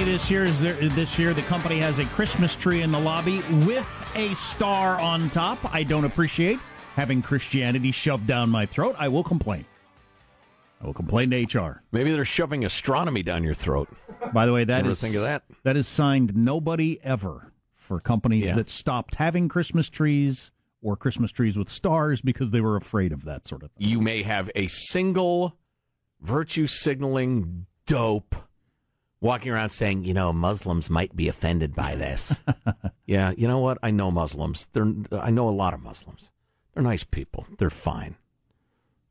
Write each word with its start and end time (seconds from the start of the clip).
See 0.00 0.10
this 0.12 0.30
year 0.30 0.44
is 0.44 0.60
there, 0.60 0.72
this 0.74 1.18
year 1.18 1.34
the 1.34 1.42
company 1.42 1.78
has 1.78 1.98
a 1.98 2.04
Christmas 2.06 2.56
tree 2.56 2.80
in 2.82 2.90
the 2.90 2.98
lobby 2.98 3.42
with 3.66 3.86
a 4.14 4.32
star 4.34 4.98
on 5.00 5.28
top. 5.30 5.58
I 5.74 5.82
don't 5.82 6.04
appreciate 6.04 6.58
having 6.96 7.20
Christianity 7.20 7.90
shoved 7.90 8.26
down 8.26 8.48
my 8.50 8.64
throat. 8.66 8.96
I 8.98 9.08
will 9.08 9.22
complain. 9.24 9.64
I 10.82 10.86
will 10.86 10.94
complain 10.94 11.30
to 11.30 11.58
HR. 11.58 11.82
Maybe 11.92 12.12
they're 12.12 12.24
shoving 12.24 12.64
astronomy 12.64 13.22
down 13.22 13.44
your 13.44 13.52
throat. 13.54 13.88
By 14.32 14.46
the 14.46 14.52
way, 14.52 14.64
that 14.64 14.86
is 14.86 15.00
think 15.00 15.14
of 15.16 15.22
that? 15.22 15.42
That 15.64 15.76
is 15.76 15.86
signed 15.86 16.34
nobody 16.34 16.98
ever 17.02 17.52
for 17.74 18.00
companies 18.00 18.46
Yeah. 18.46 18.54
that 18.54 18.70
stopped 18.70 19.16
having 19.16 19.48
Christmas 19.48 19.90
trees 19.90 20.50
or 20.80 20.96
Christmas 20.96 21.30
trees 21.30 21.58
with 21.58 21.68
stars 21.68 22.22
because 22.22 22.52
they 22.52 22.62
were 22.62 22.76
afraid 22.76 23.12
of 23.12 23.24
that 23.24 23.46
sort 23.46 23.62
of 23.62 23.70
thing. 23.72 23.86
You 23.86 24.00
may 24.00 24.22
have 24.22 24.50
a 24.54 24.66
single 24.68 25.58
virtue 26.22 26.66
signaling 26.66 27.66
dope 27.86 28.34
walking 29.20 29.52
around 29.52 29.70
saying, 29.70 30.04
you 30.04 30.14
know, 30.14 30.32
Muslims 30.32 30.88
might 30.88 31.14
be 31.14 31.28
offended 31.28 31.74
by 31.74 31.94
this. 31.94 32.42
yeah, 33.06 33.32
you 33.36 33.46
know 33.46 33.58
what? 33.58 33.78
I 33.82 33.90
know 33.90 34.10
Muslims. 34.10 34.68
They're 34.72 34.92
I 35.12 35.30
know 35.30 35.48
a 35.48 35.50
lot 35.50 35.74
of 35.74 35.82
Muslims. 35.82 36.30
They're 36.74 36.82
nice 36.82 37.04
people. 37.04 37.46
They're 37.58 37.70
fine. 37.70 38.16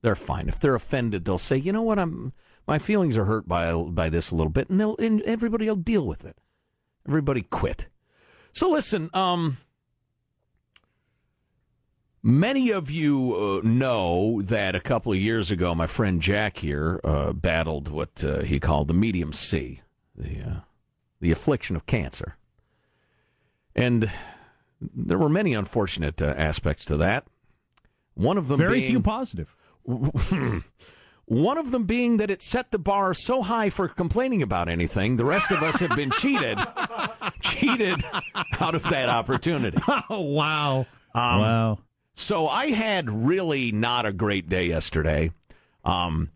They're 0.01 0.15
fine. 0.15 0.47
If 0.47 0.59
they're 0.59 0.75
offended, 0.75 1.25
they'll 1.25 1.37
say, 1.37 1.57
you 1.57 1.71
know 1.71 1.81
what? 1.81 1.99
I'm 1.99 2.33
my 2.67 2.79
feelings 2.79 3.17
are 3.17 3.25
hurt 3.25 3.47
by 3.47 3.73
by 3.73 4.09
this 4.09 4.31
a 4.31 4.35
little 4.35 4.51
bit, 4.51 4.69
and 4.69 4.79
they'll 4.79 4.95
and 4.97 5.21
everybody 5.23 5.67
will 5.67 5.75
deal 5.75 6.05
with 6.05 6.25
it. 6.25 6.37
Everybody 7.07 7.41
quit. 7.41 7.87
So 8.51 8.71
listen, 8.71 9.09
um. 9.13 9.57
Many 12.21 12.69
of 12.69 12.91
you 12.91 13.33
uh, 13.33 13.65
know 13.65 14.41
that 14.41 14.75
a 14.75 14.81
couple 14.81 15.13
of 15.13 15.17
years 15.17 15.51
ago, 15.51 15.73
my 15.73 15.87
friend 15.87 16.21
Jack 16.21 16.57
here 16.57 16.99
uh, 17.05 17.31
battled 17.31 17.87
what 17.87 18.25
uh, 18.25 18.41
he 18.41 18.59
called 18.59 18.89
the 18.89 18.93
medium 18.93 19.31
C, 19.31 19.79
the 20.19 20.41
uh, 20.41 20.59
the 21.21 21.31
affliction 21.31 21.75
of 21.75 21.85
cancer, 21.85 22.37
and 23.75 24.11
there 24.81 25.17
were 25.17 25.29
many 25.29 25.53
unfortunate 25.53 26.21
uh, 26.21 26.33
aspects 26.37 26.85
to 26.85 26.97
that. 26.97 27.25
One 28.13 28.37
of 28.37 28.47
them 28.47 28.57
Very 28.57 28.79
being, 28.79 28.91
few 28.91 29.01
positive. 29.01 29.55
one 31.25 31.57
of 31.57 31.71
them 31.71 31.85
being 31.85 32.17
that 32.17 32.29
it 32.29 32.41
set 32.41 32.71
the 32.71 32.79
bar 32.79 33.13
so 33.13 33.41
high 33.41 33.69
for 33.69 33.87
complaining 33.87 34.41
about 34.41 34.67
anything. 34.67 35.15
The 35.15 35.25
rest 35.25 35.51
of 35.51 35.63
us 35.63 35.79
have 35.79 35.95
been 35.95 36.11
cheated, 36.11 36.57
cheated 37.41 38.03
out 38.59 38.75
of 38.75 38.83
that 38.83 39.09
opportunity. 39.09 39.77
Oh 40.09 40.21
wow! 40.21 40.79
Um, 41.13 41.41
wow. 41.41 41.79
So 42.13 42.47
I 42.47 42.71
had 42.71 43.09
really 43.09 43.71
not 43.71 44.05
a 44.05 44.11
great 44.11 44.49
day 44.49 44.65
yesterday. 44.65 45.31
Um, 45.85 46.31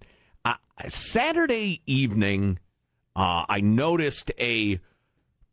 I, 0.46 0.56
Saturday 0.88 1.82
evening, 1.86 2.60
uh, 3.16 3.46
I 3.48 3.62
noticed 3.62 4.32
a 4.40 4.80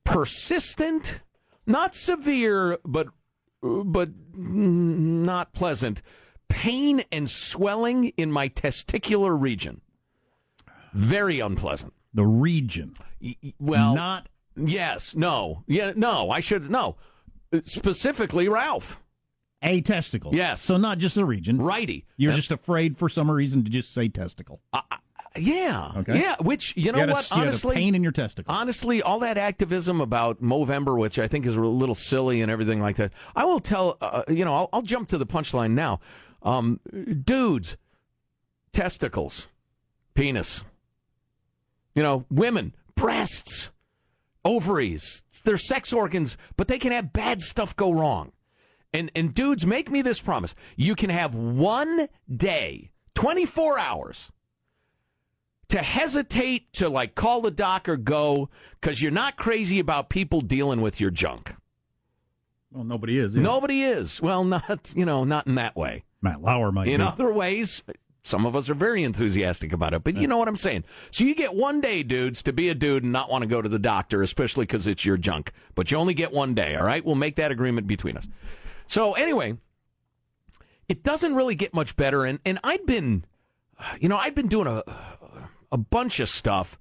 persistent, 0.04 1.20
not 1.66 1.94
severe, 1.94 2.78
but 2.84 3.08
but 3.62 4.10
not 4.34 5.52
pleasant 5.52 6.02
pain 6.50 7.02
and 7.10 7.30
swelling 7.30 8.08
in 8.18 8.30
my 8.30 8.50
testicular 8.50 9.40
region. 9.40 9.80
Very 10.92 11.40
unpleasant. 11.40 11.94
The 12.12 12.26
region. 12.26 12.96
Well, 13.58 13.94
not 13.94 14.28
yes, 14.56 15.14
no, 15.14 15.62
yeah, 15.66 15.92
no. 15.94 16.30
I 16.30 16.40
should 16.40 16.68
no. 16.68 16.96
Specifically, 17.64 18.48
Ralph. 18.48 19.00
a 19.62 19.80
testicle. 19.80 20.34
Yes. 20.34 20.60
So 20.62 20.76
not 20.76 20.98
just 20.98 21.14
the 21.14 21.24
region. 21.24 21.58
Righty. 21.58 22.06
You're 22.16 22.34
just 22.34 22.50
afraid 22.50 22.98
for 22.98 23.08
some 23.08 23.30
reason 23.30 23.64
to 23.64 23.70
just 23.70 23.94
say 23.94 24.08
testicle. 24.08 24.60
Yeah. 25.36 25.92
Okay. 25.98 26.20
Yeah. 26.20 26.36
Which 26.40 26.76
you 26.76 26.90
know 26.92 26.98
you 26.98 27.04
a- 27.04 27.12
what? 27.12 27.30
you 27.30 27.36
had 27.36 27.44
a 27.44 27.48
Honestly, 27.48 27.76
pain 27.76 27.94
in 27.94 28.02
your 28.02 28.10
testicle. 28.12 28.52
honestly, 28.52 29.00
all 29.02 29.20
that 29.20 29.38
activism 29.38 30.00
about 30.00 30.42
Movember, 30.42 30.98
which 30.98 31.18
I 31.18 31.28
think 31.28 31.46
is 31.46 31.54
a 31.56 31.60
little 31.60 31.94
silly 31.94 32.42
and 32.42 32.50
everything 32.50 32.80
like 32.80 32.96
that. 32.96 33.12
I 33.36 33.44
will 33.44 33.60
tell. 33.60 33.96
Uh, 34.00 34.24
you 34.28 34.44
know, 34.44 34.54
I'll, 34.54 34.68
I'll 34.72 34.82
jump 34.82 35.08
to 35.10 35.18
the 35.18 35.26
punchline 35.26 35.72
now. 35.72 36.00
Um, 36.42 36.80
dudes, 37.24 37.76
testicles, 38.72 39.46
penis. 40.14 40.64
You 41.94 42.02
know, 42.02 42.24
women, 42.30 42.74
breasts, 42.94 43.70
ovaries. 44.44 45.22
They're 45.44 45.58
sex 45.58 45.92
organs, 45.92 46.36
but 46.56 46.68
they 46.68 46.78
can 46.78 46.92
have 46.92 47.12
bad 47.12 47.40
stuff 47.42 47.74
go 47.76 47.90
wrong. 47.92 48.32
And 48.92 49.10
and 49.14 49.32
dudes, 49.32 49.64
make 49.66 49.90
me 49.90 50.02
this 50.02 50.20
promise: 50.20 50.54
you 50.76 50.94
can 50.96 51.10
have 51.10 51.34
one 51.34 52.08
day, 52.34 52.90
twenty 53.14 53.46
four 53.46 53.78
hours 53.78 54.30
to 55.70 55.78
hesitate 55.82 56.72
to 56.74 56.88
like 56.88 57.14
call 57.14 57.40
the 57.40 57.50
doc 57.50 57.88
or 57.88 57.96
go 57.96 58.48
because 58.80 59.00
you're 59.00 59.10
not 59.12 59.36
crazy 59.36 59.78
about 59.78 60.08
people 60.08 60.40
dealing 60.40 60.80
with 60.80 61.00
your 61.00 61.10
junk. 61.10 61.54
Well, 62.72 62.84
nobody 62.84 63.18
is. 63.18 63.34
Nobody 63.34 63.82
is. 63.82 64.20
Well, 64.20 64.44
not 64.56 64.92
you 64.94 65.04
know, 65.04 65.24
not 65.24 65.46
in 65.46 65.54
that 65.56 65.76
way. 65.76 66.04
Matt 66.22 66.42
Lauer 66.42 66.70
might 66.70 66.88
In 66.88 67.00
be. 67.00 67.06
other 67.06 67.32
ways, 67.32 67.82
some 68.22 68.44
of 68.44 68.54
us 68.54 68.68
are 68.68 68.74
very 68.74 69.02
enthusiastic 69.02 69.72
about 69.72 69.94
it, 69.94 70.04
but 70.04 70.16
you 70.16 70.26
know 70.26 70.36
what 70.36 70.48
I'm 70.48 70.56
saying. 70.56 70.84
So 71.10 71.24
you 71.24 71.34
get 71.34 71.54
one 71.54 71.80
day, 71.80 72.02
dudes, 72.02 72.42
to 72.42 72.52
be 72.52 72.68
a 72.68 72.74
dude 72.74 73.04
and 73.04 73.12
not 73.12 73.30
want 73.30 73.42
to 73.42 73.48
go 73.48 73.62
to 73.62 73.68
the 73.68 73.78
doctor, 73.78 74.22
especially 74.22 74.64
because 74.66 74.86
it's 74.86 75.04
your 75.04 75.16
junk. 75.16 75.52
But 75.74 75.90
you 75.90 75.96
only 75.96 76.12
get 76.14 76.32
one 76.32 76.52
day. 76.52 76.76
All 76.76 76.84
right, 76.84 77.04
we'll 77.04 77.14
make 77.14 77.36
that 77.36 77.50
agreement 77.50 77.86
between 77.86 78.16
us. 78.18 78.28
So 78.86 79.14
anyway, 79.14 79.56
it 80.88 81.02
doesn't 81.02 81.34
really 81.34 81.54
get 81.54 81.72
much 81.72 81.96
better, 81.96 82.24
and 82.24 82.40
and 82.44 82.58
I'd 82.62 82.84
been, 82.86 83.24
you 84.00 84.08
know, 84.08 84.16
I'd 84.16 84.34
been 84.34 84.48
doing 84.48 84.66
a 84.66 84.82
a 85.72 85.78
bunch 85.78 86.20
of 86.20 86.28
stuff. 86.28 86.78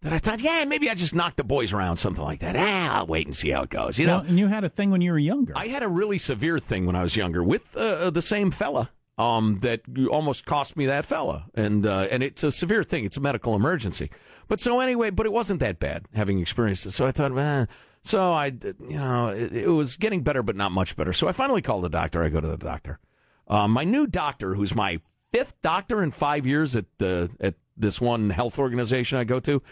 That 0.00 0.12
I 0.12 0.18
thought, 0.18 0.42
yeah, 0.42 0.66
maybe 0.66 0.90
I 0.90 0.94
just 0.94 1.14
knocked 1.14 1.38
the 1.38 1.44
boys 1.44 1.72
around, 1.72 1.96
something 1.96 2.22
like 2.22 2.40
that. 2.40 2.56
Ah, 2.56 2.98
I'll 2.98 3.06
wait 3.06 3.26
and 3.26 3.34
see 3.34 3.48
how 3.48 3.62
it 3.62 3.70
goes. 3.70 3.98
You 3.98 4.06
know, 4.06 4.18
and 4.18 4.38
you 4.38 4.48
had 4.48 4.62
a 4.62 4.68
thing 4.68 4.90
when 4.90 5.00
you 5.00 5.12
were 5.12 5.18
younger. 5.18 5.54
I 5.56 5.68
had 5.68 5.82
a 5.82 5.88
really 5.88 6.18
severe 6.18 6.58
thing 6.58 6.84
when 6.84 6.94
I 6.94 7.02
was 7.02 7.16
younger 7.16 7.42
with 7.42 7.74
uh, 7.74 8.10
the 8.10 8.20
same 8.20 8.50
fella 8.50 8.90
um, 9.16 9.60
that 9.60 9.82
almost 10.10 10.44
cost 10.44 10.76
me 10.76 10.86
that 10.86 11.04
fella, 11.06 11.46
and 11.54 11.86
uh, 11.86 12.08
and 12.10 12.22
it's 12.22 12.42
a 12.42 12.50
severe 12.50 12.82
thing. 12.82 13.04
It's 13.04 13.16
a 13.16 13.20
medical 13.20 13.54
emergency. 13.54 14.10
But 14.48 14.60
so 14.60 14.80
anyway, 14.80 15.10
but 15.10 15.26
it 15.26 15.32
wasn't 15.32 15.60
that 15.60 15.78
bad 15.78 16.06
having 16.14 16.40
experienced 16.40 16.86
it. 16.86 16.90
So 16.90 17.06
I 17.06 17.12
thought, 17.12 17.36
eh. 17.36 17.66
so 18.02 18.32
I, 18.32 18.46
you 18.46 18.98
know, 18.98 19.28
it, 19.28 19.52
it 19.52 19.68
was 19.68 19.96
getting 19.96 20.22
better, 20.22 20.42
but 20.42 20.56
not 20.56 20.72
much 20.72 20.96
better. 20.96 21.12
So 21.12 21.28
I 21.28 21.32
finally 21.32 21.62
called 21.62 21.84
the 21.84 21.88
doctor. 21.88 22.22
I 22.22 22.28
go 22.28 22.40
to 22.40 22.48
the 22.48 22.58
doctor. 22.58 22.98
Uh, 23.46 23.68
my 23.68 23.84
new 23.84 24.06
doctor, 24.06 24.54
who's 24.54 24.74
my 24.74 24.98
fifth 25.32 25.60
doctor 25.62 26.02
in 26.02 26.10
five 26.10 26.46
years 26.46 26.74
at 26.74 26.86
the 26.98 27.30
at 27.40 27.54
this 27.76 28.00
one 28.00 28.30
health 28.30 28.58
organization 28.58 29.18
I 29.18 29.24
go 29.24 29.40
to. 29.40 29.62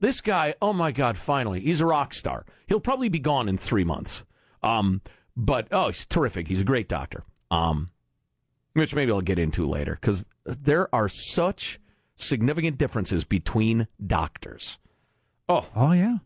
This 0.00 0.20
guy, 0.20 0.54
oh 0.60 0.72
my 0.72 0.90
God, 0.90 1.16
finally, 1.16 1.60
he's 1.60 1.80
a 1.80 1.86
rock 1.86 2.12
star. 2.14 2.44
He'll 2.66 2.80
probably 2.80 3.08
be 3.08 3.20
gone 3.20 3.48
in 3.48 3.56
three 3.56 3.84
months. 3.84 4.24
Um, 4.62 5.00
but 5.36 5.68
oh, 5.70 5.88
he's 5.88 6.04
terrific. 6.04 6.48
He's 6.48 6.60
a 6.60 6.64
great 6.64 6.88
doctor. 6.88 7.24
Um, 7.50 7.90
which 8.74 8.94
maybe 8.94 9.12
I'll 9.12 9.20
get 9.20 9.38
into 9.38 9.68
later 9.68 9.98
because 10.00 10.24
there 10.44 10.92
are 10.94 11.08
such 11.08 11.78
significant 12.16 12.78
differences 12.78 13.24
between 13.24 13.86
doctors. 14.04 14.78
Oh, 15.48 15.66
oh 15.76 15.92
yeah. 15.92 16.18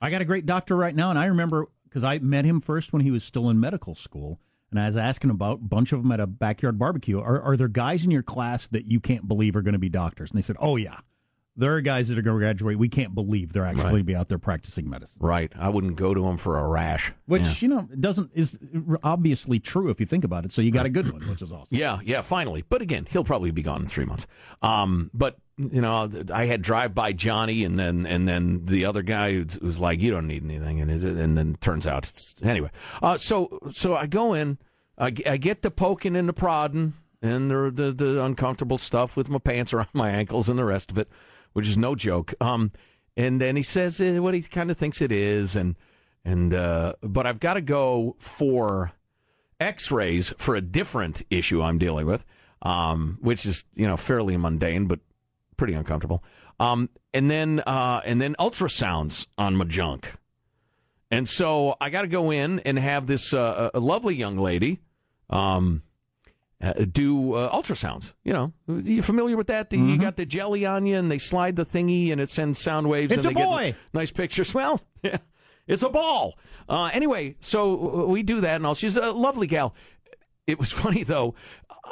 I 0.00 0.10
got 0.10 0.20
a 0.20 0.26
great 0.26 0.46
doctor 0.46 0.76
right 0.76 0.94
now, 0.94 1.10
and 1.10 1.18
I 1.18 1.26
remember 1.26 1.66
because 1.84 2.04
I 2.04 2.18
met 2.18 2.44
him 2.44 2.60
first 2.60 2.92
when 2.92 3.02
he 3.02 3.10
was 3.10 3.24
still 3.24 3.50
in 3.50 3.58
medical 3.58 3.94
school, 3.94 4.40
and 4.74 4.82
I 4.82 4.86
was 4.86 4.96
asking 4.96 5.30
about 5.30 5.58
a 5.58 5.64
bunch 5.64 5.92
of 5.92 6.02
them 6.02 6.10
at 6.12 6.20
a 6.20 6.26
backyard 6.26 6.78
barbecue. 6.78 7.20
Are 7.20 7.40
are 7.40 7.56
there 7.56 7.68
guys 7.68 8.04
in 8.04 8.10
your 8.10 8.22
class 8.24 8.66
that 8.68 8.86
you 8.86 8.98
can't 9.00 9.28
believe 9.28 9.54
are 9.56 9.62
going 9.62 9.74
to 9.74 9.78
be 9.78 9.88
doctors? 9.88 10.30
And 10.30 10.38
they 10.38 10.42
said, 10.42 10.56
Oh 10.60 10.76
yeah. 10.76 10.98
There 11.56 11.72
are 11.76 11.80
guys 11.80 12.08
that 12.08 12.18
are 12.18 12.22
going 12.22 12.34
to 12.36 12.40
graduate. 12.40 12.80
We 12.80 12.88
can't 12.88 13.14
believe 13.14 13.52
they're 13.52 13.64
actually 13.64 13.84
Right. 13.84 13.90
Going 13.90 14.00
to 14.00 14.04
be 14.04 14.16
out 14.16 14.26
there 14.26 14.38
practicing 14.38 14.90
medicine. 14.90 15.18
right. 15.20 15.52
I 15.56 15.68
wouldn't 15.68 15.94
go 15.94 16.12
to 16.12 16.26
him 16.26 16.36
for 16.36 16.58
a 16.58 16.66
rash. 16.66 17.12
Which 17.26 17.42
Yeah. 17.42 17.54
you 17.60 17.68
know 17.68 17.88
doesn't 18.00 18.32
is 18.34 18.58
obviously 19.04 19.60
true 19.60 19.88
if 19.90 20.00
you 20.00 20.06
think 20.06 20.24
about 20.24 20.44
it. 20.44 20.50
So 20.52 20.62
you 20.62 20.72
got 20.72 20.84
a 20.86 20.90
good 20.90 21.12
one, 21.12 21.28
which 21.28 21.42
is 21.42 21.52
awesome. 21.52 21.68
Yeah, 21.70 22.00
yeah, 22.02 22.22
finally. 22.22 22.64
But 22.68 22.82
again, 22.82 23.06
he'll 23.08 23.22
probably 23.22 23.52
be 23.52 23.62
gone 23.62 23.82
in 23.82 23.86
three 23.86 24.04
months. 24.04 24.26
Um, 24.62 25.10
but 25.14 25.36
you 25.56 25.80
know, 25.80 26.10
I 26.32 26.46
had 26.46 26.62
drive 26.62 26.92
by 26.92 27.12
Johnny, 27.12 27.62
and 27.62 27.78
then 27.78 28.04
and 28.06 28.26
then 28.26 28.64
the 28.66 28.84
other 28.84 29.02
guy 29.02 29.34
who 29.34 29.46
was 29.62 29.78
like, 29.78 30.00
"You 30.00 30.10
don't 30.10 30.26
need 30.26 30.42
anything," 30.42 30.80
and 30.80 30.90
is 30.90 31.04
it, 31.04 31.16
and 31.16 31.38
then 31.38 31.54
turns 31.60 31.86
out 31.86 32.08
it's 32.08 32.34
anyway. 32.42 32.70
Uh, 33.00 33.16
so 33.16 33.60
so 33.70 33.94
I 33.94 34.06
go 34.08 34.34
in, 34.34 34.58
I, 34.98 35.12
I 35.26 35.36
get 35.36 35.62
the 35.62 35.70
poking 35.70 36.16
and 36.16 36.28
the 36.28 36.32
prodding 36.32 36.94
and 37.22 37.50
the, 37.50 37.70
the 37.74 37.92
the 37.92 38.22
uncomfortable 38.22 38.78
stuff 38.78 39.16
with 39.16 39.28
my 39.28 39.38
pants 39.38 39.72
around 39.72 39.88
my 39.92 40.10
ankles 40.10 40.48
and 40.48 40.58
the 40.58 40.64
rest 40.64 40.90
of 40.90 40.98
it, 40.98 41.08
which 41.52 41.68
is 41.68 41.78
no 41.78 41.94
joke. 41.94 42.34
Um, 42.40 42.70
and 43.16 43.40
then 43.40 43.56
he 43.56 43.62
says 43.62 44.00
uh, 44.00 44.18
what 44.20 44.34
he 44.34 44.42
kind 44.42 44.70
of 44.70 44.76
thinks 44.76 45.00
it 45.00 45.12
is, 45.12 45.56
and 45.56 45.76
and 46.24 46.52
uh, 46.52 46.94
but 47.02 47.26
I've 47.26 47.40
got 47.40 47.54
to 47.54 47.60
go 47.60 48.14
for 48.18 48.92
x-rays 49.60 50.34
for 50.36 50.54
a 50.54 50.60
different 50.60 51.22
issue 51.30 51.62
I'm 51.62 51.78
dealing 51.78 52.06
with, 52.06 52.24
um, 52.62 53.18
which 53.20 53.46
is, 53.46 53.64
you 53.74 53.86
know, 53.86 53.96
fairly 53.96 54.36
mundane, 54.36 54.86
but 54.86 55.00
pretty 55.56 55.74
uncomfortable. 55.74 56.22
Um, 56.60 56.90
and 57.12 57.30
then, 57.30 57.60
uh, 57.60 58.00
and 58.04 58.20
then 58.20 58.36
ultrasounds 58.38 59.26
on 59.38 59.56
my 59.56 59.64
junk. 59.64 60.12
And 61.14 61.28
so 61.28 61.76
I 61.80 61.90
got 61.90 62.02
to 62.02 62.08
go 62.08 62.30
in 62.30 62.58
and 62.60 62.78
have 62.78 63.06
this, 63.06 63.32
uh, 63.32 63.70
a 63.72 63.78
lovely 63.78 64.14
young 64.16 64.36
lady, 64.36 64.80
um, 65.30 65.82
uh, 66.60 66.72
do 66.90 67.34
uh, 67.34 67.54
ultrasounds. 67.54 68.14
You 68.24 68.32
know, 68.32 68.52
you 68.66 69.02
familiar 69.02 69.36
with 69.36 69.46
that? 69.48 69.70
The, 69.70 69.76
You 69.78 69.98
got 69.98 70.16
the 70.16 70.26
jelly 70.26 70.64
on 70.66 70.86
you, 70.86 70.96
and 70.96 71.10
they 71.10 71.18
slide 71.18 71.56
the 71.56 71.64
thingy, 71.64 72.10
and 72.10 72.20
it 72.20 72.30
sends 72.30 72.58
sound 72.58 72.88
waves. 72.88 73.12
It's 73.12 73.24
and 73.24 73.36
a 73.36 73.38
they 73.38 73.44
boy. 73.44 73.64
Get 73.72 73.76
nice 73.92 74.10
pictures. 74.10 74.54
Well, 74.54 74.80
yeah, 75.02 75.18
it's 75.66 75.82
a 75.82 75.88
ball. 75.88 76.38
Uh, 76.68 76.90
anyway, 76.92 77.36
so 77.40 78.06
we 78.06 78.22
do 78.22 78.40
that, 78.40 78.56
and 78.56 78.66
all. 78.66 78.74
She's 78.74 78.96
a 78.96 79.12
lovely 79.12 79.46
gal. 79.46 79.74
It 80.46 80.58
was 80.58 80.72
funny 80.82 81.04
though. 81.04 81.34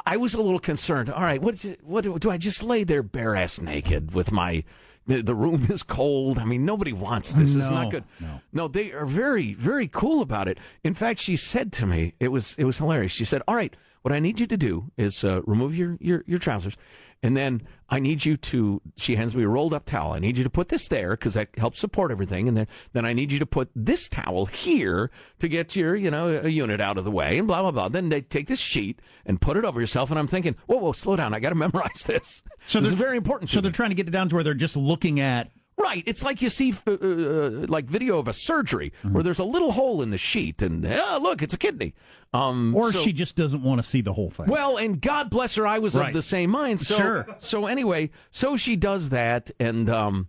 I 0.06 0.16
was 0.16 0.34
a 0.34 0.40
little 0.40 0.58
concerned. 0.58 1.10
All 1.10 1.22
right, 1.22 1.40
what 1.40 1.64
it, 1.64 1.84
what 1.84 2.04
do 2.20 2.30
I 2.30 2.38
just 2.38 2.62
lay 2.62 2.82
there 2.84 3.02
bare 3.02 3.36
ass 3.36 3.60
naked 3.60 4.14
with 4.14 4.32
my? 4.32 4.64
The, 5.06 5.22
the 5.22 5.34
room 5.34 5.66
is 5.70 5.82
cold. 5.82 6.38
I 6.38 6.44
mean, 6.44 6.64
nobody 6.64 6.92
wants 6.92 7.34
this. 7.34 7.54
It's 7.54 7.70
not 7.70 7.90
good. 7.90 8.04
no. 8.20 8.40
No, 8.52 8.68
they 8.68 8.92
are 8.92 9.06
very, 9.06 9.54
very 9.54 9.88
cool 9.88 10.22
about 10.22 10.46
it. 10.48 10.58
In 10.84 10.94
fact, 10.94 11.18
she 11.20 11.34
said 11.36 11.72
to 11.72 11.86
me, 11.86 12.14
it 12.20 12.28
was, 12.28 12.54
it 12.56 12.64
was 12.64 12.78
hilarious. 12.78 13.12
She 13.12 13.24
said, 13.24 13.42
"All 13.48 13.54
right, 13.56 13.74
what 14.02 14.12
I 14.12 14.18
need 14.18 14.40
you 14.40 14.46
to 14.46 14.56
do 14.56 14.90
is 14.96 15.24
uh, 15.24 15.42
remove 15.42 15.74
your, 15.74 15.96
your, 16.00 16.24
your 16.26 16.38
trousers, 16.38 16.76
and 17.22 17.36
then 17.36 17.62
I 17.88 17.98
need 17.98 18.24
you 18.24 18.36
to." 18.36 18.82
She 18.96 19.16
hands 19.16 19.34
me 19.34 19.44
a 19.44 19.48
rolled 19.48 19.72
up 19.72 19.84
towel. 19.86 20.12
I 20.12 20.18
need 20.18 20.36
you 20.36 20.44
to 20.44 20.50
put 20.50 20.68
this 20.68 20.88
there 20.88 21.10
because 21.12 21.34
that 21.34 21.48
helps 21.56 21.78
support 21.78 22.10
everything, 22.10 22.48
and 22.48 22.56
then 22.56 22.66
then 22.92 23.06
I 23.06 23.12
need 23.12 23.32
you 23.32 23.38
to 23.38 23.46
put 23.46 23.70
this 23.74 24.08
towel 24.08 24.46
here 24.46 25.10
to 25.38 25.48
get 25.48 25.74
your, 25.76 25.94
you 25.94 26.10
know, 26.10 26.40
a 26.42 26.48
unit 26.48 26.80
out 26.80 26.98
of 26.98 27.04
the 27.04 27.10
way, 27.10 27.38
and 27.38 27.46
blah 27.46 27.62
blah 27.62 27.70
blah. 27.70 27.88
Then 27.88 28.08
they 28.08 28.20
take 28.20 28.48
this 28.48 28.60
sheet 28.60 29.00
and 29.24 29.40
put 29.40 29.56
it 29.56 29.64
over 29.64 29.80
yourself, 29.80 30.10
and 30.10 30.18
I'm 30.18 30.26
thinking, 30.26 30.56
whoa, 30.66 30.78
whoa, 30.78 30.92
slow 30.92 31.16
down. 31.16 31.34
I 31.34 31.40
got 31.40 31.50
to 31.50 31.54
memorize 31.66 32.04
this. 32.04 32.42
So 32.66 32.80
this 32.80 32.90
is 32.90 32.98
very 32.98 33.16
important. 33.16 33.50
So 33.50 33.58
me. 33.58 33.62
they're 33.62 33.72
trying 33.72 33.90
to 33.90 33.96
get 33.96 34.08
it 34.08 34.12
down 34.12 34.28
to 34.28 34.34
where 34.34 34.44
they're 34.44 34.54
just 34.54 34.76
looking 34.76 35.20
at 35.20 35.52
Right. 35.82 36.02
It's 36.06 36.22
like 36.22 36.40
you 36.40 36.48
see, 36.48 36.72
uh, 36.86 36.92
uh, 36.92 37.50
like 37.68 37.86
video 37.86 38.18
of 38.18 38.28
a 38.28 38.32
surgery 38.32 38.92
Mm-hmm. 39.02 39.14
where 39.14 39.22
there's 39.22 39.38
a 39.40 39.44
little 39.44 39.72
hole 39.72 40.00
in 40.02 40.10
the 40.10 40.18
sheet, 40.18 40.62
and 40.62 40.86
oh, 40.86 41.18
look, 41.22 41.42
it's 41.42 41.54
a 41.54 41.58
kidney. 41.58 41.94
Um, 42.32 42.74
or 42.74 42.92
so- 42.92 43.02
she 43.02 43.12
just 43.12 43.36
doesn't 43.36 43.62
want 43.62 43.82
to 43.82 43.86
see 43.86 44.00
the 44.00 44.12
whole 44.12 44.30
thing. 44.30 44.46
Well, 44.46 44.76
and 44.78 45.00
God 45.00 45.28
bless 45.30 45.56
her, 45.56 45.66
I 45.66 45.78
was 45.80 45.94
Right. 45.94 46.08
of 46.08 46.14
the 46.14 46.22
same 46.22 46.50
mind. 46.50 46.80
So, 46.80 46.96
Sure. 46.96 47.26
so 47.40 47.66
anyway, 47.66 48.10
so 48.30 48.56
she 48.56 48.76
does 48.76 49.08
that, 49.10 49.50
and 49.60 49.88
um, 49.90 50.28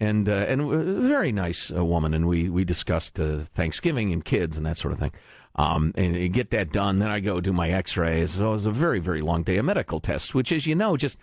and 0.00 0.28
uh, 0.28 0.32
and 0.32 0.60
a 0.62 1.02
very 1.02 1.32
nice 1.32 1.70
uh, 1.70 1.84
woman, 1.84 2.14
and 2.14 2.26
we 2.26 2.48
we 2.48 2.64
discussed 2.64 3.18
uh, 3.20 3.40
Thanksgiving 3.44 4.12
and 4.12 4.24
kids 4.24 4.56
and 4.56 4.64
that 4.66 4.76
sort 4.78 4.92
of 4.92 5.00
thing. 5.00 5.12
Um, 5.54 5.92
and 5.96 6.16
you 6.16 6.30
get 6.30 6.48
that 6.50 6.72
done. 6.72 6.98
Then 6.98 7.10
I 7.10 7.20
go 7.20 7.38
do 7.40 7.52
my 7.52 7.68
X-rays. 7.70 8.30
So 8.30 8.50
it 8.50 8.52
was 8.54 8.66
a 8.66 8.70
very 8.70 9.00
very 9.00 9.20
long 9.20 9.42
day 9.42 9.58
of 9.58 9.64
medical 9.66 10.00
tests, 10.00 10.32
which, 10.34 10.50
as 10.52 10.66
you 10.66 10.74
know, 10.74 10.96
just 10.96 11.18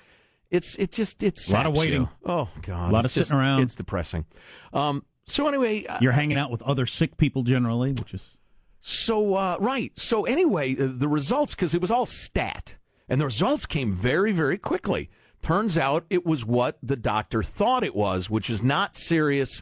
it's 0.52 0.76
it 0.76 0.92
just 0.92 1.24
it's 1.24 1.50
A 1.52 1.54
lot 1.54 1.66
of 1.66 1.76
waiting. 1.76 2.10
Oh 2.26 2.50
God, 2.62 2.90
A 2.90 2.94
lot 2.94 3.00
of 3.00 3.06
It's 3.06 3.14
just- 3.16 3.30
sitting 3.30 3.40
around. 3.40 3.62
It's 3.62 3.76
depressing. 3.76 4.26
Um, 4.74 5.04
so 5.26 5.48
anyway, 5.48 5.86
uh, 5.86 6.00
You're 6.02 6.14
hanging 6.14 6.38
out 6.38 6.50
with 6.50 6.62
other 6.64 6.86
sick 6.86 7.18
people 7.18 7.44
generally, 7.44 7.92
which 7.94 8.14
is 8.14 8.36
so 8.82 9.36
uh, 9.36 9.58
right. 9.60 9.92
So 10.00 10.26
anyway, 10.26 10.76
uh, 10.76 10.90
the 10.92 11.08
results 11.08 11.54
because 11.56 11.74
it 11.76 11.82
was 11.82 11.92
all 11.92 12.06
stat, 12.06 12.78
and 13.08 13.20
the 13.22 13.26
results 13.26 13.66
came 13.66 13.94
very, 13.94 14.32
very 14.32 14.58
quickly. 14.58 15.10
Turns 15.42 15.78
out 15.78 16.06
it 16.10 16.26
was 16.26 16.46
what 16.46 16.78
the 16.82 16.96
doctor 16.98 17.44
thought 17.44 17.84
it 17.84 17.96
was, 17.96 18.30
which 18.30 18.50
is 18.50 18.64
not 18.64 18.96
serious. 18.96 19.62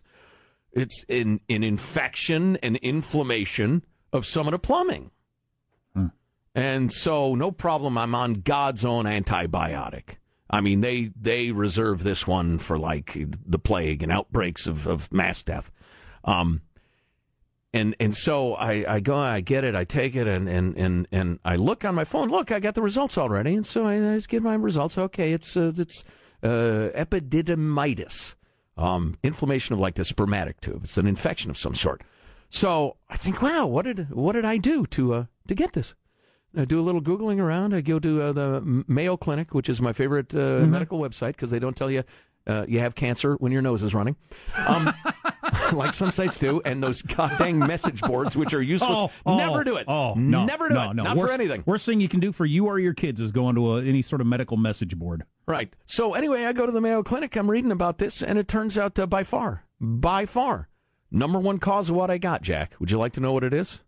It's 0.72 1.04
an 1.10 1.42
an 1.50 1.64
infection 1.64 2.58
and 2.58 2.78
inflammation 2.78 3.84
of 4.14 4.26
some 4.26 4.48
of 4.48 4.52
the 4.52 4.60
plumbing, 4.60 5.12
and 6.56 6.92
so 6.92 7.36
no 7.36 7.52
problem. 7.52 7.98
I'm 7.98 8.16
on 8.16 8.36
God's 8.36 8.86
own 8.86 9.06
antibiotic. 9.06 10.16
I 10.50 10.62
mean, 10.62 10.82
they 10.82 11.12
they 11.20 11.52
reserve 11.52 12.04
this 12.04 12.26
one 12.26 12.58
for 12.58 12.78
like 12.78 13.18
the 13.46 13.60
plague 13.60 14.02
and 14.02 14.12
outbreaks 14.12 14.68
of, 14.68 14.88
of 14.88 15.12
mass 15.12 15.44
death. 15.44 15.72
Um, 16.24 16.62
and 17.74 17.96
and 18.00 18.14
so 18.14 18.54
I, 18.54 18.96
I 18.96 19.00
go, 19.02 19.18
I 19.18 19.42
get 19.42 19.64
it, 19.64 19.76
I 19.76 19.84
take 19.84 20.16
it, 20.16 20.26
and, 20.28 20.48
and, 20.48 20.78
and, 20.78 21.08
and 21.12 21.40
I 21.44 21.58
look 21.58 21.84
on 21.84 21.96
my 21.96 22.06
phone. 22.06 22.30
Look, 22.30 22.52
I 22.52 22.60
got 22.60 22.76
the 22.76 22.82
results 22.82 23.18
already, 23.18 23.56
and 23.56 23.66
so 23.66 23.86
I, 23.86 23.96
I 23.96 24.16
just 24.16 24.30
get 24.30 24.42
my 24.42 24.56
results. 24.56 24.98
Okay, 24.98 25.34
it's 25.34 25.58
uh, 25.58 25.74
it's 25.76 26.04
uh, 26.42 26.90
epididymitis, 26.96 28.36
um, 28.78 29.18
inflammation 29.22 29.74
of 29.74 29.80
like 29.80 29.96
the 29.96 30.06
spermatic 30.06 30.62
tube. 30.62 30.84
It's 30.84 30.98
an 30.98 31.08
infection 31.08 31.52
of 31.52 31.58
some 31.58 31.74
sort. 31.74 32.04
So 32.50 32.96
I 33.10 33.18
think, 33.18 33.42
wow, 33.42 33.66
what 33.66 33.84
did 33.84 34.12
what 34.12 34.34
did 34.34 34.46
I 34.46 34.58
do 34.58 34.86
to 34.88 35.14
uh, 35.14 35.26
to 35.48 35.56
get 35.56 35.74
this? 35.74 35.94
I 36.58 36.66
do 36.66 36.80
a 36.80 36.82
little 36.82 37.02
googling 37.02 37.40
around. 37.40 37.74
I 37.74 37.82
go 37.82 38.00
to 38.00 38.22
uh, 38.22 38.32
the 38.32 38.84
Mayo 38.88 39.16
Clinic, 39.16 39.54
which 39.54 39.70
is 39.70 39.82
my 39.82 39.94
favorite 39.94 40.34
uh, 40.36 40.66
medical 40.66 41.00
website 41.00 41.34
because 41.34 41.52
they 41.52 41.60
don't 41.60 41.76
tell 41.76 41.92
you 41.92 42.04
uh, 42.48 42.66
you 42.68 42.80
have 42.80 42.96
cancer 42.96 43.36
when 43.36 43.52
your 43.52 43.62
nose 43.62 43.84
is 43.84 43.94
running, 43.94 44.16
um, 44.66 44.94
like 45.74 45.94
some 45.94 46.12
sites 46.12 46.40
do. 46.40 46.62
And 46.66 46.82
those 46.82 47.02
goddamn 47.02 47.60
message 47.60 48.02
boards, 48.02 48.36
which 48.36 48.54
are 48.54 48.62
useless, 48.62 49.12
never 49.26 49.64
do 49.64 49.76
it. 49.76 49.86
Oh, 49.88 50.14
no, 50.16 50.46
never 50.46 50.70
do 50.70 50.76
no, 50.76 50.92
it. 50.92 50.94
No, 50.96 51.04
Not 51.04 51.18
worst, 51.18 51.28
for 51.28 51.34
anything. 51.34 51.64
Worst 51.66 51.86
thing 51.86 52.00
you 52.00 52.10
can 52.10 52.20
do 52.20 52.32
for 52.32 52.46
you 52.46 52.66
or 52.66 52.80
your 52.80 52.94
kids 52.94 53.22
is 53.22 53.32
go 53.32 53.46
onto 53.46 53.76
a, 53.76 53.84
any 53.84 54.02
sort 54.02 54.22
of 54.22 54.28
medical 54.28 54.58
message 54.58 54.98
board. 54.98 55.24
Right. 55.46 55.74
So 55.86 56.14
anyway, 56.14 56.46
I 56.46 56.54
go 56.54 56.66
to 56.66 56.72
the 56.72 56.82
Mayo 56.82 57.04
Clinic. 57.04 57.36
I'm 57.36 57.52
reading 57.52 57.72
about 57.72 57.98
this, 57.98 58.24
and 58.24 58.40
it 58.40 58.48
turns 58.48 58.78
out 58.78 58.98
uh, 58.98 59.06
by 59.06 59.24
far, 59.24 59.66
by 59.80 60.26
far, 60.26 60.70
number 61.12 61.40
one 61.40 61.60
cause 61.60 61.90
of 61.90 61.96
what 61.96 62.10
I 62.10 62.18
got. 62.18 62.42
Jack, 62.42 62.74
would 62.80 62.92
you 62.92 62.98
like 62.98 63.14
to 63.14 63.20
know 63.20 63.34
what 63.34 63.44
it 63.44 63.54
is? 63.54 63.82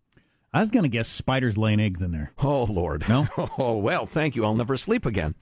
I 0.52 0.60
was 0.60 0.70
going 0.70 0.82
to 0.82 0.88
guess 0.88 1.08
spiders 1.08 1.56
laying 1.56 1.78
eggs 1.80 2.02
in 2.02 2.10
there. 2.10 2.32
Oh 2.38 2.64
Lord. 2.64 3.08
No? 3.08 3.28
Oh 3.58 3.76
well, 3.76 4.06
thank 4.06 4.34
you. 4.36 4.44
I'll 4.44 4.54
never 4.54 4.76
sleep 4.76 5.06
again. 5.06 5.34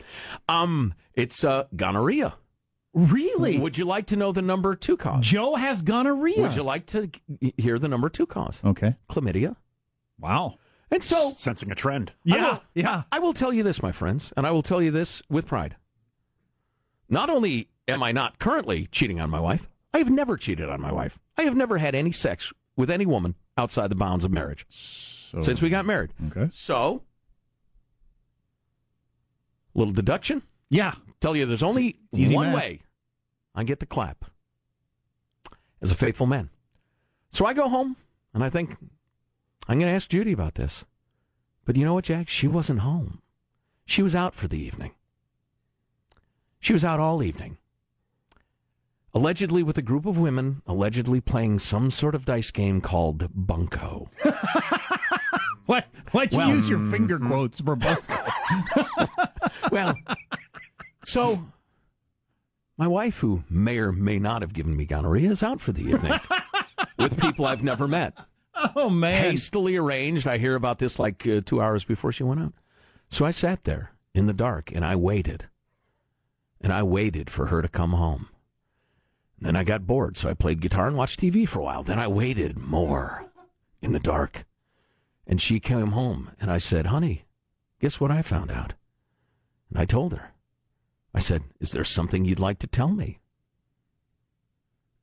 Um, 0.48 0.94
it's 1.14 1.44
uh, 1.44 1.64
gonorrhea. 1.74 2.36
Really? 2.94 3.58
Would 3.58 3.78
you 3.78 3.84
like 3.84 4.06
to 4.06 4.16
know 4.16 4.32
the 4.32 4.42
number 4.42 4.74
two 4.74 4.96
cause? 4.96 5.24
Joe 5.24 5.54
has 5.54 5.82
gonorrhea. 5.82 6.40
Would 6.42 6.56
you 6.56 6.62
like 6.62 6.86
to 6.86 7.10
hear 7.56 7.78
the 7.78 7.88
number 7.88 8.08
two 8.08 8.26
cause? 8.26 8.60
Okay. 8.64 8.96
Chlamydia. 9.08 9.56
Wow. 10.18 10.56
And 10.90 11.04
so 11.04 11.32
Sensing 11.34 11.70
a 11.70 11.74
trend. 11.74 12.10
I 12.10 12.34
Yeah. 12.36 12.50
will- 12.52 12.62
yeah. 12.74 13.02
I 13.12 13.18
will 13.18 13.34
tell 13.34 13.52
you 13.52 13.62
this, 13.62 13.82
my 13.82 13.92
friends, 13.92 14.32
and 14.36 14.46
I 14.46 14.50
will 14.50 14.62
tell 14.62 14.82
you 14.82 14.90
this 14.90 15.22
with 15.28 15.46
pride. 15.46 15.76
Not 17.08 17.30
only 17.30 17.68
am 17.86 18.02
I 18.02 18.12
not 18.12 18.38
currently 18.38 18.88
cheating 18.90 19.20
on 19.20 19.30
my 19.30 19.40
wife, 19.40 19.68
I 19.94 19.98
have 19.98 20.10
never 20.10 20.36
cheated 20.36 20.68
on 20.68 20.80
my 20.80 20.92
wife. 20.92 21.18
I 21.36 21.42
have 21.42 21.56
never 21.56 21.78
had 21.78 21.94
any 21.94 22.12
sex 22.12 22.52
with 22.76 22.90
any 22.90 23.06
woman 23.06 23.34
outside 23.58 23.90
the 23.90 23.96
bounds 23.96 24.24
of 24.24 24.30
marriage 24.30 24.66
since 25.40 25.60
we 25.60 25.68
got 25.68 25.84
married. 25.84 26.12
Okay. 26.28 26.50
So, 26.54 27.02
little 29.74 29.92
deduction. 29.92 30.42
Yeah. 30.70 30.94
Tell 31.20 31.36
you 31.36 31.46
there's 31.46 31.62
only 31.62 31.98
one 32.12 32.46
math. 32.46 32.54
way 32.54 32.80
I 33.54 33.64
get 33.64 33.80
the 33.80 33.86
clap 33.86 34.24
as 35.82 35.90
a 35.90 35.96
faithful 35.96 36.26
man. 36.26 36.50
So 37.30 37.44
I 37.44 37.52
go 37.52 37.68
home 37.68 37.96
and 38.32 38.44
I 38.44 38.50
think 38.50 38.76
I'm 39.66 39.78
going 39.78 39.90
to 39.90 39.94
ask 39.94 40.08
Judy 40.08 40.32
about 40.32 40.54
this. 40.54 40.84
But 41.64 41.76
you 41.76 41.84
know 41.84 41.94
what, 41.94 42.04
Jack? 42.04 42.28
She 42.28 42.48
wasn't 42.48 42.80
home. 42.80 43.20
She 43.84 44.02
was 44.02 44.14
out 44.14 44.34
for 44.34 44.48
the 44.48 44.58
evening. 44.58 44.92
She 46.60 46.72
was 46.72 46.84
out 46.84 47.00
all 47.00 47.22
evening. 47.22 47.58
Allegedly 49.18 49.64
with 49.64 49.76
a 49.76 49.82
group 49.82 50.06
of 50.06 50.16
women, 50.16 50.62
allegedly 50.64 51.20
playing 51.20 51.58
some 51.58 51.90
sort 51.90 52.14
of 52.14 52.24
dice 52.24 52.52
game 52.52 52.80
called 52.80 53.28
Bunko. 53.34 54.08
What? 55.66 55.86
Why'd 56.12 56.32
you 56.32 56.38
Well, 56.38 56.50
use 56.50 56.66
your 56.70 56.78
finger 56.90 57.18
mm-hmm. 57.18 57.28
quotes 57.28 57.60
for 57.60 57.76
both? 57.76 58.02
well, 59.72 59.94
so 61.04 61.44
my 62.78 62.86
wife, 62.86 63.18
who 63.18 63.42
may 63.50 63.76
or 63.78 63.92
may 63.92 64.18
not 64.18 64.40
have 64.40 64.54
given 64.54 64.74
me 64.74 64.86
gonorrhea, 64.86 65.30
is 65.30 65.42
out 65.42 65.60
for 65.60 65.72
the 65.72 65.82
evening 65.82 66.18
with 66.98 67.20
people 67.20 67.44
I've 67.44 67.62
never 67.62 67.86
met. 67.86 68.14
oh 68.76 68.88
man. 68.88 69.22
Hastily 69.24 69.76
arranged. 69.76 70.26
I 70.26 70.38
hear 70.38 70.54
about 70.54 70.78
this 70.78 70.98
like 70.98 71.26
uh, 71.26 71.42
two 71.44 71.60
hours 71.60 71.84
before 71.84 72.12
she 72.12 72.22
went 72.22 72.40
out. 72.40 72.54
So 73.10 73.26
I 73.26 73.32
sat 73.32 73.64
there 73.64 73.92
in 74.14 74.26
the 74.26 74.32
dark 74.32 74.72
and 74.72 74.84
I 74.86 74.96
waited. 74.96 75.48
And 76.62 76.72
I 76.72 76.82
waited 76.82 77.28
for 77.28 77.46
her 77.46 77.60
to 77.60 77.68
come 77.68 77.92
home. 77.92 78.28
Then 79.40 79.56
I 79.56 79.64
got 79.64 79.86
bored, 79.86 80.16
so 80.16 80.28
I 80.28 80.34
played 80.34 80.60
guitar 80.60 80.88
and 80.88 80.96
watched 80.96 81.20
TV 81.20 81.48
for 81.48 81.60
a 81.60 81.64
while. 81.64 81.82
Then 81.82 81.98
I 81.98 82.08
waited 82.08 82.58
more 82.58 83.30
in 83.80 83.92
the 83.92 84.00
dark. 84.00 84.44
And 85.26 85.40
she 85.40 85.60
came 85.60 85.88
home 85.88 86.30
and 86.40 86.50
I 86.50 86.58
said, 86.58 86.86
Honey, 86.86 87.26
guess 87.80 88.00
what 88.00 88.10
I 88.10 88.22
found 88.22 88.50
out? 88.50 88.74
And 89.70 89.78
I 89.78 89.84
told 89.84 90.12
her. 90.12 90.32
I 91.14 91.20
said, 91.20 91.42
Is 91.60 91.72
there 91.72 91.84
something 91.84 92.24
you'd 92.24 92.40
like 92.40 92.58
to 92.60 92.66
tell 92.66 92.88
me? 92.88 93.18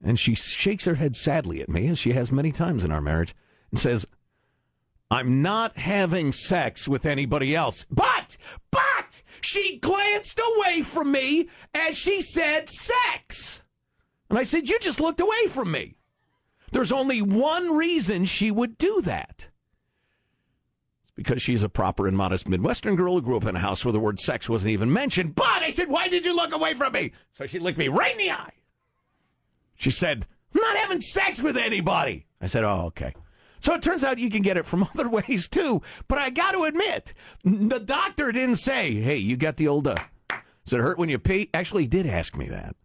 And 0.03 0.19
she 0.19 0.35
shakes 0.35 0.85
her 0.85 0.95
head 0.95 1.15
sadly 1.15 1.61
at 1.61 1.69
me, 1.69 1.87
as 1.87 1.97
she 1.99 2.13
has 2.13 2.31
many 2.31 2.51
times 2.51 2.83
in 2.83 2.91
our 2.91 3.01
marriage, 3.01 3.33
and 3.71 3.79
says, 3.79 4.05
I'm 5.09 5.41
not 5.41 5.77
having 5.77 6.31
sex 6.31 6.87
with 6.87 7.05
anybody 7.05 7.55
else. 7.55 7.85
But, 7.89 8.37
but, 8.71 9.23
she 9.41 9.77
glanced 9.77 10.39
away 10.39 10.81
from 10.81 11.11
me 11.11 11.49
as 11.73 11.97
she 11.97 12.21
said 12.21 12.69
sex. 12.69 13.63
And 14.29 14.39
I 14.39 14.43
said, 14.43 14.69
You 14.69 14.79
just 14.79 14.99
looked 14.99 15.19
away 15.19 15.47
from 15.47 15.71
me. 15.71 15.95
There's 16.71 16.91
only 16.91 17.21
one 17.21 17.75
reason 17.75 18.25
she 18.25 18.51
would 18.51 18.77
do 18.77 19.01
that. 19.01 19.49
It's 21.03 21.11
because 21.15 21.41
she's 21.41 21.63
a 21.63 21.69
proper 21.69 22.07
and 22.07 22.17
modest 22.17 22.49
Midwestern 22.49 22.95
girl 22.95 23.13
who 23.13 23.21
grew 23.21 23.37
up 23.37 23.45
in 23.45 23.55
a 23.55 23.59
house 23.59 23.85
where 23.85 23.91
the 23.91 23.99
word 23.99 24.19
sex 24.19 24.49
wasn't 24.49 24.71
even 24.71 24.91
mentioned. 24.91 25.35
But 25.35 25.61
I 25.61 25.69
said, 25.69 25.89
Why 25.89 26.07
did 26.07 26.25
you 26.25 26.35
look 26.35 26.53
away 26.53 26.73
from 26.73 26.93
me? 26.93 27.11
So 27.33 27.45
she 27.45 27.59
looked 27.59 27.77
me 27.77 27.87
right 27.87 28.11
in 28.13 28.17
the 28.17 28.31
eye. 28.31 28.53
She 29.75 29.91
said, 29.91 30.25
I'm 30.53 30.61
not 30.61 30.77
having 30.77 31.01
sex 31.01 31.41
with 31.41 31.57
anybody. 31.57 32.25
I 32.41 32.47
said, 32.47 32.63
Oh, 32.63 32.85
okay. 32.87 33.13
So 33.59 33.73
it 33.73 33.81
turns 33.81 34.03
out 34.03 34.19
you 34.19 34.29
can 34.29 34.41
get 34.41 34.57
it 34.57 34.65
from 34.65 34.83
other 34.93 35.09
ways 35.09 35.47
too. 35.47 35.81
But 36.07 36.17
I 36.17 36.29
got 36.29 36.51
to 36.51 36.63
admit, 36.63 37.13
the 37.43 37.79
doctor 37.79 38.31
didn't 38.31 38.57
say, 38.57 38.93
Hey, 38.95 39.17
you 39.17 39.37
got 39.37 39.57
the 39.57 39.67
old, 39.67 39.87
uh, 39.87 39.95
does 40.65 40.73
it 40.73 40.81
hurt 40.81 40.97
when 40.97 41.09
you 41.09 41.19
pee? 41.19 41.49
Actually, 41.53 41.83
he 41.83 41.87
did 41.87 42.07
ask 42.07 42.35
me 42.35 42.49
that. 42.49 42.75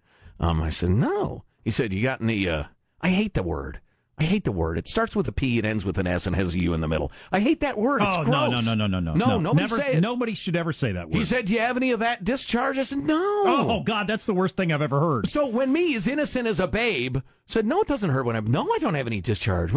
Um, 0.40 0.60
I 0.62 0.70
said, 0.70 0.90
No. 0.90 1.44
He 1.62 1.70
said, 1.70 1.92
You 1.92 2.02
got 2.02 2.20
any, 2.20 2.48
uh, 2.48 2.64
I 3.00 3.10
hate 3.10 3.34
the 3.34 3.42
word. 3.42 3.80
I 4.18 4.24
hate 4.24 4.44
the 4.44 4.52
word. 4.52 4.76
It 4.76 4.86
starts 4.86 5.16
with 5.16 5.26
a 5.28 5.32
P, 5.32 5.56
it 5.58 5.64
ends 5.64 5.82
with 5.82 5.96
an 5.96 6.06
S, 6.06 6.26
and 6.26 6.36
has 6.36 6.52
a 6.54 6.60
U 6.60 6.74
in 6.74 6.82
the 6.82 6.88
middle. 6.88 7.10
I 7.32 7.40
hate 7.40 7.60
that 7.60 7.78
word. 7.78 8.02
It's 8.02 8.18
oh 8.18 8.24
gross. 8.24 8.66
no 8.66 8.74
no 8.74 8.86
no 8.86 9.00
no 9.00 9.00
no 9.00 9.14
No, 9.14 9.38
nobody 9.38 9.62
Never, 9.62 9.76
say 9.76 9.92
it. 9.94 10.00
Nobody 10.02 10.34
should 10.34 10.56
ever 10.56 10.72
say 10.74 10.92
that 10.92 11.08
word. 11.08 11.16
He 11.16 11.24
said, 11.24 11.46
Do 11.46 11.54
you 11.54 11.60
have 11.60 11.78
any 11.78 11.90
of 11.92 12.00
that 12.00 12.22
discharge? 12.22 12.76
I 12.76 12.82
said, 12.82 12.98
No. 12.98 13.16
"Oh 13.16 13.82
God, 13.82 14.06
that's 14.06 14.26
the 14.26 14.34
worst 14.34 14.56
thing 14.56 14.72
I've 14.72 14.82
ever 14.82 15.00
heard." 15.00 15.26
So 15.26 15.46
when 15.46 15.72
me, 15.72 15.94
as 15.94 16.06
innocent 16.06 16.46
as 16.46 16.60
a 16.60 16.68
babe, 16.68 17.18
said, 17.46 17.64
"No, 17.66 17.80
it 17.80 17.88
doesn't 17.88 18.10
hurt 18.10 18.26
when 18.26 18.36
I'm, 18.36 18.46
No, 18.46 18.70
I 18.70 18.78
don't 18.78 18.94
have 18.94 19.06
any 19.06 19.22
discharge. 19.22 19.72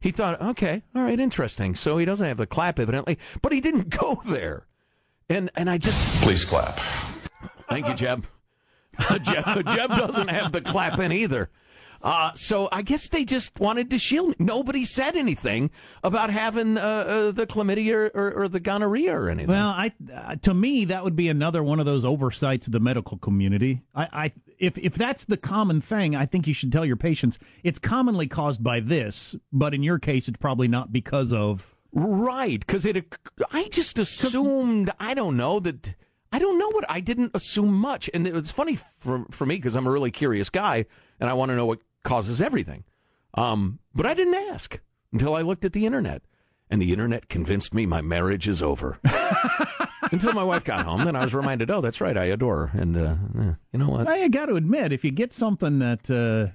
He 0.00 0.12
thought, 0.12 0.40
okay, 0.40 0.82
all 0.94 1.02
right, 1.02 1.18
interesting. 1.20 1.74
So 1.74 1.98
he 1.98 2.04
doesn't 2.06 2.26
have 2.26 2.38
the 2.38 2.46
clap, 2.46 2.78
evidently, 2.78 3.18
but 3.42 3.52
he 3.52 3.60
didn't 3.60 3.88
go 3.98 4.22
there. 4.26 4.66
And 5.28 5.50
and 5.56 5.68
I 5.68 5.78
just 5.78 6.22
Please 6.22 6.44
clap. 6.44 6.78
thank 7.68 7.88
you, 7.88 7.94
Jeb. 7.94 8.24
Jeb, 9.22 9.66
Jeb 9.68 9.90
doesn't 9.90 10.28
have 10.28 10.52
the 10.52 10.60
clap 10.60 10.98
in 10.98 11.12
either. 11.12 11.50
Uh, 12.02 12.32
so 12.34 12.68
I 12.72 12.82
guess 12.82 13.08
they 13.08 13.24
just 13.24 13.58
wanted 13.60 13.90
to 13.90 13.98
shield 13.98 14.30
me. 14.30 14.36
Nobody 14.38 14.84
said 14.84 15.16
anything 15.16 15.70
about 16.02 16.30
having 16.30 16.78
uh, 16.78 16.80
uh, 16.80 17.30
the 17.30 17.46
chlamydia 17.46 17.92
or, 17.94 18.06
or, 18.14 18.32
or 18.42 18.48
the 18.48 18.60
gonorrhea 18.60 19.14
or 19.14 19.28
anything. 19.28 19.50
Well, 19.50 19.68
I 19.68 19.92
uh, 20.14 20.36
to 20.36 20.54
me 20.54 20.86
that 20.86 21.04
would 21.04 21.16
be 21.16 21.28
another 21.28 21.62
one 21.62 21.78
of 21.78 21.84
those 21.86 22.04
oversights 22.04 22.66
of 22.66 22.72
the 22.72 22.80
medical 22.80 23.18
community. 23.18 23.82
I, 23.94 24.08
I 24.12 24.32
if 24.58 24.78
if 24.78 24.94
that's 24.94 25.24
the 25.24 25.36
common 25.36 25.82
thing, 25.82 26.16
I 26.16 26.24
think 26.24 26.46
you 26.46 26.54
should 26.54 26.72
tell 26.72 26.86
your 26.86 26.96
patients 26.96 27.38
it's 27.62 27.78
commonly 27.78 28.26
caused 28.26 28.62
by 28.62 28.80
this, 28.80 29.36
but 29.52 29.74
in 29.74 29.82
your 29.82 29.98
case, 29.98 30.26
it's 30.26 30.38
probably 30.38 30.68
not 30.68 30.92
because 30.92 31.32
of. 31.32 31.74
Right, 31.92 32.60
because 32.60 32.86
it. 32.86 33.04
I 33.52 33.68
just 33.68 33.98
assumed. 33.98 34.90
I 34.98 35.12
don't 35.12 35.36
know 35.36 35.60
that. 35.60 35.94
I 36.32 36.38
don't 36.38 36.58
know 36.58 36.68
what. 36.68 36.84
I 36.88 37.00
didn't 37.00 37.32
assume 37.34 37.74
much, 37.74 38.08
and 38.14 38.26
it 38.26 38.32
was 38.32 38.50
funny 38.50 38.76
for 38.76 39.26
for 39.30 39.46
me 39.46 39.56
because 39.56 39.76
I'm 39.76 39.86
a 39.86 39.90
really 39.90 40.10
curious 40.10 40.50
guy, 40.50 40.86
and 41.18 41.28
I 41.28 41.32
want 41.32 41.50
to 41.50 41.56
know 41.56 41.66
what 41.66 41.80
causes 42.04 42.40
everything. 42.40 42.84
Um, 43.34 43.78
but 43.94 44.06
I 44.06 44.14
didn't 44.14 44.34
ask 44.34 44.80
until 45.12 45.34
I 45.34 45.42
looked 45.42 45.64
at 45.64 45.72
the 45.72 45.86
internet, 45.86 46.22
and 46.70 46.80
the 46.80 46.92
internet 46.92 47.28
convinced 47.28 47.74
me 47.74 47.86
my 47.86 48.00
marriage 48.00 48.48
is 48.48 48.62
over. 48.62 48.98
until 50.12 50.32
my 50.32 50.44
wife 50.44 50.64
got 50.64 50.84
home, 50.84 51.04
then 51.04 51.16
I 51.16 51.24
was 51.24 51.34
reminded, 51.34 51.70
oh, 51.70 51.80
that's 51.80 52.00
right, 52.00 52.16
I 52.16 52.24
adore 52.24 52.66
her, 52.66 52.80
and 52.80 52.96
uh, 52.96 53.14
you 53.72 53.78
know 53.78 53.88
what? 53.88 54.08
I 54.08 54.28
got 54.28 54.46
to 54.46 54.54
admit, 54.54 54.92
if 54.92 55.04
you 55.04 55.10
get 55.10 55.32
something 55.32 55.78
that 55.80 56.10
uh, 56.10 56.52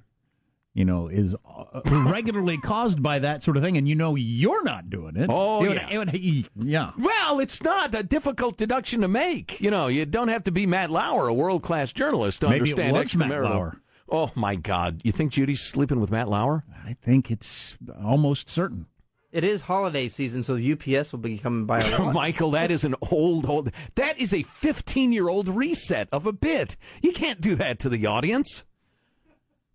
you 0.76 0.86
know 0.86 1.08
is 1.08 1.36
uh, 1.36 1.82
regularly 1.86 2.60
caused 2.60 3.02
by 3.02 3.18
that 3.18 3.42
sort 3.42 3.58
of 3.58 3.64
thing, 3.64 3.76
and 3.78 3.90
you 3.90 3.96
know 3.96 4.14
you're 4.14 4.64
not 4.64 4.92
doing 4.92 5.16
it, 5.16 5.28
Oh, 5.34 5.64
it 5.64 5.70
would- 5.70 5.78
yeah. 5.78 5.90
it 5.90 5.98
would- 5.98 6.50
yeah. 6.68 6.92
Well, 7.00 7.40
it's 7.40 7.64
not 7.64 7.96
a 7.96 8.04
difficult 8.04 8.58
deduction 8.58 9.02
to 9.02 9.08
make. 9.08 9.60
You 9.60 9.72
know, 9.72 9.88
you 9.88 10.06
don't 10.06 10.28
have 10.28 10.44
to 10.44 10.52
be 10.52 10.68
Matt 10.68 10.92
Lauer, 10.92 11.28
a 11.28 11.34
world 11.34 11.64
class 11.64 11.92
journalist, 11.92 12.42
to 12.42 12.50
Maybe 12.50 12.70
it 12.70 12.78
understand 12.80 12.94
was 12.98 13.16
Matt 13.16 13.30
extramarital. 13.32 13.50
Lauer. 13.50 13.82
Oh 14.08 14.32
my 14.36 14.56
God! 14.56 15.02
You 15.04 15.12
think 15.12 15.32
Judy's 15.32 15.62
sleeping 15.62 16.00
with 16.00 16.12
Matt 16.12 16.30
Lauer? 16.30 16.64
I 16.86 16.94
think 17.02 17.32
it's 17.32 17.76
almost 18.04 18.52
certain. 18.52 18.86
It 19.32 19.44
is 19.44 19.64
holiday 19.64 20.08
season, 20.08 20.44
so 20.44 20.56
the 20.56 20.72
UPS 20.74 21.12
will 21.12 21.20
be 21.20 21.38
coming 21.38 21.66
by 21.66 21.80
a 21.80 21.90
lot. 22.00 22.14
Michael, 22.14 22.52
that 22.52 22.70
is 22.72 22.84
an 22.86 22.96
old, 23.12 23.46
old. 23.50 23.72
That 23.96 24.18
is 24.18 24.34
a 24.34 24.44
15 24.44 25.12
year 25.12 25.28
old 25.28 25.50
reset 25.50 26.08
of 26.12 26.26
a 26.26 26.32
bit. 26.32 26.78
You 27.02 27.12
can't 27.12 27.42
do 27.42 27.56
that 27.56 27.80
to 27.80 27.90
the 27.90 28.06
audience. 28.06 28.64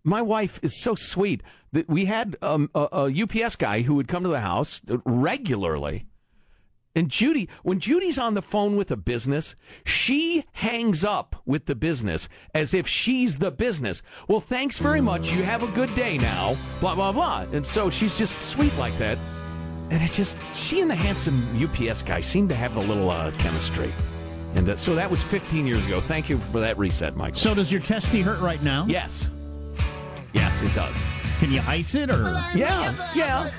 My 0.03 0.21
wife 0.21 0.59
is 0.63 0.75
so 0.75 0.95
sweet 0.95 1.43
that 1.71 1.87
we 1.87 2.05
had 2.05 2.35
um, 2.41 2.69
a, 2.73 2.87
a 2.91 3.23
UPS 3.23 3.55
guy 3.55 3.81
who 3.81 3.95
would 3.95 4.07
come 4.07 4.23
to 4.23 4.29
the 4.29 4.41
house 4.41 4.81
regularly. 5.05 6.05
And 6.93 7.09
Judy, 7.09 7.47
when 7.63 7.79
Judy's 7.79 8.17
on 8.17 8.33
the 8.33 8.41
phone 8.41 8.75
with 8.75 8.91
a 8.91 8.97
business, 8.97 9.55
she 9.85 10.43
hangs 10.53 11.05
up 11.05 11.41
with 11.45 11.65
the 11.65 11.75
business 11.75 12.27
as 12.53 12.73
if 12.73 12.85
she's 12.85 13.37
the 13.37 13.51
business. 13.51 14.01
Well, 14.27 14.41
thanks 14.41 14.77
very 14.77 14.99
much. 14.99 15.31
You 15.31 15.43
have 15.43 15.63
a 15.63 15.67
good 15.67 15.93
day 15.93 16.17
now. 16.17 16.57
Blah, 16.81 16.95
blah, 16.95 17.13
blah. 17.13 17.45
And 17.53 17.65
so 17.65 17.89
she's 17.89 18.17
just 18.17 18.41
sweet 18.41 18.75
like 18.77 18.97
that. 18.97 19.17
And 19.89 20.03
it 20.03 20.11
just, 20.11 20.37
she 20.53 20.81
and 20.81 20.89
the 20.89 20.95
handsome 20.95 21.41
UPS 21.63 22.03
guy 22.03 22.19
seem 22.19 22.49
to 22.49 22.55
have 22.55 22.75
a 22.75 22.81
little 22.81 23.09
uh, 23.09 23.31
chemistry. 23.31 23.91
And 24.55 24.67
uh, 24.67 24.75
so 24.75 24.95
that 24.95 25.09
was 25.09 25.23
15 25.23 25.65
years 25.65 25.85
ago. 25.87 26.01
Thank 26.01 26.29
you 26.29 26.37
for 26.39 26.59
that 26.59 26.77
reset, 26.77 27.15
Michael. 27.15 27.39
So 27.39 27.53
does 27.53 27.71
your 27.71 27.81
testy 27.81 28.21
hurt 28.21 28.41
right 28.41 28.61
now? 28.63 28.85
yes. 28.89 29.29
Yes, 30.33 30.61
it 30.61 30.73
does. 30.73 30.95
Can 31.39 31.51
you 31.51 31.61
ice 31.65 31.95
it 31.95 32.09
or? 32.11 32.29
Yeah, 32.55 32.93
yeah. 33.15 33.51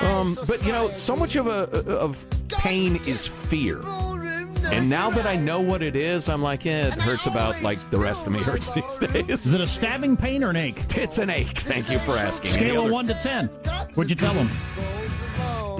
Um, 0.00 0.36
but 0.46 0.64
you 0.64 0.72
know, 0.72 0.90
so 0.92 1.14
much 1.16 1.36
of 1.36 1.46
a 1.46 1.64
of 1.98 2.24
pain 2.48 2.96
is 3.06 3.26
fear. 3.26 3.82
And 4.64 4.88
now 4.88 5.10
that 5.10 5.26
I 5.26 5.34
know 5.36 5.60
what 5.60 5.82
it 5.82 5.96
is, 5.96 6.28
I'm 6.28 6.40
like, 6.40 6.64
yeah, 6.64 6.86
it 6.86 6.94
hurts 6.94 7.26
about 7.26 7.60
like 7.62 7.78
the 7.90 7.98
rest 7.98 8.26
of 8.26 8.32
me 8.32 8.38
hurts 8.38 8.70
these 8.70 8.98
days. 8.98 9.44
Is 9.46 9.54
it 9.54 9.60
a 9.60 9.66
stabbing 9.66 10.16
pain 10.16 10.44
or 10.44 10.50
an 10.50 10.56
ache? 10.56 10.76
It's 10.96 11.18
an 11.18 11.30
ache. 11.30 11.58
Thank 11.58 11.90
you 11.90 11.98
for 11.98 12.12
asking. 12.12 12.52
Any 12.52 12.70
Scale 12.70 12.78
of 12.80 12.84
other- 12.86 12.92
one 12.92 13.06
to 13.08 13.14
ten. 13.14 13.46
What'd 13.94 14.08
you 14.10 14.16
tell 14.16 14.34
them? 14.34 14.48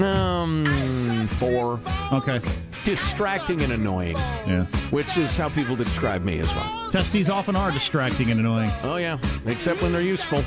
Um, 0.02 1.28
four. 1.38 1.78
Okay. 2.12 2.40
Distracting 2.84 3.62
and 3.62 3.72
annoying, 3.72 4.16
Yeah. 4.46 4.64
which 4.90 5.16
is 5.16 5.36
how 5.36 5.48
people 5.48 5.76
describe 5.76 6.24
me 6.24 6.40
as 6.40 6.52
well. 6.54 6.90
Testes 6.90 7.28
often 7.28 7.54
are 7.54 7.70
distracting 7.70 8.30
and 8.30 8.40
annoying. 8.40 8.72
Oh, 8.82 8.96
yeah, 8.96 9.18
except 9.46 9.80
when 9.82 9.92
they're 9.92 10.02
useful. 10.02 10.42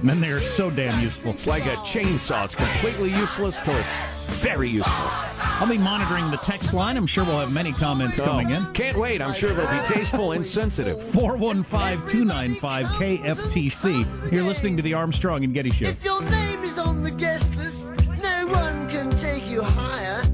And 0.00 0.10
then 0.10 0.20
they 0.20 0.30
are 0.30 0.42
so 0.42 0.70
damn 0.70 1.02
useful. 1.02 1.30
It's 1.30 1.46
like 1.46 1.64
a 1.64 1.74
chainsaw. 1.76 2.44
It's 2.44 2.54
completely 2.54 3.10
useless 3.10 3.60
till 3.60 3.74
it's 3.76 3.96
very 4.42 4.68
useful. 4.68 4.92
I'll 5.58 5.66
be 5.68 5.78
monitoring 5.78 6.30
the 6.30 6.36
text 6.36 6.74
line. 6.74 6.98
I'm 6.98 7.06
sure 7.06 7.24
we'll 7.24 7.40
have 7.40 7.52
many 7.52 7.72
comments 7.72 8.20
oh, 8.20 8.24
coming 8.24 8.50
in. 8.50 8.62
Oh, 8.62 8.70
Can't 8.72 8.98
wait. 8.98 9.22
I'm 9.22 9.32
sure 9.32 9.54
they'll 9.54 9.66
be 9.70 9.84
tasteful 9.86 10.32
and 10.32 10.46
sensitive. 10.46 11.02
415 11.02 12.06
295 12.06 12.86
KFTC. 12.86 14.30
You're 14.32 14.44
listening 14.44 14.76
to 14.76 14.82
the 14.82 14.92
Armstrong 14.92 15.44
and 15.44 15.54
Getty 15.54 15.70
Show. 15.70 15.86
If 15.86 16.04
your 16.04 16.20
name 16.22 16.62
is 16.62 16.78
on 16.78 17.02
the 17.02 17.10
guest 17.10 17.52
list, 17.56 17.82
no 18.22 18.46
one 18.48 18.88
can 18.90 19.10
take 19.12 19.46
you 19.48 19.62
higher. 19.62 20.25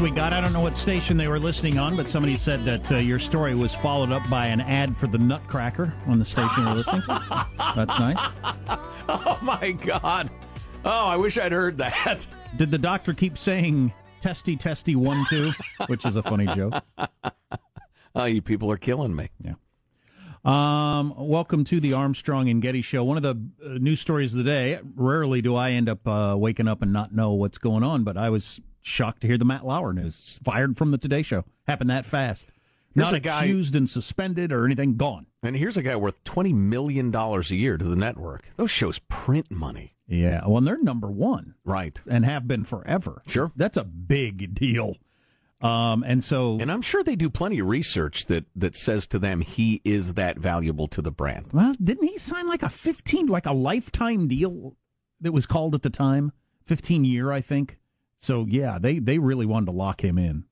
We 0.00 0.10
got. 0.10 0.34
I 0.34 0.42
don't 0.42 0.52
know 0.52 0.60
what 0.60 0.76
station 0.76 1.16
they 1.16 1.26
were 1.26 1.38
listening 1.38 1.78
on, 1.78 1.96
but 1.96 2.06
somebody 2.06 2.36
said 2.36 2.66
that 2.66 2.92
uh, 2.92 2.96
your 2.96 3.18
story 3.18 3.54
was 3.54 3.74
followed 3.74 4.12
up 4.12 4.28
by 4.28 4.46
an 4.46 4.60
ad 4.60 4.94
for 4.94 5.06
the 5.06 5.16
Nutcracker 5.16 5.94
on 6.06 6.18
the 6.18 6.24
station 6.24 6.66
we're 6.66 6.74
listening 6.74 7.00
to. 7.02 7.46
That's 7.74 7.98
nice. 7.98 8.18
Oh, 9.08 9.38
my 9.40 9.70
God. 9.70 10.30
Oh, 10.84 11.06
I 11.06 11.16
wish 11.16 11.38
I'd 11.38 11.52
heard 11.52 11.78
that. 11.78 12.26
Did 12.56 12.72
the 12.72 12.78
doctor 12.78 13.14
keep 13.14 13.38
saying 13.38 13.92
testy 14.20 14.56
testy 14.56 14.96
one 14.96 15.24
two, 15.30 15.52
which 15.86 16.04
is 16.04 16.16
a 16.16 16.22
funny 16.22 16.46
joke. 16.46 16.74
Oh, 18.14 18.24
you 18.24 18.40
people 18.40 18.70
are 18.72 18.78
killing 18.78 19.14
me. 19.14 19.28
Yeah. 19.42 19.54
Um, 20.42 21.12
welcome 21.18 21.64
to 21.64 21.80
the 21.80 21.92
Armstrong 21.92 22.48
and 22.48 22.62
Getty 22.62 22.80
Show. 22.80 23.04
One 23.04 23.18
of 23.18 23.22
the 23.22 23.36
uh, 23.62 23.78
news 23.78 24.00
stories 24.00 24.32
of 24.32 24.38
the 24.38 24.50
day. 24.50 24.80
Rarely 24.94 25.42
do 25.42 25.54
I 25.54 25.72
end 25.72 25.90
up 25.90 26.08
uh, 26.08 26.34
waking 26.38 26.66
up 26.66 26.80
and 26.80 26.94
not 26.94 27.14
know 27.14 27.32
what's 27.34 27.58
going 27.58 27.82
on, 27.82 28.04
but 28.04 28.16
I 28.16 28.30
was 28.30 28.60
shocked 28.86 29.20
to 29.22 29.26
hear 29.26 29.38
the 29.38 29.44
Matt 29.44 29.66
Lauer 29.66 29.92
news. 29.92 30.38
Fired 30.44 30.76
from 30.76 30.90
the 30.90 30.98
Today 30.98 31.22
Show. 31.22 31.44
Happened 31.66 31.90
that 31.90 32.06
fast. 32.06 32.52
Here's 32.94 33.12
not 33.12 33.22
guy- 33.22 33.44
accused 33.44 33.76
and 33.76 33.90
suspended 33.90 34.52
or 34.52 34.64
anything. 34.64 34.96
Gone. 34.96 35.26
And 35.42 35.54
here's 35.56 35.76
a 35.76 35.82
guy 35.82 35.96
worth 35.96 36.24
$20 36.24 36.54
million 36.54 37.14
a 37.14 37.40
year 37.54 37.76
to 37.76 37.84
the 37.84 37.96
network. 37.96 38.50
Those 38.56 38.70
shows 38.70 38.98
print 39.08 39.50
money. 39.50 39.94
Yeah. 40.08 40.42
Well, 40.46 40.58
and 40.58 40.66
they're 40.66 40.78
number 40.82 41.10
one 41.10 41.54
Right. 41.64 42.00
and 42.08 42.24
have 42.24 42.46
been 42.48 42.64
forever. 42.64 43.22
Sure. 43.26 43.52
That's 43.56 43.76
a 43.76 43.84
big 43.84 44.54
deal. 44.54 44.94
Um, 45.60 46.04
and 46.06 46.22
so, 46.22 46.58
And 46.60 46.70
I'm 46.70 46.82
sure 46.82 47.02
they 47.02 47.16
do 47.16 47.28
plenty 47.28 47.58
of 47.58 47.68
research 47.68 48.26
that, 48.26 48.44
that 48.54 48.74
says 48.76 49.06
to 49.08 49.18
them 49.18 49.40
he 49.40 49.80
is 49.84 50.14
that 50.14 50.38
valuable 50.38 50.86
to 50.88 51.02
the 51.02 51.10
brand. 51.10 51.46
well, 51.52 51.74
didn't 51.82 52.06
he 52.06 52.18
sign 52.18 52.46
like 52.46 52.62
a 52.62 52.68
15, 52.68 53.26
like 53.26 53.46
a 53.46 53.52
lifetime 53.52 54.28
deal 54.28 54.76
that 55.20 55.32
was 55.32 55.44
called 55.46 55.74
at 55.74 55.82
the 55.82 55.90
time? 55.90 56.32
15 56.66 57.04
year, 57.04 57.32
I 57.32 57.40
think. 57.40 57.78
So, 58.18 58.46
yeah, 58.48 58.78
they, 58.80 58.98
they 58.98 59.18
really 59.18 59.46
wanted 59.46 59.66
to 59.66 59.72
lock 59.72 60.02
him 60.02 60.18
in. 60.18 60.44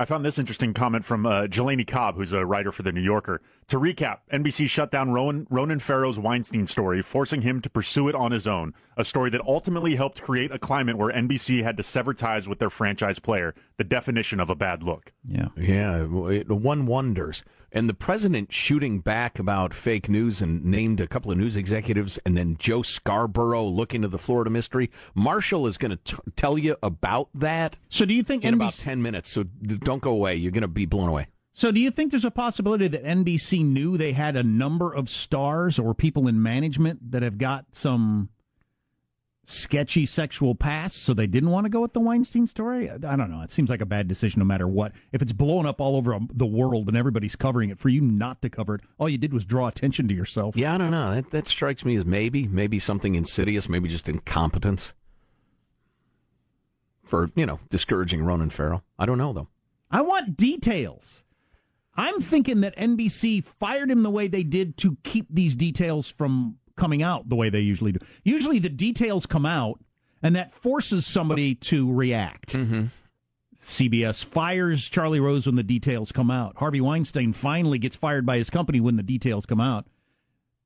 I 0.00 0.06
found 0.06 0.24
this 0.24 0.38
interesting 0.38 0.72
comment 0.72 1.04
from 1.04 1.26
uh, 1.26 1.42
Jelani 1.42 1.86
Cobb, 1.86 2.16
who's 2.16 2.32
a 2.32 2.46
writer 2.46 2.72
for 2.72 2.82
The 2.82 2.90
New 2.90 3.02
Yorker. 3.02 3.42
To 3.68 3.78
recap, 3.78 4.20
NBC 4.32 4.66
shut 4.66 4.90
down 4.90 5.10
Ronan, 5.10 5.46
Ronan 5.50 5.78
Farrow's 5.78 6.18
Weinstein 6.18 6.66
story, 6.66 7.02
forcing 7.02 7.42
him 7.42 7.60
to 7.60 7.68
pursue 7.68 8.08
it 8.08 8.14
on 8.14 8.32
his 8.32 8.46
own. 8.46 8.72
A 8.96 9.04
story 9.04 9.28
that 9.28 9.42
ultimately 9.42 9.96
helped 9.96 10.22
create 10.22 10.52
a 10.52 10.58
climate 10.58 10.96
where 10.96 11.12
NBC 11.12 11.62
had 11.62 11.76
to 11.76 11.82
sever 11.82 12.14
ties 12.14 12.48
with 12.48 12.60
their 12.60 12.70
franchise 12.70 13.18
player, 13.18 13.54
the 13.76 13.84
definition 13.84 14.40
of 14.40 14.48
a 14.48 14.54
bad 14.54 14.82
look. 14.82 15.12
Yeah. 15.22 15.48
Yeah, 15.54 16.06
it, 16.30 16.48
one 16.48 16.86
wonders. 16.86 17.44
And 17.72 17.88
the 17.88 17.94
president 17.94 18.52
shooting 18.52 19.00
back 19.00 19.38
about 19.38 19.72
fake 19.72 20.08
news 20.08 20.42
and 20.42 20.64
named 20.64 21.00
a 21.00 21.06
couple 21.06 21.30
of 21.30 21.38
news 21.38 21.56
executives, 21.56 22.18
and 22.26 22.36
then 22.36 22.56
Joe 22.58 22.82
Scarborough 22.82 23.66
looking 23.66 24.02
to 24.02 24.08
the 24.08 24.18
Florida 24.18 24.50
mystery. 24.50 24.90
Marshall 25.14 25.66
is 25.66 25.78
going 25.78 25.96
to 25.96 26.22
tell 26.36 26.58
you 26.58 26.76
about 26.82 27.28
that 27.34 27.78
So, 27.88 28.04
do 28.04 28.14
you 28.14 28.22
think 28.22 28.44
in 28.44 28.54
NBC, 28.54 28.56
about 28.56 28.74
10 28.74 29.02
minutes. 29.02 29.30
So 29.30 29.44
don't 29.44 30.02
go 30.02 30.10
away. 30.10 30.34
You're 30.36 30.52
going 30.52 30.62
to 30.62 30.68
be 30.68 30.86
blown 30.86 31.08
away. 31.08 31.28
So, 31.52 31.70
do 31.70 31.80
you 31.80 31.90
think 31.90 32.10
there's 32.10 32.24
a 32.24 32.30
possibility 32.30 32.88
that 32.88 33.04
NBC 33.04 33.64
knew 33.64 33.96
they 33.96 34.12
had 34.12 34.36
a 34.36 34.42
number 34.42 34.92
of 34.92 35.10
stars 35.10 35.78
or 35.78 35.94
people 35.94 36.26
in 36.26 36.42
management 36.42 37.12
that 37.12 37.22
have 37.22 37.38
got 37.38 37.66
some 37.72 38.30
sketchy 39.50 40.06
sexual 40.06 40.54
past, 40.54 41.02
so 41.02 41.12
they 41.12 41.26
didn't 41.26 41.50
want 41.50 41.64
to 41.64 41.70
go 41.70 41.80
with 41.80 41.92
the 41.92 42.00
Weinstein 42.00 42.46
story? 42.46 42.90
I 42.90 42.96
don't 42.98 43.30
know. 43.30 43.42
It 43.42 43.50
seems 43.50 43.68
like 43.70 43.80
a 43.80 43.86
bad 43.86 44.08
decision 44.08 44.38
no 44.38 44.44
matter 44.44 44.68
what. 44.68 44.92
If 45.12 45.22
it's 45.22 45.32
blowing 45.32 45.66
up 45.66 45.80
all 45.80 45.96
over 45.96 46.18
the 46.32 46.46
world 46.46 46.88
and 46.88 46.96
everybody's 46.96 47.36
covering 47.36 47.70
it, 47.70 47.78
for 47.78 47.88
you 47.88 48.00
not 48.00 48.40
to 48.42 48.50
cover 48.50 48.76
it, 48.76 48.82
all 48.98 49.08
you 49.08 49.18
did 49.18 49.32
was 49.32 49.44
draw 49.44 49.66
attention 49.66 50.08
to 50.08 50.14
yourself. 50.14 50.56
Yeah, 50.56 50.74
I 50.74 50.78
don't 50.78 50.90
know. 50.90 51.14
That, 51.14 51.30
that 51.30 51.46
strikes 51.46 51.84
me 51.84 51.96
as 51.96 52.04
maybe, 52.04 52.46
maybe 52.46 52.78
something 52.78 53.14
insidious, 53.14 53.68
maybe 53.68 53.88
just 53.88 54.08
incompetence 54.08 54.94
for, 57.04 57.30
you 57.34 57.46
know, 57.46 57.58
discouraging 57.68 58.22
Ronan 58.22 58.50
Farrow. 58.50 58.82
I 58.98 59.06
don't 59.06 59.18
know, 59.18 59.32
though. 59.32 59.48
I 59.90 60.02
want 60.02 60.36
details. 60.36 61.24
I'm 61.96 62.20
thinking 62.20 62.60
that 62.60 62.76
NBC 62.76 63.44
fired 63.44 63.90
him 63.90 64.04
the 64.04 64.10
way 64.10 64.28
they 64.28 64.44
did 64.44 64.76
to 64.78 64.96
keep 65.02 65.26
these 65.28 65.56
details 65.56 66.08
from 66.08 66.56
coming 66.80 67.02
out 67.02 67.28
the 67.28 67.36
way 67.36 67.48
they 67.50 67.60
usually 67.60 67.92
do. 67.92 67.98
Usually 68.24 68.58
the 68.58 68.68
details 68.68 69.26
come 69.26 69.46
out 69.46 69.78
and 70.22 70.34
that 70.34 70.50
forces 70.50 71.06
somebody 71.06 71.54
to 71.54 71.92
react. 71.92 72.56
CBS 73.62 74.24
fires 74.24 74.82
Charlie 74.88 75.20
Rose 75.20 75.46
when 75.46 75.56
the 75.56 75.62
details 75.62 76.12
come 76.12 76.30
out. 76.30 76.56
Harvey 76.56 76.80
Weinstein 76.80 77.32
finally 77.32 77.78
gets 77.78 77.94
fired 77.94 78.24
by 78.24 78.38
his 78.38 78.48
company 78.50 78.80
when 78.80 78.96
the 78.96 79.02
details 79.02 79.44
come 79.46 79.60
out. 79.60 79.86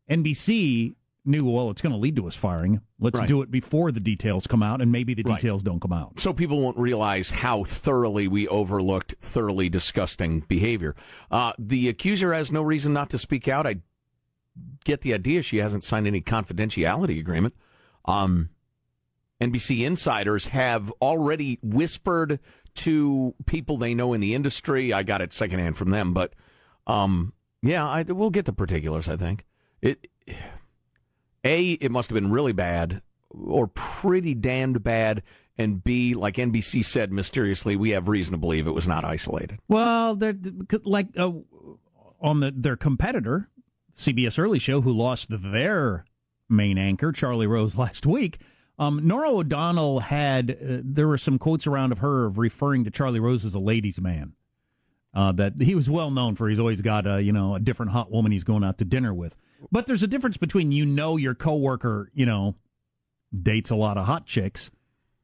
NBC 0.09 0.94
knew, 1.24 1.44
well, 1.50 1.70
it's 1.70 1.81
going 1.83 1.92
to 1.94 1.98
lead 1.98 2.14
to 2.16 2.27
us 2.27 2.35
firing. 2.35 2.81
Let's 3.00 3.18
Right. 3.18 3.27
do 3.29 3.40
it 3.42 3.50
before 3.50 3.90
the 3.90 3.98
details 4.00 4.46
come 4.46 4.62
out, 4.62 4.83
and 4.83 4.92
maybe 4.92 5.14
the 5.14 5.22
Right. 5.22 5.37
details 5.40 5.62
don't 5.62 5.81
come 5.81 5.92
out. 5.92 6.20
so 6.20 6.33
people 6.35 6.61
won't 6.61 6.77
realize 6.77 7.31
how 7.31 7.64
thoroughly 7.64 8.29
we 8.29 8.46
overlooked 8.48 9.14
thoroughly 9.20 9.68
disgusting 9.70 10.40
behavior. 10.48 10.94
Uh, 11.31 11.53
the 11.59 11.88
accuser 11.88 12.33
has 12.35 12.53
no 12.53 12.62
reason 12.62 12.92
not 12.92 13.09
to 13.11 13.18
speak 13.18 13.48
out. 13.48 13.66
I 13.66 13.77
get 14.84 15.00
the 15.00 15.14
idea 15.14 15.42
she 15.42 15.58
hasn't 15.58 15.84
signed 15.84 16.06
any 16.06 16.20
confidentiality 16.20 17.18
agreement. 17.18 17.54
Um, 18.04 18.50
NBC 19.40 19.84
insiders 19.84 20.48
have 20.48 20.92
already 21.02 21.58
whispered 21.62 22.38
to 22.74 23.34
people 23.46 23.76
they 23.76 23.94
know 23.94 24.12
in 24.12 24.20
the 24.20 24.34
industry. 24.34 24.92
I 24.92 25.02
got 25.02 25.20
it 25.20 25.32
secondhand 25.32 25.76
from 25.76 25.90
them, 25.90 26.12
but 26.12 26.34
um, 26.86 27.32
yeah, 27.62 27.86
I, 27.86 28.02
we'll 28.02 28.30
get 28.30 28.44
the 28.44 28.52
particulars. 28.52 29.08
I 29.08 29.16
think 29.16 29.44
it. 29.80 30.08
A, 31.46 31.72
it 31.72 31.90
must 31.90 32.08
have 32.08 32.14
been 32.14 32.30
really 32.30 32.52
bad 32.52 33.02
or 33.30 33.66
pretty 33.68 34.34
damned 34.34 34.82
bad. 34.82 35.22
And 35.56 35.84
B, 35.84 36.14
like 36.14 36.36
NBC 36.36 36.84
said 36.84 37.12
mysteriously, 37.12 37.76
we 37.76 37.90
have 37.90 38.08
reason 38.08 38.32
to 38.32 38.38
believe 38.38 38.66
it 38.66 38.72
was 38.74 38.88
not 38.88 39.04
isolated. 39.04 39.58
Well, 39.68 40.16
they're 40.16 40.34
like 40.82 41.08
uh, 41.16 41.30
on 42.20 42.40
the 42.40 42.52
their 42.56 42.76
competitor, 42.76 43.50
CBS 43.96 44.38
Early 44.38 44.59
Show, 44.59 44.80
who 44.80 44.92
lost 44.92 45.28
their 45.30 46.04
main 46.48 46.78
anchor, 46.78 47.12
Charlie 47.12 47.46
Rose, 47.46 47.76
last 47.78 48.07
week. 48.07 48.38
Um, 48.78 49.07
Norah 49.07 49.30
O'Donnell 49.30 50.00
had 50.00 50.50
uh, 50.50 50.80
there 50.83 51.07
were 51.07 51.18
some 51.18 51.38
quotes 51.38 51.66
around 51.66 51.92
of 51.92 51.98
her 51.98 52.26
of 52.26 52.38
referring 52.38 52.85
to 52.85 52.90
Charlie 52.90 53.20
Rose 53.20 53.44
as 53.44 53.54
a 53.54 53.61
ladies' 53.61 54.00
man. 54.00 54.33
Uh, 55.14 55.30
that 55.30 55.62
he 55.62 55.76
was 55.76 55.88
well 55.88 56.11
known 56.11 56.35
for. 56.35 56.48
He's 56.48 56.59
always 56.59 56.80
got 56.80 57.07
a 57.07 57.22
you 57.22 57.33
know 57.33 57.54
a 57.54 57.61
different 57.61 57.92
hot 57.92 58.11
woman 58.11 58.33
he's 58.33 58.42
going 58.42 58.64
out 58.64 58.78
to 58.78 58.85
dinner 58.85 59.14
with. 59.14 59.37
But 59.70 59.87
there's 59.87 60.02
a 60.02 60.09
difference 60.09 60.37
between 60.37 60.72
you 60.72 60.85
know 60.85 61.16
your 61.16 61.37
coworker 61.37 62.11
you 62.14 62.26
know 62.26 62.57
dates 63.33 63.70
a 63.70 63.76
lot 63.76 63.96
of 63.96 64.07
hot 64.07 64.26
chicks, 64.26 64.72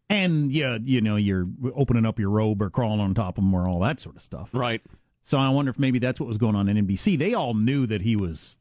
and 0.08 0.52
yeah 0.52 0.78
you 0.80 1.00
know 1.00 1.16
you're 1.16 1.48
opening 1.74 2.06
up 2.06 2.20
your 2.20 2.30
robe 2.30 2.62
or 2.62 2.70
crawling 2.70 3.00
on 3.00 3.14
top 3.14 3.36
of 3.36 3.42
them 3.42 3.52
or 3.52 3.68
all 3.68 3.80
that 3.80 3.98
sort 3.98 4.14
of 4.14 4.22
stuff. 4.22 4.50
Right. 4.52 4.80
So 5.22 5.38
I 5.38 5.48
wonder 5.48 5.70
if 5.70 5.78
maybe 5.78 5.98
that's 5.98 6.20
what 6.20 6.28
was 6.28 6.38
going 6.38 6.54
on 6.54 6.68
in 6.68 6.86
NBC. 6.86 7.18
They 7.18 7.34
all 7.34 7.54
knew 7.54 7.84
that 7.88 8.02
he 8.02 8.14
was 8.14 8.56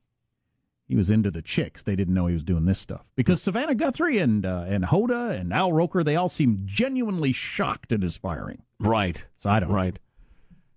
he 0.89 0.95
was 0.97 1.09
into 1.09 1.31
the 1.31 1.41
chicks. 1.41 1.81
They 1.81 1.95
didn't 1.95 2.13
know 2.13 2.27
he 2.27 2.33
was 2.33 2.43
doing 2.43 2.65
this 2.65 2.79
stuff 2.79 3.05
because 3.15 3.41
Savannah 3.41 3.75
Guthrie 3.75 4.17
and 4.17 4.45
uh, 4.45 4.65
and 4.67 4.83
Hoda 4.83 5.39
and 5.39 5.53
Al 5.53 5.71
Roker 5.71 6.03
they 6.03 6.17
all 6.17 6.27
seemed 6.27 6.67
genuinely 6.67 7.31
shocked 7.31 7.93
at 7.93 8.01
his 8.01 8.17
firing. 8.17 8.63
Right. 8.79 9.25
So 9.37 9.49
I 9.49 9.61
don't 9.61 9.71
Right. 9.71 9.97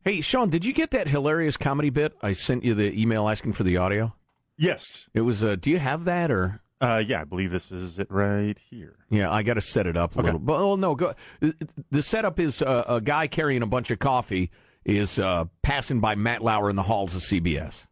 Hey, 0.05 0.21
Sean, 0.21 0.51
did 0.51 0.65
you 0.65 0.73
get 0.73 0.91
that 0.91 1.09
hilarious 1.09 1.57
comedy 1.57 1.89
bit? 1.91 2.13
I 2.23 2.33
sent 2.33 2.65
you 2.65 2.75
the 2.75 2.93
email 3.01 3.29
asking 3.29 3.53
for 3.55 3.63
the 3.63 3.77
audio. 3.77 4.15
Yes. 4.59 5.09
It 5.15 5.23
was. 5.23 5.43
Uh, 5.43 5.57
do 5.57 5.71
you 5.71 5.79
have 5.79 6.05
that 6.05 6.31
or? 6.31 6.61
Uh, 6.81 7.01
yeah, 7.07 7.21
I 7.21 7.25
believe 7.25 7.53
this 7.53 7.71
is 7.71 8.01
it 8.01 8.09
right 8.11 8.59
here. 8.71 8.97
Yeah, 9.09 9.31
I 9.31 9.45
got 9.45 9.55
to 9.55 9.61
set 9.61 9.87
it 9.87 9.97
up 9.97 10.17
a 10.17 10.19
Okay. 10.19 10.27
little. 10.27 10.41
But 10.41 10.57
oh 10.61 10.75
no, 10.77 10.97
go. 10.97 11.15
The 11.91 12.03
setup 12.03 12.41
is 12.41 12.61
uh, 12.61 12.85
a 12.89 13.01
guy 13.01 13.29
carrying 13.29 13.63
a 13.63 13.67
bunch 13.67 13.91
of 13.93 14.01
coffee 14.01 14.51
is 14.85 15.21
uh, 15.21 15.45
passing 15.63 16.01
by 16.01 16.17
Matt 16.17 16.43
Lauer 16.43 16.69
in 16.69 16.75
the 16.75 16.83
halls 16.83 17.15
of 17.15 17.23
CBS. 17.23 17.87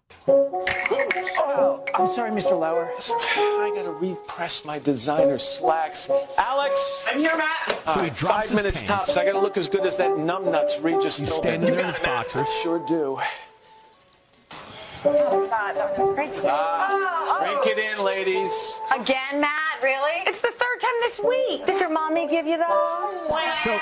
Oh, 1.52 1.84
I'm 1.94 2.06
sorry, 2.06 2.30
Mr. 2.30 2.58
Lauer. 2.58 2.88
I 3.36 3.72
gotta 3.74 3.90
repress 3.90 4.64
my 4.64 4.78
designer 4.78 5.38
slacks. 5.38 6.08
Alex! 6.38 7.04
I'm 7.08 7.18
here, 7.18 7.36
Matt! 7.36 7.82
So 7.88 8.00
he 8.02 8.10
drops 8.10 8.20
Five 8.20 8.42
his 8.44 8.52
minutes 8.52 8.82
pants. 8.82 9.06
tops. 9.06 9.16
I 9.16 9.24
gotta 9.24 9.40
look 9.40 9.56
as 9.56 9.68
good 9.68 9.84
as 9.84 9.96
that 9.96 10.10
numbnuts 10.10 10.82
Regis 10.82 11.18
He's 11.18 11.32
standing 11.34 11.68
You 11.68 11.74
there 11.74 11.80
in 11.80 11.86
got 11.86 11.94
his 11.98 12.04
boxers. 12.06 12.48
Sure 12.62 12.84
do. 12.86 13.18
That 15.02 15.94
was 15.98 16.14
great. 16.14 16.40
Ah, 16.44 17.38
Drink 17.62 17.78
it 17.78 17.82
in, 17.82 18.04
ladies. 18.04 18.78
Again, 18.94 19.40
Matt? 19.40 19.50
Really? 19.82 20.22
It's 20.26 20.42
the 20.42 20.48
third 20.52 20.80
time 20.80 20.92
this 21.00 21.18
week. 21.20 21.64
Did 21.64 21.80
your 21.80 21.88
mommy 21.88 22.28
give 22.28 22.46
you 22.46 22.58
those? 22.58 23.56
So, 23.56 23.78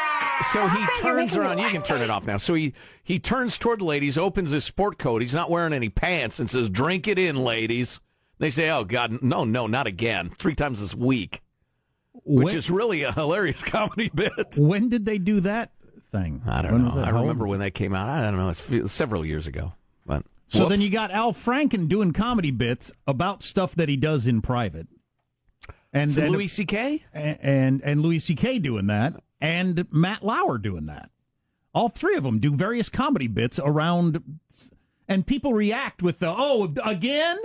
so 0.52 0.68
he 0.68 0.86
turns 1.00 1.32
making 1.32 1.40
me 1.40 1.46
around. 1.46 1.58
You 1.58 1.68
can 1.70 1.82
turn 1.82 2.02
it 2.02 2.10
off 2.10 2.24
now. 2.26 2.36
So 2.36 2.54
he 2.54 2.72
he 3.08 3.18
turns 3.18 3.56
toward 3.56 3.80
the 3.80 3.86
ladies, 3.86 4.18
opens 4.18 4.50
his 4.50 4.66
sport 4.66 4.98
coat. 4.98 5.22
He's 5.22 5.32
not 5.32 5.48
wearing 5.48 5.72
any 5.72 5.88
pants, 5.88 6.38
and 6.38 6.50
says, 6.50 6.68
"Drink 6.68 7.08
it 7.08 7.18
in, 7.18 7.36
ladies." 7.36 8.02
They 8.38 8.50
say, 8.50 8.68
"Oh 8.68 8.84
God, 8.84 9.22
no, 9.22 9.44
no, 9.44 9.66
not 9.66 9.86
again! 9.86 10.28
Three 10.28 10.54
times 10.54 10.82
this 10.82 10.94
week," 10.94 11.40
which 12.12 12.52
is 12.52 12.68
really 12.70 13.04
a 13.04 13.12
hilarious 13.12 13.62
comedy 13.64 14.10
bit. 14.14 14.56
When 14.58 14.90
did 14.90 15.06
they 15.06 15.16
do 15.16 15.40
that 15.40 15.70
thing? 16.12 16.42
I 16.46 16.60
don't 16.60 16.72
When 16.72 16.84
know. 16.84 17.02
I 17.02 17.08
remember 17.08 17.46
when 17.46 17.60
that 17.60 17.72
came 17.72 17.94
out. 17.94 18.10
I 18.10 18.30
don't 18.30 18.36
know. 18.38 18.50
It's 18.50 18.92
several 18.92 19.24
years 19.24 19.46
ago, 19.46 19.72
but 20.04 20.24
So 20.48 20.68
then 20.68 20.82
you 20.82 20.90
got 20.90 21.10
Al 21.10 21.32
Franken 21.32 21.88
doing 21.88 22.12
comedy 22.12 22.50
bits 22.50 22.92
about 23.06 23.42
stuff 23.42 23.74
that 23.76 23.88
he 23.88 23.96
does 23.96 24.26
in 24.26 24.42
private. 24.42 24.86
And 25.94 26.12
So 26.12 26.20
then 26.20 26.32
Louis 26.32 26.48
C.K. 26.48 27.04
and, 27.14 27.38
and 27.40 27.82
and 27.82 28.02
Louis 28.02 28.18
C.K. 28.18 28.58
doing 28.58 28.88
that, 28.88 29.14
and 29.40 29.86
Matt 29.90 30.22
Lauer 30.22 30.58
doing 30.58 30.84
that. 30.86 31.08
All 31.78 31.88
three 31.88 32.16
of 32.16 32.24
them 32.24 32.40
do 32.40 32.56
various 32.56 32.88
comedy 32.88 33.28
bits 33.28 33.60
around, 33.62 34.40
and 35.06 35.24
people 35.24 35.54
react 35.54 36.02
with 36.02 36.18
the 36.18 36.28
"oh 36.28 36.74
again," 36.84 37.38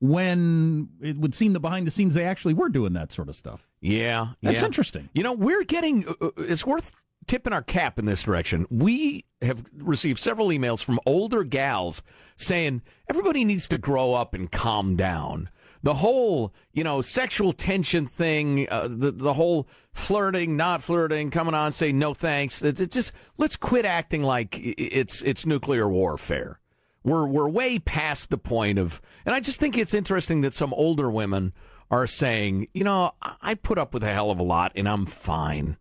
when 0.00 0.88
it 1.02 1.18
would 1.18 1.34
seem 1.34 1.52
that 1.52 1.60
behind 1.60 1.86
the 1.86 1.90
scenes 1.90 2.14
they 2.14 2.24
actually 2.24 2.54
were 2.54 2.70
doing 2.70 2.94
that 2.94 3.12
sort 3.12 3.28
of 3.28 3.34
stuff. 3.34 3.68
Yeah, 3.82 4.28
That's 4.42 4.62
yeah. 4.62 4.66
interesting. 4.66 5.10
You 5.12 5.22
know, 5.22 5.34
we're 5.34 5.64
getting. 5.64 6.08
Uh, 6.08 6.14
uh, 6.22 6.30
it's 6.38 6.66
worth 6.66 6.94
tipping 7.26 7.52
our 7.52 7.60
cap 7.60 7.98
in 7.98 8.06
this 8.06 8.22
direction. 8.22 8.66
We 8.70 9.26
have 9.42 9.62
received 9.76 10.18
several 10.18 10.48
emails 10.48 10.82
from 10.82 10.98
older 11.04 11.44
gals 11.44 12.02
saying 12.38 12.80
everybody 13.10 13.44
needs 13.44 13.68
to 13.68 13.76
grow 13.76 14.14
up 14.14 14.32
and 14.32 14.50
calm 14.50 14.96
down. 14.96 15.50
The 15.84 15.94
whole, 15.94 16.54
you 16.72 16.82
know, 16.82 17.02
sexual 17.02 17.52
tension 17.52 18.06
thing, 18.06 18.66
uh, 18.70 18.88
the 18.88 19.10
the 19.10 19.34
whole 19.34 19.68
flirting, 19.92 20.56
not 20.56 20.82
flirting, 20.82 21.30
coming 21.30 21.52
on, 21.52 21.72
saying 21.72 21.98
no 21.98 22.14
thanks. 22.14 22.62
It, 22.62 22.80
it 22.80 22.90
just 22.90 23.12
let's 23.36 23.58
quit 23.58 23.84
acting 23.84 24.22
like 24.22 24.58
it's 24.58 25.20
it's 25.20 25.44
nuclear 25.44 25.86
warfare. 25.86 26.58
We're 27.02 27.26
we're 27.26 27.50
way 27.50 27.78
past 27.78 28.30
the 28.30 28.38
point 28.38 28.78
of, 28.78 29.02
and 29.26 29.34
I 29.34 29.40
just 29.40 29.60
think 29.60 29.76
it's 29.76 29.92
interesting 29.92 30.40
that 30.40 30.54
some 30.54 30.72
older 30.72 31.10
women 31.10 31.52
are 31.90 32.06
saying, 32.06 32.68
you 32.72 32.82
know, 32.82 33.12
I 33.20 33.54
put 33.54 33.76
up 33.76 33.92
with 33.92 34.02
a 34.02 34.12
hell 34.12 34.30
of 34.30 34.38
a 34.38 34.42
lot 34.42 34.72
and 34.74 34.88
I'm 34.88 35.04
fine. 35.04 35.76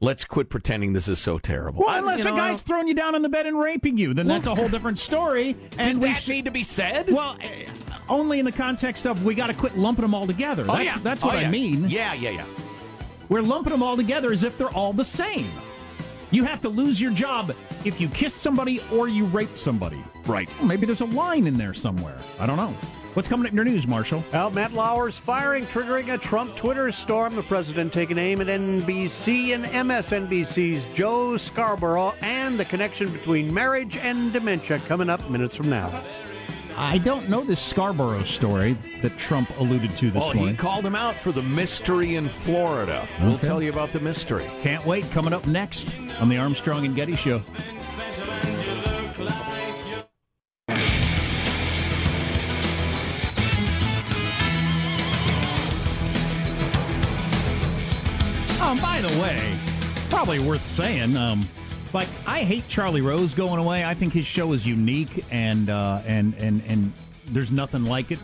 Let's 0.00 0.26
quit 0.26 0.50
pretending 0.50 0.92
this 0.92 1.08
is 1.08 1.18
so 1.18 1.38
terrible. 1.38 1.82
Well, 1.86 1.98
unless 1.98 2.18
you 2.24 2.28
a 2.28 2.30
know, 2.32 2.36
guy's 2.36 2.60
throwing 2.60 2.86
you 2.86 2.92
down 2.92 3.14
on 3.14 3.22
the 3.22 3.30
bed 3.30 3.46
and 3.46 3.58
raping 3.58 3.96
you, 3.96 4.12
then 4.12 4.26
that's 4.26 4.46
a 4.46 4.54
whole 4.54 4.68
different 4.68 4.98
story. 4.98 5.56
And 5.78 5.86
did 5.94 5.96
we 6.02 6.08
that 6.08 6.22
sh- 6.22 6.28
need 6.28 6.44
to 6.44 6.50
be 6.50 6.62
said? 6.64 7.08
well, 7.10 7.36
eh, 7.40 7.66
only 8.08 8.38
in 8.38 8.44
the 8.44 8.52
context 8.52 9.06
of 9.06 9.24
we 9.24 9.34
got 9.34 9.46
to 9.46 9.54
quit 9.54 9.78
lumping 9.78 10.02
them 10.02 10.14
all 10.14 10.26
together. 10.26 10.64
oh 10.68 10.72
that's, 10.74 10.84
yeah, 10.84 10.98
that's 11.02 11.22
Oh, 11.24 11.28
what 11.28 11.36
I 11.36 11.48
mean. 11.48 11.88
Yeah, 11.88 12.12
yeah, 12.12 12.30
yeah. 12.30 12.44
We're 13.30 13.40
lumping 13.40 13.72
them 13.72 13.82
all 13.82 13.96
together 13.96 14.32
as 14.32 14.42
if 14.44 14.56
they're 14.58 14.68
all 14.74 14.92
the 14.92 15.04
same. 15.04 15.50
You 16.30 16.44
have 16.44 16.60
to 16.60 16.68
lose 16.68 17.00
your 17.00 17.12
job 17.12 17.54
if 17.84 17.98
you 17.98 18.08
kissed 18.08 18.38
somebody 18.38 18.82
or 18.92 19.08
you 19.08 19.24
raped 19.26 19.56
somebody. 19.58 20.04
Right. 20.26 20.48
Well, 20.58 20.66
maybe 20.66 20.84
there's 20.84 21.00
a 21.00 21.04
line 21.06 21.46
in 21.46 21.54
there 21.54 21.72
somewhere. 21.72 22.18
I 22.38 22.44
don't 22.46 22.56
know. 22.56 22.74
What's 23.16 23.28
coming 23.28 23.46
up 23.46 23.52
in 23.52 23.56
your 23.56 23.64
news, 23.64 23.86
Marshall? 23.86 24.22
Well, 24.30 24.50
Matt 24.50 24.74
Lauer's 24.74 25.16
firing, 25.16 25.66
triggering 25.68 26.12
a 26.12 26.18
Trump 26.18 26.54
Twitter 26.54 26.92
storm. 26.92 27.34
The 27.34 27.42
president 27.42 27.90
taking 27.90 28.18
aim 28.18 28.42
at 28.42 28.48
NBC 28.48 29.54
and 29.54 29.64
MSNBC's 29.64 30.84
Joe 30.94 31.38
Scarborough 31.38 32.12
and 32.20 32.60
the 32.60 32.66
connection 32.66 33.10
between 33.10 33.54
marriage 33.54 33.96
and 33.96 34.34
dementia 34.34 34.80
coming 34.80 35.08
up 35.08 35.30
minutes 35.30 35.56
from 35.56 35.70
now. 35.70 36.04
I 36.76 36.98
don't 36.98 37.30
know 37.30 37.42
this 37.42 37.58
Scarborough 37.58 38.22
story 38.24 38.74
that 39.00 39.16
Trump 39.16 39.48
alluded 39.58 39.96
to 39.96 40.10
this 40.10 40.20
Well, 40.20 40.32
he 40.32 40.52
called 40.52 40.84
him 40.84 40.94
out 40.94 41.16
for 41.16 41.32
the 41.32 41.42
mystery 41.42 42.16
in 42.16 42.28
Florida. 42.28 43.08
We'll 43.22 43.38
tell 43.38 43.62
you 43.62 43.70
about 43.70 43.92
the 43.92 44.00
mystery. 44.00 44.44
Can't 44.60 44.84
wait. 44.84 45.10
Coming 45.10 45.32
up 45.32 45.46
next 45.46 45.96
on 46.20 46.28
the 46.28 46.36
Armstrong 46.36 46.84
and 46.84 46.94
Getty 46.94 47.16
Show. 47.16 47.42
Probably 60.26 60.44
worth 60.48 60.64
saying. 60.64 61.16
Um, 61.16 61.48
like 61.92 62.08
I 62.26 62.42
hate 62.42 62.66
Charlie 62.66 63.00
Rose 63.00 63.32
going 63.32 63.60
away. 63.60 63.84
I 63.84 63.94
think 63.94 64.12
his 64.12 64.26
show 64.26 64.52
is 64.54 64.66
unique, 64.66 65.24
and 65.30 65.70
uh, 65.70 66.02
and 66.04 66.34
and 66.34 66.62
and 66.66 66.92
there's 67.28 67.52
nothing 67.52 67.84
like 67.84 68.10
it. 68.10 68.18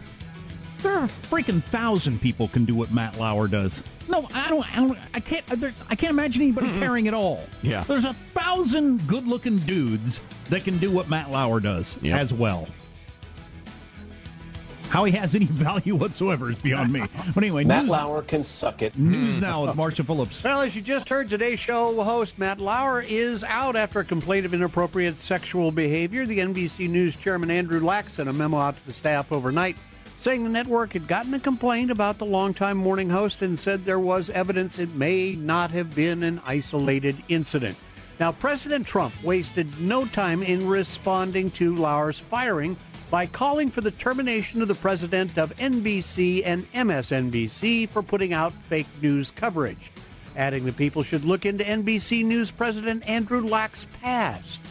There 0.79 0.93
are 0.93 1.05
a 1.05 1.09
freaking 1.09 1.63
thousand 1.63 2.21
people 2.21 2.49
can 2.49 2.65
do 2.65 2.75
what 2.75 2.91
Matt 2.91 3.21
Lauer 3.21 3.47
does. 3.47 3.85
No, 4.09 4.27
I 4.35 4.49
don't. 4.49 4.77
I, 4.77 4.77
don't, 4.81 4.99
I 5.15 5.21
can't. 5.21 5.47
there- 5.47 5.75
I 5.89 5.95
can't 5.95 6.11
imagine 6.11 6.43
anybody 6.43 6.67
caring 6.81 7.07
at 7.07 7.15
all. 7.15 7.45
Yeah. 7.63 7.83
there's 7.85 8.05
a 8.05 8.15
thousand 8.35 9.07
good-looking 9.07 9.59
dudes 9.59 10.21
that 10.51 10.65
can 10.65 10.79
do 10.79 10.91
what 10.91 11.09
Matt 11.09 11.31
Lauer 11.31 11.61
does 11.61 11.97
Yep. 12.03 12.19
as 12.19 12.33
well. 12.33 12.67
How 14.93 15.05
he 15.05 15.13
has 15.13 15.35
any 15.35 15.47
value 15.51 15.97
whatsoever 15.97 16.51
is 16.51 16.59
beyond 16.59 16.93
me. 16.93 17.03
But 17.35 17.43
anyway, 17.43 17.65
Matt 17.65 17.85
news, 17.85 17.93
Lauer 17.93 18.21
can 18.21 18.45
suck 18.45 18.83
it. 18.83 18.95
news 18.99 19.41
now 19.41 19.65
with 19.65 19.75
Marshall 19.75 20.05
Phillips. 20.05 20.45
Well, 20.45 20.61
as 20.61 20.77
you 20.77 20.83
just 20.83 21.09
heard, 21.09 21.31
today's 21.31 21.59
show 21.59 22.03
host 22.03 22.39
Matt 22.39 22.61
Lauer 22.61 23.01
is 23.01 23.43
out 23.43 23.75
after 23.75 24.01
a 24.01 24.05
complaint 24.05 24.45
of 24.45 24.53
inappropriate 24.53 25.19
sexual 25.19 25.73
behavior. 25.73 26.27
The 26.27 26.41
NBC 26.41 26.91
News 26.91 27.17
chairman 27.17 27.51
Andrew 27.51 27.81
Lack 27.81 28.11
sent 28.11 28.29
a 28.29 28.35
memo 28.35 28.59
out 28.59 28.77
to 28.77 28.87
the 28.87 28.93
staff 28.93 29.33
overnight 29.33 29.77
saying 30.19 30.45
the 30.45 30.51
network 30.51 30.93
had 30.93 31.09
gotten 31.09 31.33
a 31.33 31.41
complaint 31.41 31.91
about 31.91 32.19
the 32.19 32.27
longtime 32.27 32.77
morning 32.77 33.09
host 33.09 33.41
and 33.41 33.59
said 33.59 33.87
there 33.87 33.99
was 33.99 34.29
evidence 34.29 34.79
it 34.79 34.95
may 34.95 35.35
not 35.35 35.71
have 35.71 35.93
been 35.97 36.23
an 36.23 36.39
isolated 36.45 37.17
incident. 37.29 37.77
Now, 38.21 38.31
President 38.31 38.87
Trump 38.87 39.15
wasted 39.25 39.81
no 39.81 40.05
time 40.05 40.43
in 40.43 40.69
responding 40.69 41.51
to 41.53 41.75
Lauer's 41.75 42.21
firing 42.21 42.77
by 43.13 43.27
calling 43.27 43.71
for 43.71 43.83
the 43.83 43.91
termination 43.91 44.63
of 44.63 44.69
the 44.69 44.75
president 44.75 45.37
of 45.37 45.55
NBC 45.57 46.41
and 46.47 46.65
MSNBC 46.73 47.87
for 47.91 48.03
putting 48.03 48.33
out 48.33 48.55
fake 48.71 48.87
news 49.03 49.31
coverage, 49.31 49.93
adding 50.35 50.65
the 50.65 50.73
people 50.73 51.03
should 51.03 51.23
look 51.23 51.45
into 51.45 51.63
NBC 51.63 52.25
News 52.25 52.51
president 52.51 53.07
Andrew 53.07 53.45
Lack's 53.45 53.87
past. 54.01 54.63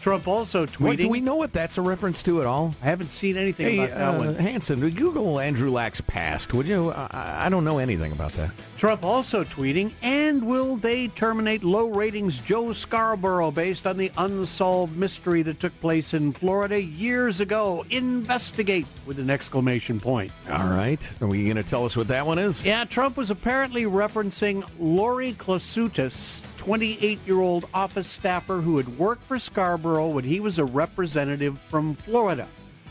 Trump 0.00 0.28
also 0.28 0.64
tweeting. 0.66 0.80
What, 0.80 0.96
do 0.98 1.08
we 1.08 1.20
know 1.20 1.36
what 1.36 1.52
that's 1.52 1.78
a 1.78 1.82
reference 1.82 2.22
to 2.24 2.40
at 2.40 2.46
all? 2.46 2.74
I 2.82 2.86
haven't 2.86 3.10
seen 3.10 3.36
anything 3.36 3.66
Hey, 3.66 3.78
about 3.78 3.98
that 3.98 4.14
uh, 4.14 4.18
one. 4.18 4.34
Hanson, 4.36 4.80
Google 4.90 5.40
Andrew 5.40 5.70
Lack's 5.70 6.00
past, 6.00 6.54
would 6.54 6.66
you? 6.66 6.90
I, 6.92 7.46
I 7.46 7.48
don't 7.48 7.64
know 7.64 7.78
anything 7.78 8.12
about 8.12 8.32
that. 8.34 8.50
Trump 8.76 9.04
also 9.04 9.42
tweeting, 9.42 9.90
and 10.02 10.46
will 10.46 10.76
they 10.76 11.08
terminate 11.08 11.64
low 11.64 11.88
ratings 11.88 12.40
Joe 12.40 12.72
Scarborough 12.72 13.50
based 13.50 13.86
on 13.88 13.96
the 13.96 14.12
unsolved 14.16 14.96
mystery 14.96 15.42
that 15.42 15.58
took 15.58 15.78
place 15.80 16.14
in 16.14 16.32
Florida 16.32 16.80
years 16.80 17.40
ago? 17.40 17.84
Investigate 17.90 18.86
with 19.04 19.18
an 19.18 19.30
exclamation 19.30 19.98
point. 19.98 20.30
All 20.48 20.68
right. 20.68 21.10
Are 21.20 21.26
we 21.26 21.42
going 21.44 21.56
to 21.56 21.64
tell 21.64 21.84
us 21.84 21.96
what 21.96 22.06
that 22.08 22.24
one 22.24 22.38
is? 22.38 22.64
Yeah, 22.64 22.84
Trump 22.84 23.16
was 23.16 23.30
apparently 23.30 23.82
referencing 23.82 24.64
Lori 24.78 25.32
Klausutis, 25.32 26.40
28 26.68 27.18
year 27.26 27.40
old 27.40 27.64
office 27.72 28.06
staffer 28.06 28.56
who 28.60 28.76
had 28.76 28.98
worked 28.98 29.22
for 29.24 29.38
Scarborough 29.38 30.08
when 30.10 30.24
he 30.24 30.38
was 30.38 30.58
a 30.58 30.64
representative 30.66 31.58
from 31.70 31.94
Florida. 31.94 32.46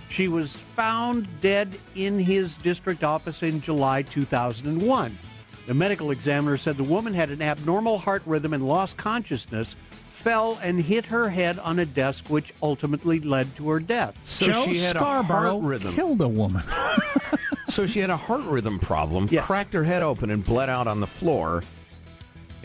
She 0.10 0.28
was 0.28 0.62
found 0.76 1.28
dead 1.42 1.78
in 1.94 2.18
his 2.18 2.58
district 2.58 3.04
office 3.04 3.44
in 3.44 3.62
July 3.62 4.02
2001. 4.02 5.16
The 5.68 5.74
medical 5.76 6.10
examiner 6.10 6.58
said 6.58 6.76
the 6.78 6.84
woman 6.86 7.13
had 7.13 7.30
an 7.30 7.44
abnormal 7.44 8.00
heart 8.00 8.24
rhythm 8.26 8.52
and 8.56 8.68
lost 8.68 8.98
consciousness, 8.98 9.76
fell 10.10 10.58
and 10.63 10.82
hit 10.82 11.06
her 11.06 11.30
head 11.30 11.60
on 11.60 11.78
a 11.78 11.86
desk, 11.86 12.30
which 12.32 12.56
ultimately 12.63 13.20
led 13.20 13.56
to 13.58 13.70
her 13.70 13.80
death. 13.80 14.18
So 14.24 14.48
Joe 14.48 14.63
she 14.66 14.80
had 14.80 14.96
a 14.96 15.00
Scarborough 15.02 15.52
heart 15.60 15.63
rhythm. 15.63 15.94
killed 15.94 16.22
a 16.22 16.28
woman. 16.28 16.63
So 17.70 17.86
she 17.86 18.00
had 18.00 18.10
a 18.10 18.18
heart 18.18 18.44
rhythm 18.46 18.80
problem, 18.80 19.28
Yes. 19.30 19.46
cracked 19.46 19.74
her 19.74 19.84
head 19.84 20.02
open, 20.02 20.32
and 20.32 20.44
bled 20.44 20.68
out 20.70 20.88
on 20.88 21.00
the 21.00 21.06
floor. 21.06 21.62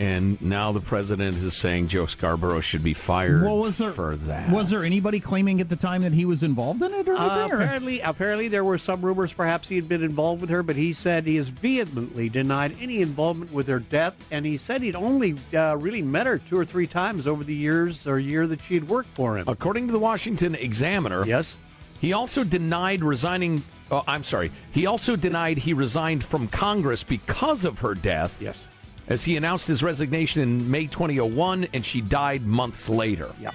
And 0.03 0.41
now 0.41 0.71
the 0.73 0.81
president 0.81 1.35
is 1.37 1.55
saying 1.55 1.87
Joe 1.87 2.05
Scarborough 2.05 2.59
should 2.59 2.83
be 2.83 2.93
fired 2.93 3.43
Well, 3.43 3.57
was 3.59 3.77
there 3.77 3.91
for 3.91 4.15
that. 4.17 4.49
was 4.49 4.69
there 4.69 4.83
anybody 4.83 5.19
claiming 5.19 5.61
at 5.61 5.69
the 5.69 5.75
time 5.75 6.01
that 6.01 6.11
he 6.13 6.25
was 6.25 6.43
involved 6.43 6.81
in 6.83 6.93
it 6.93 7.07
or 7.07 7.15
Uh, 7.15 7.23
anything? 7.29 7.51
or- 7.57 7.61
apparently, 7.61 7.99
apparently 8.01 8.47
there 8.49 8.63
were 8.63 8.77
some 8.77 9.01
rumors 9.01 9.31
perhaps 9.31 9.67
he 9.69 9.75
had 9.75 9.87
been 9.87 10.03
involved 10.03 10.41
with 10.41 10.49
her, 10.49 10.61
but 10.61 10.75
he 10.75 10.91
said 10.93 11.25
he 11.25 11.37
has 11.37 11.47
vehemently 11.47 12.27
denied 12.29 12.75
any 12.81 13.01
involvement 13.01 13.53
with 13.53 13.67
her 13.67 13.79
death, 13.79 14.13
and 14.31 14.45
he 14.45 14.57
said 14.57 14.81
he'd 14.81 14.95
only 14.95 15.35
uh, 15.55 15.77
really 15.79 16.01
met 16.01 16.27
her 16.27 16.37
two 16.37 16.57
or 16.59 16.65
three 16.65 16.87
times 16.87 17.25
over 17.25 17.43
the 17.43 17.55
years 17.55 18.05
or 18.05 18.19
year 18.19 18.45
that 18.47 18.61
she 18.61 18.73
had 18.73 18.89
worked 18.89 19.15
for 19.15 19.37
him. 19.37 19.45
According 19.47 19.87
to 19.87 19.93
the 19.93 19.99
Washington 19.99 20.55
Examiner, 20.55 21.25
yes, 21.25 21.55
he 22.01 22.11
also 22.13 22.43
denied 22.43 23.03
resigning. 23.03 23.63
Oh, 23.91 24.03
I'm 24.07 24.23
sorry. 24.23 24.51
He 24.71 24.85
also 24.85 25.15
denied 25.15 25.59
he 25.59 25.73
resigned 25.73 26.23
from 26.23 26.47
Congress 26.47 27.03
because 27.03 27.63
of 27.63 27.79
her 27.79 27.93
death. 27.93 28.37
Yes. 28.41 28.67
As 29.07 29.23
he 29.23 29.35
announced 29.35 29.67
his 29.67 29.83
resignation 29.83 30.41
in 30.41 30.71
May 30.71 30.87
2001, 30.87 31.67
and 31.73 31.85
she 31.85 32.01
died 32.01 32.45
months 32.45 32.87
later. 32.89 33.33
Yeah. 33.41 33.51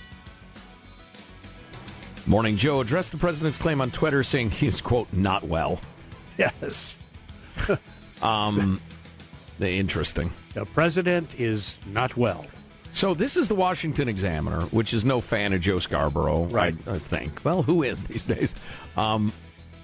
Morning 2.26 2.58
Joe 2.58 2.80
addressed 2.80 3.12
the 3.12 3.18
president's 3.18 3.56
claim 3.56 3.80
on 3.80 3.90
Twitter, 3.90 4.22
saying 4.22 4.50
he 4.50 4.66
is 4.66 4.82
quote 4.82 5.11
not 5.12 5.44
well. 5.44 5.80
Yes. 6.37 6.98
um, 8.22 8.78
interesting. 9.61 10.30
The 10.52 10.66
president 10.66 11.40
is 11.40 11.78
not 11.87 12.16
well. 12.16 12.46
So 12.92 13.14
this 13.14 13.37
is 13.37 13.48
the 13.48 13.54
Washington 13.54 14.08
Examiner, 14.08 14.61
which 14.66 14.92
is 14.92 15.04
no 15.04 15.20
fan 15.20 15.52
of 15.52 15.61
Joe 15.61 15.78
Scarborough, 15.78 16.44
right? 16.44 16.74
I, 16.87 16.92
I 16.92 16.98
think. 16.98 17.40
Well, 17.44 17.62
who 17.62 17.82
is 17.82 18.04
these 18.04 18.26
days? 18.26 18.54
Um, 18.96 19.32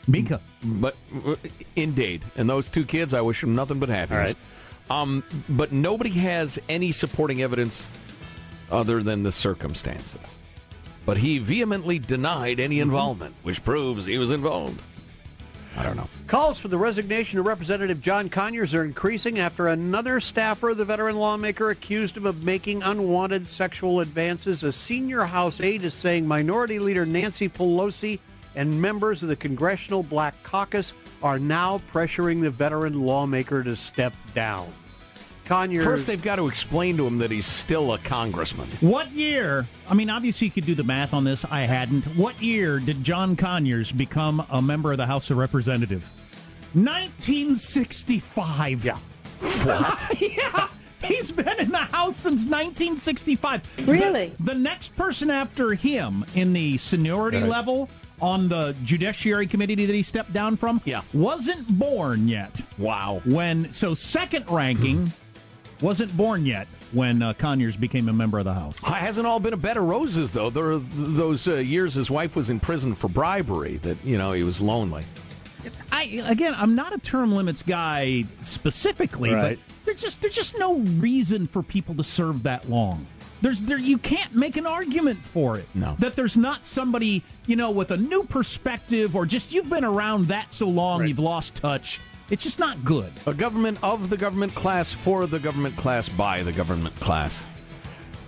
Mika. 0.06 0.40
But 0.62 0.96
uh, 1.26 1.36
indeed, 1.76 2.22
and 2.36 2.48
those 2.48 2.68
two 2.68 2.84
kids, 2.84 3.14
I 3.14 3.20
wish 3.20 3.40
them 3.40 3.54
nothing 3.54 3.78
but 3.78 3.88
happiness. 3.88 4.34
Um, 4.90 5.24
but 5.48 5.72
nobody 5.72 6.10
has 6.10 6.58
any 6.68 6.92
supporting 6.92 7.42
evidence 7.42 7.98
other 8.70 9.02
than 9.02 9.22
the 9.22 9.32
circumstances. 9.32 10.38
But 11.06 11.18
he 11.18 11.38
vehemently 11.38 11.98
denied 11.98 12.60
any 12.60 12.80
involvement, 12.80 13.34
which 13.42 13.64
proves 13.64 14.06
he 14.06 14.18
was 14.18 14.30
involved. 14.30 14.82
I 15.76 15.82
don't 15.82 15.96
know. 15.96 16.08
Calls 16.28 16.58
for 16.58 16.68
the 16.68 16.78
resignation 16.78 17.38
of 17.38 17.46
Representative 17.46 18.00
John 18.00 18.28
Conyers 18.28 18.74
are 18.74 18.84
increasing 18.84 19.40
after 19.40 19.68
another 19.68 20.20
staffer 20.20 20.70
of 20.70 20.76
the 20.76 20.84
veteran 20.84 21.16
lawmaker 21.16 21.70
accused 21.70 22.16
him 22.16 22.26
of 22.26 22.44
making 22.44 22.82
unwanted 22.82 23.48
sexual 23.48 24.00
advances. 24.00 24.62
A 24.62 24.70
senior 24.70 25.24
House 25.24 25.60
aide 25.60 25.82
is 25.82 25.92
saying 25.92 26.28
Minority 26.28 26.78
Leader 26.78 27.04
Nancy 27.04 27.48
Pelosi 27.48 28.20
and 28.54 28.80
members 28.80 29.22
of 29.24 29.28
the 29.28 29.36
Congressional 29.36 30.04
Black 30.04 30.40
Caucus 30.44 30.92
are 31.24 31.38
now 31.40 31.80
pressuring 31.92 32.40
the 32.42 32.50
veteran 32.50 33.00
lawmaker 33.02 33.64
to 33.64 33.74
step 33.74 34.12
down. 34.34 34.72
Conyers. 35.46 35.84
First, 35.84 36.06
they've 36.06 36.22
got 36.22 36.36
to 36.36 36.46
explain 36.48 36.96
to 36.98 37.06
him 37.06 37.18
that 37.18 37.30
he's 37.30 37.44
still 37.46 37.92
a 37.94 37.98
congressman. 37.98 38.68
What 38.80 39.10
year? 39.12 39.66
I 39.88 39.94
mean, 39.94 40.08
obviously, 40.08 40.46
you 40.46 40.50
could 40.50 40.64
do 40.64 40.74
the 40.74 40.84
math 40.84 41.12
on 41.12 41.24
this. 41.24 41.44
I 41.44 41.60
hadn't. 41.62 42.04
What 42.16 42.40
year 42.42 42.78
did 42.78 43.04
John 43.04 43.36
Conyers 43.36 43.92
become 43.92 44.46
a 44.50 44.62
member 44.62 44.92
of 44.92 44.98
the 44.98 45.06
House 45.06 45.30
of 45.30 45.36
Representatives? 45.36 46.06
1965. 46.74 48.84
Yeah. 48.84 48.98
What? 49.64 50.06
yeah. 50.20 50.68
He's 51.04 51.30
been 51.30 51.60
in 51.60 51.70
the 51.70 51.76
House 51.76 52.16
since 52.16 52.44
1965. 52.46 53.86
Really? 53.86 54.28
The, 54.38 54.52
the 54.52 54.54
next 54.54 54.96
person 54.96 55.30
after 55.30 55.74
him 55.74 56.24
in 56.34 56.54
the 56.54 56.78
seniority 56.78 57.36
Right. 57.38 57.46
level 57.48 57.90
on 58.20 58.48
the 58.48 58.74
Judiciary 58.84 59.46
Committee 59.46 59.74
that 59.86 59.92
he 59.94 60.02
stepped 60.02 60.32
down 60.32 60.56
from 60.56 60.80
Yeah. 60.84 61.02
wasn't 61.12 61.66
born 61.78 62.28
yet. 62.28 62.62
Wow. 62.78 63.20
When 63.24 63.72
so 63.72 63.94
second 63.94 64.48
ranking 64.50 65.12
wasn't 65.82 66.16
born 66.16 66.46
yet 66.46 66.68
when 66.92 67.20
uh, 67.22 67.34
Conyers 67.34 67.76
became 67.76 68.08
a 68.08 68.12
member 68.12 68.38
of 68.38 68.44
the 68.44 68.54
House. 68.54 68.78
Hasn't 68.78 69.26
all 69.26 69.40
been 69.40 69.52
a 69.52 69.56
bed 69.56 69.76
of 69.76 69.84
roses, 69.84 70.30
though. 70.32 70.48
There 70.48 70.72
are 70.72 70.78
those 70.78 71.48
uh, 71.48 71.56
years 71.56 71.94
his 71.94 72.10
wife 72.10 72.36
was 72.36 72.48
in 72.50 72.60
prison 72.60 72.94
for 72.94 73.08
bribery 73.08 73.78
that, 73.78 74.02
you 74.04 74.16
know, 74.16 74.32
he 74.32 74.44
was 74.44 74.60
lonely. 74.60 75.02
I 75.90 76.22
again, 76.26 76.54
I'm 76.56 76.74
not 76.74 76.94
a 76.94 76.98
term 76.98 77.32
limits 77.34 77.62
guy 77.62 78.24
specifically, 78.42 79.32
Right. 79.32 79.58
but 79.58 79.84
there's 79.86 80.00
just 80.00 80.20
there's 80.20 80.34
just 80.34 80.58
no 80.58 80.76
reason 80.78 81.46
for 81.46 81.62
people 81.62 81.94
to 81.96 82.04
serve 82.04 82.42
that 82.44 82.68
long. 82.68 83.06
There's 83.44 83.60
there 83.60 83.76
you 83.76 83.98
can't 83.98 84.34
make 84.34 84.56
an 84.56 84.64
argument 84.64 85.18
for 85.18 85.58
it. 85.58 85.68
No. 85.74 85.96
That 85.98 86.16
there's 86.16 86.34
not 86.34 86.64
somebody, 86.64 87.22
you 87.44 87.56
know, 87.56 87.70
with 87.70 87.90
a 87.90 87.96
new 87.98 88.24
perspective 88.24 89.14
or 89.14 89.26
just 89.26 89.52
you've 89.52 89.68
been 89.68 89.84
around 89.84 90.28
that 90.28 90.50
so 90.50 90.66
long 90.66 91.00
Right. 91.00 91.10
you've 91.10 91.18
lost 91.18 91.54
touch. 91.56 92.00
It's 92.30 92.42
just 92.42 92.58
not 92.58 92.82
good. 92.86 93.12
A 93.26 93.34
government 93.34 93.76
of 93.82 94.08
the 94.08 94.16
government 94.16 94.54
class, 94.54 94.94
for 94.94 95.26
the 95.26 95.38
government 95.38 95.76
class, 95.76 96.08
by 96.08 96.42
the 96.42 96.52
government 96.52 96.98
class. 97.00 97.44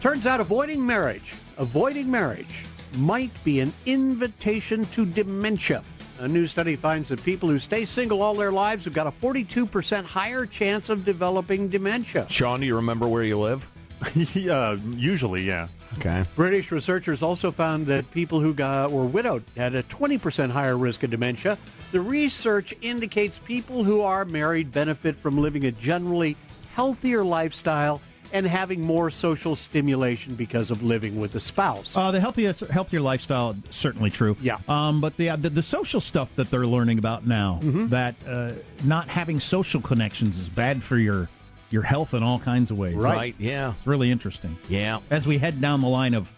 Turns 0.02 0.26
out 0.26 0.38
avoiding 0.38 0.84
marriage, 0.84 1.32
avoiding 1.56 2.10
marriage 2.10 2.64
might 2.98 3.32
be 3.42 3.60
an 3.60 3.72
invitation 3.86 4.84
to 4.92 5.06
dementia. 5.06 5.82
A 6.18 6.28
new 6.28 6.46
study 6.46 6.76
finds 6.76 7.08
that 7.08 7.24
people 7.24 7.48
who 7.48 7.58
stay 7.58 7.86
single 7.86 8.20
all 8.20 8.34
their 8.34 8.52
lives 8.52 8.84
have 8.84 8.92
got 8.92 9.06
a 9.06 9.12
42% 9.12 10.04
higher 10.04 10.44
chance 10.44 10.90
of 10.90 11.06
developing 11.06 11.70
dementia. 11.70 12.26
Sean, 12.28 12.60
do 12.60 12.66
you 12.66 12.76
remember 12.76 13.08
where 13.08 13.22
you 13.22 13.38
live? 13.40 13.66
uh, 14.50 14.76
usually, 14.94 15.42
yeah. 15.42 15.68
Okay. 15.98 16.24
British 16.34 16.70
researchers 16.72 17.22
also 17.22 17.50
found 17.50 17.86
that 17.86 18.10
people 18.10 18.40
who 18.40 18.52
got, 18.52 18.90
were 18.92 19.04
widowed 19.06 19.44
had 19.56 19.74
a 19.74 19.82
20% 19.84 20.50
higher 20.50 20.76
risk 20.76 21.02
of 21.02 21.10
dementia. 21.10 21.56
The 21.92 22.00
research 22.00 22.74
indicates 22.82 23.38
people 23.38 23.84
who 23.84 24.02
are 24.02 24.24
married 24.24 24.72
benefit 24.72 25.16
from 25.16 25.38
living 25.38 25.64
a 25.64 25.72
generally 25.72 26.36
healthier 26.74 27.24
lifestyle 27.24 28.02
and 28.32 28.44
having 28.44 28.80
more 28.80 29.08
social 29.08 29.54
stimulation 29.54 30.34
because 30.34 30.72
of 30.72 30.82
living 30.82 31.18
with 31.18 31.34
a 31.36 31.40
spouse. 31.40 31.96
Uh, 31.96 32.10
the 32.10 32.20
healthiest, 32.20 32.60
healthier 32.60 33.00
lifestyle, 33.00 33.54
certainly 33.70 34.10
true. 34.10 34.36
Yeah. 34.40 34.58
Um, 34.68 35.00
but 35.00 35.16
the, 35.16 35.28
the 35.36 35.48
the 35.48 35.62
social 35.62 36.00
stuff 36.00 36.34
that 36.34 36.50
they're 36.50 36.66
learning 36.66 36.98
about 36.98 37.24
now, 37.24 37.60
Mm-hmm. 37.62 37.88
that 37.90 38.16
uh, 38.26 38.52
not 38.82 39.08
having 39.08 39.38
social 39.38 39.80
connections 39.80 40.38
is 40.38 40.48
bad 40.48 40.82
for 40.82 40.98
your 40.98 41.28
your 41.70 41.82
health 41.82 42.14
in 42.14 42.22
all 42.22 42.38
kinds 42.38 42.70
of 42.70 42.78
ways. 42.78 42.96
Right. 42.96 43.34
Yeah. 43.38 43.74
It's 43.76 43.86
really 43.86 44.10
interesting. 44.10 44.56
Yeah. 44.68 45.00
As 45.10 45.26
we 45.26 45.38
head 45.38 45.60
down 45.60 45.80
the 45.80 45.88
line 45.88 46.14
of, 46.14 46.30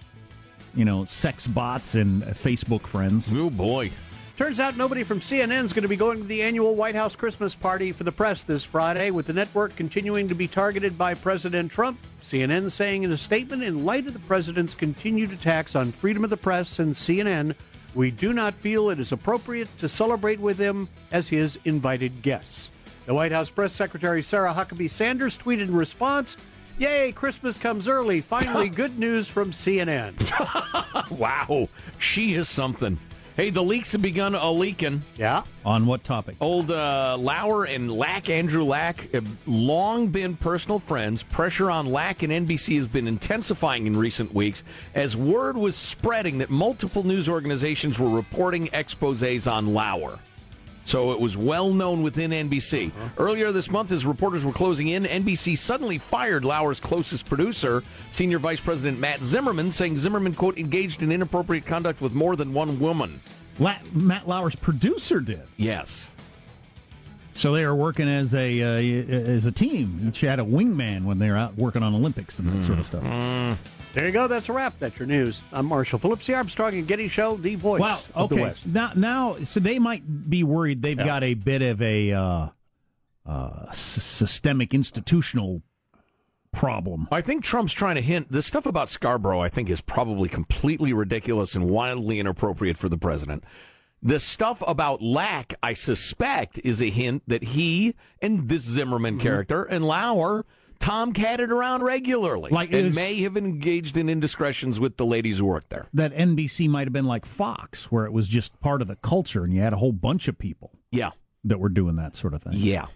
you 0.75 0.85
know, 0.85 1.05
sex 1.05 1.47
bots 1.47 1.95
and 1.95 2.23
uh, 2.23 2.27
Facebook 2.29 2.87
friends. 2.87 3.33
Oh, 3.33 3.51
boy. 3.51 3.91
Turns 4.39 4.61
out 4.61 4.77
nobody 4.77 5.03
from 5.03 5.19
CNN 5.19 5.65
is 5.65 5.73
going 5.73 5.83
to 5.83 5.89
be 5.89 5.97
going 5.97 6.19
to 6.19 6.25
the 6.25 6.43
annual 6.43 6.77
White 6.77 6.95
House 6.95 7.17
Christmas 7.17 7.57
party 7.57 7.91
for 7.91 8.05
the 8.05 8.13
press 8.13 8.45
this 8.45 8.63
Friday, 8.63 9.11
with 9.11 9.27
the 9.27 9.33
network 9.33 9.75
continuing 9.75 10.29
to 10.29 10.35
be 10.37 10.47
targeted 10.47 10.97
by 10.97 11.15
President 11.15 11.73
Trump. 11.73 11.99
CNN 12.23 12.71
saying 12.71 13.03
in 13.03 13.11
a 13.11 13.17
statement, 13.17 13.65
in 13.65 13.85
light 13.85 14.07
of 14.07 14.13
the 14.13 14.21
president's 14.21 14.77
continued 14.77 15.33
attacks 15.33 15.75
on 15.75 15.91
freedom 15.91 16.23
of 16.23 16.31
the 16.31 16.37
press 16.37 16.79
and 16.79 16.95
CNN, 16.95 17.57
we 17.97 18.13
do 18.13 18.33
not 18.33 18.55
feel 18.55 18.91
it 18.91 19.01
is 19.01 19.11
appropriate 19.11 19.69
to 19.81 19.89
celebrate 19.89 20.39
with 20.39 20.57
him 20.57 20.89
as 21.11 21.27
his 21.27 21.59
invited 21.65 22.23
guests. 22.23 22.71
The 23.09 23.15
White 23.15 23.33
House 23.33 23.49
press 23.49 23.73
secretary 23.73 24.23
Sarah 24.23 24.53
Huckabee 24.53 24.91
Sanders 24.91 25.39
tweeted 25.39 25.63
in 25.63 25.75
response, 25.75 26.37
Yay, 26.79 27.11
Christmas 27.13 27.57
comes 27.57 27.89
early. 27.89 28.21
Finally, 28.21 28.69
good 28.83 28.99
news 28.99 29.27
from 29.27 29.51
CNN. 29.51 30.13
Wow. 31.11 31.71
She 31.99 32.35
is 32.35 32.51
something. 32.51 32.99
Hey, 33.35 33.49
the 33.49 33.63
leaks 33.63 33.93
have 33.93 34.03
begun 34.03 34.35
a 34.35 34.51
leaking. 34.51 35.05
Yeah. 35.17 35.45
On 35.65 35.87
what 35.87 36.05
topic? 36.05 36.37
Old 36.39 36.71
uh, 36.71 37.17
Lauer 37.19 37.65
and 37.65 37.91
Lack, 37.91 38.29
Andrew 38.29 38.65
Lack, 38.65 39.11
have 39.13 39.27
long 39.47 40.09
been 40.09 40.37
personal 40.37 40.79
friends. 40.79 41.23
Pressure 41.23 41.71
on 41.71 41.87
Lack 41.87 42.23
and 42.23 42.47
NBC 42.47 42.77
has 42.77 42.89
been 42.89 43.09
intensifying 43.09 43.87
in 43.87 43.95
recent 43.95 44.35
weeks 44.35 44.65
as 44.95 45.17
word 45.17 45.57
was 45.57 45.77
spreading 45.77 46.37
that 46.39 46.51
multiple 46.51 47.05
news 47.05 47.27
organizations 47.27 47.99
were 47.99 48.11
reporting 48.11 48.67
exposés 48.69 49.51
on 49.51 49.73
Lauer. 49.73 50.19
So 50.89 51.13
it 51.13 51.21
was 51.21 51.37
well 51.37 51.75
known 51.75 52.03
within 52.03 52.31
NBC. 52.31 52.89
Uh-huh. 52.89 53.09
Earlier 53.19 53.53
this 53.53 53.71
month, 53.71 53.93
as 53.93 54.07
reporters 54.07 54.47
were 54.47 54.53
closing 54.53 54.89
in, 54.89 55.05
NBC 55.05 55.59
suddenly 55.59 55.99
fired 55.99 56.47
Lauer's 56.47 56.81
closest 56.81 57.27
producer, 57.27 57.85
Senior 58.09 58.39
Vice 58.39 58.59
President 58.59 58.99
Matt 58.99 59.23
Zimmerman, 59.23 59.71
saying 59.71 59.99
Zimmerman, 59.99 60.33
quote, 60.33 60.57
engaged 60.57 61.03
in 61.03 61.13
inappropriate 61.13 61.67
conduct 61.67 62.01
with 62.01 62.15
more 62.15 62.37
than 62.37 62.55
one 62.55 62.81
woman. 62.81 63.21
La- 63.59 63.77
Matt 63.93 64.27
Lauer's 64.27 64.57
producer 64.57 65.21
did. 65.21 65.43
Yes. 65.59 66.11
So 67.35 67.53
they 67.53 67.67
were 67.67 67.77
working 67.77 68.09
as 68.09 68.35
a 68.35 68.63
uh, 68.63 69.13
as 69.13 69.45
a 69.45 69.53
team. 69.53 70.07
Each 70.09 70.23
had 70.23 70.41
a 70.41 70.45
wingman 70.45 71.05
when 71.05 71.19
they 71.19 71.29
were 71.29 71.37
out 71.37 71.57
working 71.59 71.83
on 71.83 71.95
Olympics 71.95 72.39
and 72.39 72.49
that 72.49 72.65
sort 72.65 72.79
of 72.79 72.87
mm. 72.87 72.89
stuff. 72.89 73.03
Mm. 73.05 73.57
There 73.99 74.07
you 74.07 74.13
go. 74.13 74.29
That's 74.29 74.49
a 74.49 74.53
wrap. 74.53 74.79
That's 74.79 74.97
your 75.01 75.09
news. 75.09 75.43
I'm 75.53 75.67
Marshall 75.67 75.99
Phillips, 75.99 76.25
the 76.29 76.35
Armstrong 76.35 76.73
and 76.75 76.87
Getty 76.87 77.09
Show, 77.09 77.37
the 77.37 77.57
voice 77.57 77.81
Wow. 77.81 77.99
of 78.15 78.29
the 78.29 78.37
Okay. 78.37 78.43
West. 78.45 78.65
Now, 78.69 78.93
now, 78.95 79.35
so 79.43 79.59
they 79.59 79.81
might 79.81 80.31
be 80.31 80.45
worried 80.45 80.83
they've 80.83 80.97
Yeah. 80.97 81.05
got 81.05 81.25
a 81.25 81.35
bit 81.35 81.63
of 81.63 81.83
a 81.83 82.13
uh, 82.13 82.49
uh, 83.27 83.65
s- 83.71 83.77
systemic 83.81 84.73
institutional 84.73 85.63
problem. 86.53 87.09
I 87.11 87.23
think 87.23 87.43
Trump's 87.43 87.73
trying 87.73 87.97
to 87.97 88.01
hint 88.01 88.31
the 88.31 88.41
stuff 88.41 88.67
about 88.67 88.89
Scarborough, 88.89 89.41
I 89.41 89.49
think, 89.49 89.69
is 89.69 89.81
probably 89.81 90.29
completely 90.29 90.93
ridiculous 90.93 91.57
and 91.57 91.69
wildly 91.69 92.21
inappropriate 92.21 92.77
for 92.79 92.89
the 92.89 92.99
president. 92.99 93.43
The 94.01 94.21
stuff 94.21 94.63
about 94.65 95.03
Lack, 95.03 95.55
I 95.61 95.73
suspect, 95.73 96.61
is 96.63 96.81
a 96.81 96.91
hint 96.91 97.25
that 97.27 97.43
he 97.43 97.97
and 98.23 98.49
this 98.49 98.63
Zimmerman 98.63 99.19
character 99.19 99.65
and 99.65 99.85
Lauer 99.85 100.47
tomcatted 100.79 101.49
around 101.51 101.83
regularly, 101.83 102.51
Like, 102.51 102.73
and 102.73 102.95
may 102.95 103.21
have 103.23 103.37
engaged 103.37 103.97
in 103.97 104.09
indiscretions 104.09 104.79
with 104.81 104.97
the 104.97 105.05
ladies 105.07 105.39
who 105.39 105.47
worked 105.47 105.71
there. 105.71 105.87
That 105.93 106.13
NBC 106.15 106.69
might 106.69 106.87
have 106.87 106.93
been 106.93 107.07
like 107.07 107.27
Fox, 107.27 107.91
where 107.93 108.05
it 108.07 108.13
was 108.13 108.29
just 108.29 108.59
part 108.61 108.81
of 108.83 108.89
the 108.89 108.97
culture, 108.97 109.45
and 109.45 109.53
you 109.53 109.61
had 109.61 109.73
a 109.73 109.77
whole 109.79 109.93
bunch 109.93 110.29
of 110.29 110.39
people 110.39 110.73
Yeah, 110.91 111.11
that 111.45 111.59
were 111.59 111.69
doing 111.69 111.97
that 111.97 112.15
sort 112.17 112.35
of 112.35 112.43
thing. 112.43 112.53
yeah, 112.55 112.87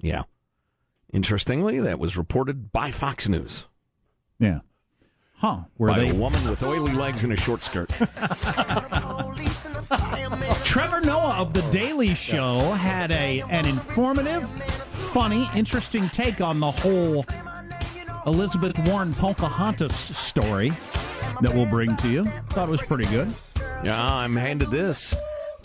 yeah. 0.00 0.22
Interestingly, 1.12 1.80
that 1.80 1.98
was 1.98 2.16
reported 2.18 2.70
by 2.72 2.90
Fox 2.90 3.28
News 3.28 3.66
Yeah. 4.38 4.60
Huh. 5.36 5.60
Were 5.78 5.88
by 5.88 6.00
they? 6.00 6.10
a 6.10 6.14
woman 6.14 6.48
with 6.50 6.62
oily 6.64 6.92
legs 6.92 7.22
and 7.24 7.32
a 7.32 7.36
short 7.36 7.62
skirt. 7.62 7.88
Trevor 10.64 11.00
Noah 11.00 11.36
of 11.38 11.52
The 11.52 11.62
Daily 11.72 12.14
Show 12.14 12.72
had 12.72 13.10
a 13.12 13.40
an 13.48 13.64
informative, 13.66 14.48
funny, 15.08 15.48
interesting 15.54 16.06
take 16.10 16.42
on 16.42 16.60
the 16.60 16.70
whole 16.70 17.24
Elizabeth 18.26 18.78
Warren 18.86 19.14
Pocahontas 19.14 19.94
story 19.94 20.68
that 21.40 21.54
we'll 21.54 21.66
bring 21.66 21.96
to 21.96 22.08
you. 22.08 22.24
Thought 22.50 22.68
it 22.68 22.72
was 22.72 22.82
pretty 22.82 23.06
good. 23.06 23.32
Yeah, 23.84 23.98
I'm 24.00 24.36
handed 24.36 24.70
this. 24.70 25.14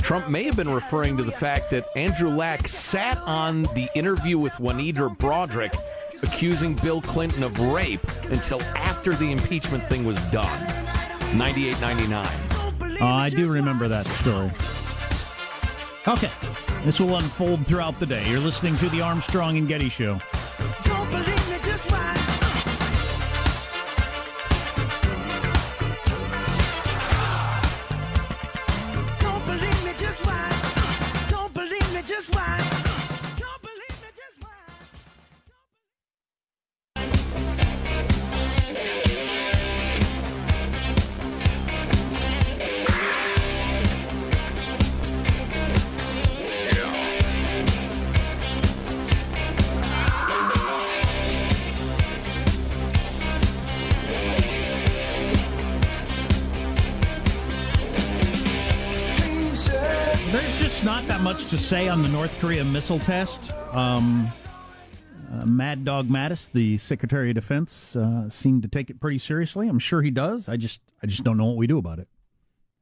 Trump 0.02 0.30
may 0.30 0.44
have 0.44 0.56
been 0.56 0.74
referring 0.74 1.18
to 1.18 1.24
the 1.24 1.32
fact 1.32 1.72
that 1.72 1.86
Andrew 1.98 2.30
Lack 2.30 2.70
sat 2.70 3.18
on 3.20 3.64
the 3.74 3.90
interview 3.96 4.38
with 4.38 4.58
Juanita 4.62 5.10
Broaddrick 5.10 5.78
accusing 6.24 6.76
Bill 6.76 7.02
Clinton 7.02 7.44
of 7.44 7.60
rape 7.60 8.06
until 8.32 8.62
after 8.78 9.14
the 9.14 9.30
impeachment 9.30 9.84
thing 9.90 10.06
was 10.06 10.18
done. 10.32 11.38
98 11.38 11.82
99. 11.82 12.26
Uh, 13.02 13.06
I 13.06 13.30
do 13.30 13.52
remember 13.52 13.90
that 13.90 14.06
story. 14.06 14.52
Okay. 16.06 16.32
This 16.84 17.00
will 17.00 17.16
unfold 17.16 17.66
throughout 17.66 17.98
the 17.98 18.06
day. 18.06 18.30
You're 18.30 18.42
listening 18.42 18.76
to 18.78 18.90
the 18.90 19.02
Armstrong 19.02 19.58
and 19.58 19.68
Getty 19.68 19.88
Show. 19.88 20.20
There's 60.32 60.60
just 60.60 60.84
not 60.84 61.06
that 61.08 61.22
much 61.22 61.50
to 61.50 61.58
say 61.58 61.88
on 61.88 62.02
the 62.02 62.10
North 62.10 62.36
Korea 62.40 62.64
missile 62.66 62.98
test. 63.00 63.52
Um, 63.74 64.28
uh, 65.32 65.46
Mad 65.46 65.86
Dog 65.86 66.10
Mattis, 66.10 66.52
the 66.52 66.78
Secretary 66.80 67.30
of 67.30 67.36
Defense, 67.36 67.96
uh, 67.96 68.30
seemed 68.30 68.64
to 68.64 68.68
take 68.68 68.90
it 68.90 69.00
pretty 69.00 69.20
seriously. 69.20 69.68
I'm 69.68 69.80
sure 69.80 70.02
he 70.02 70.10
does. 70.10 70.50
I 70.50 70.58
just, 70.58 70.82
I 71.04 71.08
just 71.08 71.24
don't 71.24 71.38
know 71.38 71.46
what 71.46 71.58
we 71.58 71.68
do 71.68 71.78
about 71.78 72.00
it. 72.00 72.08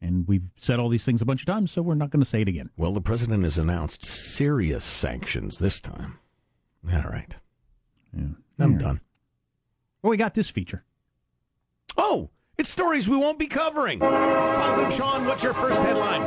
And 0.01 0.27
we've 0.27 0.43
said 0.55 0.79
all 0.79 0.87
these 0.89 1.03
things 1.03 1.21
a 1.21 1.25
bunch 1.25 1.41
of 1.41 1.45
times, 1.47 1.71
so 1.71 1.81
we're 1.81 1.95
not 1.95 2.09
going 2.09 2.23
to 2.23 2.29
say 2.29 2.41
it 2.41 2.47
again. 2.47 2.69
Well, 2.77 2.93
the 2.93 3.01
president 3.01 3.43
has 3.43 3.57
announced 3.57 4.05
serious 4.05 4.85
sanctions 4.85 5.59
this 5.59 5.79
time. 5.81 6.19
All 6.91 7.01
right. 7.03 7.35
Yeah. 8.15 8.23
I'm 8.59 8.73
Yeah. 8.73 8.77
done. 8.77 9.01
Well, 10.01 10.09
we 10.11 10.17
got 10.17 10.33
this 10.35 10.49
feature. 10.49 10.83
Oh, 11.97 12.29
it's 12.57 12.69
stories 12.69 13.09
we 13.09 13.17
won't 13.17 13.37
be 13.39 13.47
covering. 13.47 13.99
Sean, 13.99 15.25
what's 15.25 15.43
your 15.43 15.53
first 15.53 15.81
headline? 15.81 16.21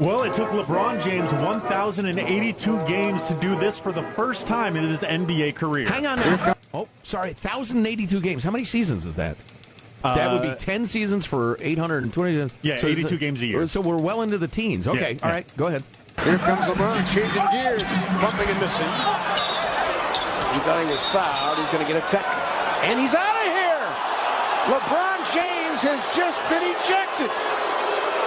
Well, 0.00 0.24
it 0.24 0.34
took 0.34 0.50
LeBron 0.50 1.02
James 1.02 1.32
1,082 1.32 2.78
games 2.86 3.24
to 3.28 3.34
do 3.40 3.56
this 3.58 3.78
for 3.78 3.92
the 3.92 4.02
first 4.02 4.46
time 4.46 4.76
in 4.76 4.84
his 4.84 5.02
NBA 5.02 5.54
career. 5.54 5.88
Hang 5.88 6.06
on 6.06 6.18
now. 6.20 6.54
Oh, 6.74 6.88
sorry. 7.02 7.32
1,082 7.32 8.20
games. 8.20 8.44
How 8.44 8.50
many 8.50 8.64
seasons 8.64 9.06
is 9.06 9.16
that? 9.16 9.36
that 10.02 10.30
would 10.32 10.42
be 10.42 10.48
Uh, 10.48 10.54
10 10.54 10.84
seasons 10.84 11.24
for 11.26 11.56
820. 11.60 12.50
Yeah, 12.62 12.76
so 12.78 12.86
82 12.86 13.14
it- 13.14 13.18
games 13.18 13.42
a 13.42 13.46
year. 13.46 13.66
So 13.66 13.80
we're 13.80 13.96
well 13.96 14.20
into 14.22 14.38
the 14.38 14.46
teens. 14.48 14.86
Okay. 14.86 15.12
Yeah, 15.14 15.18
All 15.22 15.28
yeah. 15.30 15.34
right. 15.34 15.56
Go 15.56 15.66
ahead. 15.66 15.82
Here 16.24 16.38
comes 16.38 16.64
LeBron, 16.66 17.02
changing 17.12 17.46
gears, 17.50 17.82
bumping 18.22 18.48
and 18.48 18.60
missing. 18.60 18.86
He 18.86 20.60
thought 20.64 20.80
he 20.84 20.90
was 20.92 21.04
fouled. 21.06 21.58
He's 21.58 21.68
going 21.70 21.84
to 21.86 21.92
get 21.92 22.02
a 22.02 22.06
tech. 22.08 22.24
And 22.84 23.00
he's 23.00 23.14
out 23.14 23.36
of 23.36 23.48
here! 23.52 23.84
LeBron 24.72 25.18
James 25.34 25.80
has 25.84 26.00
just 26.16 26.38
been 26.48 26.62
ejected. 26.64 27.30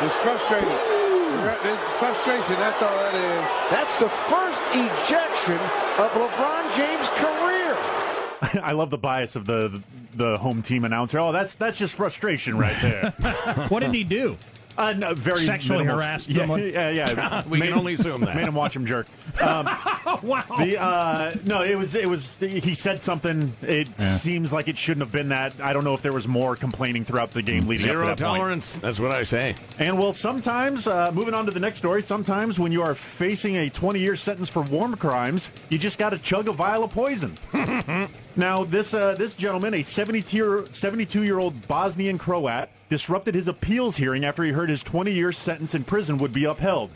It's 0.06 0.16
frustrating. 0.22 1.09
It's 1.32 2.00
frustration. 2.00 2.56
That's 2.56 2.82
all 2.82 2.89
that 2.89 3.13
is. 3.13 3.70
That's 3.70 4.00
the 4.00 4.10
first 4.10 4.62
ejection 4.74 5.60
of 6.02 6.10
LeBron 6.12 6.76
James' 6.76 7.10
career. 7.10 8.63
I 8.63 8.72
love 8.72 8.89
the 8.89 8.98
bias 8.98 9.36
of 9.36 9.46
the 9.46 9.82
the 10.13 10.38
home 10.39 10.62
team 10.63 10.86
announcer. 10.86 11.20
Oh, 11.20 11.32
that's 11.32 11.54
that's 11.56 11.78
just 11.78 11.94
frustration 11.94 12.58
right 12.58 12.82
there. 12.82 13.13
What 13.70 13.82
did 13.84 13.94
he 13.94 14.04
do? 14.04 14.38
Uh, 14.80 14.94
no, 14.94 15.13
very 15.13 15.39
Sexually 15.42 15.80
minimal- 15.80 16.02
harassed 16.02 16.30
yeah, 16.30 16.38
someone? 16.38 16.63
Yeah, 16.63 16.89
yeah. 16.89 17.44
We 17.50 17.60
can 17.60 17.74
only 17.74 17.94
assume 17.94 18.22
that. 18.22 18.36
Made 18.36 18.48
him 18.48 18.56
watch 18.56 18.76
him 18.76 18.86
jerk. 18.86 19.08
Um, 19.39 19.65
wow. 20.24 20.44
the 20.58 20.78
uh, 20.82 21.34
no, 21.46 21.62
it 21.63 21.78
was 21.78 21.96
it 21.96 22.10
was 22.10 22.36
he 22.39 22.74
said 22.74 23.02
something. 23.02 23.54
It 23.62 23.98
seems 23.98 24.52
like 24.52 24.68
it 24.68 24.78
shouldn't 24.78 25.02
have 25.06 25.13
been 25.13 25.30
that. 25.30 25.62
I 25.62 25.72
don't 25.72 25.86
know 25.86 25.94
if 25.94 26.02
there 26.02 26.12
was 26.12 26.28
more 26.28 26.58
complaining 26.58 27.06
throughout 27.06 27.32
the 27.32 27.42
game 27.42 27.65
leading 27.68 27.86
Zero 27.86 28.02
up 28.08 28.18
to 28.18 28.24
that 28.24 28.28
point. 28.28 28.39
tolerance. 28.39 28.78
That's 28.80 29.00
what 29.00 29.12
I 29.12 29.24
say. 29.24 29.56
And 29.78 29.98
well, 29.98 30.12
sometimes, 30.12 30.88
uh, 30.88 31.12
moving 31.13 31.34
on 31.34 31.46
to 31.46 31.52
the 31.52 31.60
next 31.60 31.80
story, 31.80 32.04
sometimes 32.04 32.60
when 32.60 32.74
you 32.74 32.82
are 32.82 32.96
facing 32.96 33.56
a 33.58 33.70
20 33.70 34.00
year 34.00 34.18
sentence 34.18 34.50
for 34.50 34.63
war 34.63 34.89
crimes, 34.98 35.52
you 35.70 35.78
just 35.78 35.98
got 35.98 36.10
to 36.10 36.18
chug 36.18 36.50
a 36.50 36.52
vial 36.52 36.84
of 36.84 36.92
poison. 36.92 37.34
now, 38.36 38.65
this 38.65 38.94
uh, 38.94 39.15
this 39.15 39.36
gentleman, 39.36 39.74
a 39.76 39.84
72 39.84 41.24
year 41.24 41.39
old 41.39 41.68
Bosnian 41.68 42.18
Croat, 42.18 42.68
disrupted 42.89 43.36
his 43.36 43.47
appeals 43.47 43.97
hearing 43.97 44.25
after 44.25 44.43
he 44.43 44.52
heard 44.52 44.69
his 44.69 44.84
20 44.84 45.12
year 45.12 45.32
sentence 45.32 45.75
in 45.75 45.84
prison 45.84 46.17
would 46.17 46.34
be 46.34 46.43
upheld. 46.43 46.89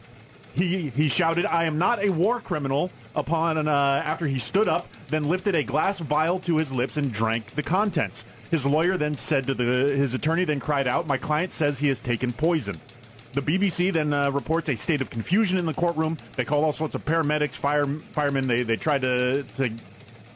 He, 0.53 0.89
he 0.89 1.09
shouted, 1.09 1.45
I 1.45 1.63
am 1.63 1.79
not 1.79 2.03
a 2.03 2.09
war 2.09 2.39
criminal, 2.39 2.91
upon 3.15 3.57
an, 3.57 3.67
uh, 3.67 4.01
after 4.05 4.27
he 4.27 4.39
stood 4.39 4.67
up, 4.67 4.87
then 5.07 5.23
lifted 5.23 5.55
a 5.55 5.63
glass 5.63 5.99
vial 5.99 6.39
to 6.41 6.57
his 6.57 6.71
lips 6.73 6.97
and 6.97 7.11
drank 7.11 7.51
the 7.55 7.63
contents. 7.63 8.23
His 8.51 8.65
lawyer 8.65 8.97
then 8.97 9.15
said 9.15 9.47
to 9.47 9.55
the, 9.55 9.63
his 9.63 10.13
attorney, 10.13 10.43
then 10.43 10.59
cried 10.59 10.87
out, 10.87 11.07
My 11.07 11.17
client 11.17 11.51
says 11.51 11.79
he 11.79 11.87
has 11.87 11.99
taken 11.99 12.31
poison. 12.31 12.75
The 13.33 13.41
BBC 13.41 13.91
then 13.91 14.13
uh, 14.13 14.29
reports 14.29 14.69
a 14.69 14.75
state 14.75 15.01
of 15.01 15.09
confusion 15.09 15.57
in 15.57 15.65
the 15.65 15.73
courtroom. 15.73 16.19
They 16.35 16.45
called 16.45 16.63
all 16.63 16.71
sorts 16.71 16.93
of 16.93 17.03
paramedics, 17.03 17.55
fire, 17.55 17.85
firemen. 17.85 18.47
They, 18.47 18.61
they 18.61 18.75
tried 18.75 19.01
to, 19.01 19.41
to 19.41 19.71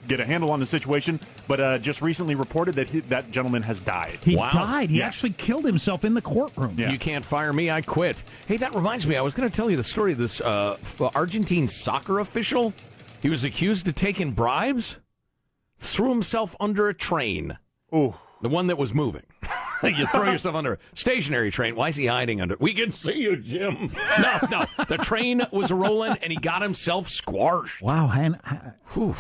get 0.08 0.20
a 0.20 0.26
handle 0.26 0.52
on 0.52 0.60
the 0.60 0.66
situation, 0.66 1.20
but 1.48 1.60
uh, 1.60 1.78
just 1.78 2.02
recently 2.02 2.36
reported 2.36 2.76
that 2.76 2.90
he, 2.90 3.00
that 3.02 3.32
gentleman 3.32 3.64
has 3.64 3.80
died. 3.80 4.20
He 4.24 4.36
Wow. 4.36 4.52
died. 4.52 4.90
He 4.90 5.00
Yeah. 5.00 5.08
actually 5.08 5.32
killed 5.32 5.66
himself 5.66 6.06
in 6.06 6.14
the 6.14 6.22
courtroom. 6.22 6.76
Yeah. 6.78 6.92
You 6.92 7.00
can't 7.00 7.26
fire 7.26 7.54
me. 7.54 7.70
I 7.72 7.82
quit. 7.82 8.24
Hey, 8.48 8.58
that 8.58 8.74
reminds 8.76 9.06
me. 9.08 9.16
I 9.16 9.22
was 9.22 9.34
going 9.34 9.50
to 9.50 9.56
tell 9.56 9.70
you 9.70 9.78
the 9.78 9.84
story 9.84 10.12
of 10.14 10.18
this 10.18 10.42
uh, 10.42 10.78
Argentine 11.16 11.68
soccer 11.68 12.20
official. 12.20 12.74
He 13.22 13.30
was 13.30 13.44
accused 13.44 13.88
of 13.88 13.96
taking 13.96 14.32
bribes, 14.32 14.98
threw 15.78 16.10
himself 16.10 16.56
under 16.60 16.88
a 16.88 16.94
train. 16.94 17.58
Oh, 17.92 18.20
The 18.48 18.54
one 18.54 18.68
that 18.68 18.78
was 18.78 18.94
moving. 18.94 19.24
you 19.84 20.08
throw 20.08 20.32
yourself 20.32 20.56
under 20.56 20.76
a 20.76 20.78
stationary 20.94 21.52
train. 21.52 21.76
Why 21.76 21.90
is 21.90 21.98
he 21.98 22.06
hiding 22.06 22.40
under? 22.40 22.56
We 22.62 22.74
can 22.74 22.94
see 22.94 23.16
you, 23.16 23.36
Jim. 23.36 23.92
No, 24.22 24.40
no. 24.50 24.66
The 24.86 24.98
train 24.98 25.46
was 25.52 25.70
rolling, 25.70 26.14
and 26.22 26.32
he 26.32 26.38
got 26.38 26.62
himself 26.62 27.10
squashed. 27.10 27.82
Wow. 27.82 28.10
And, 28.10 28.40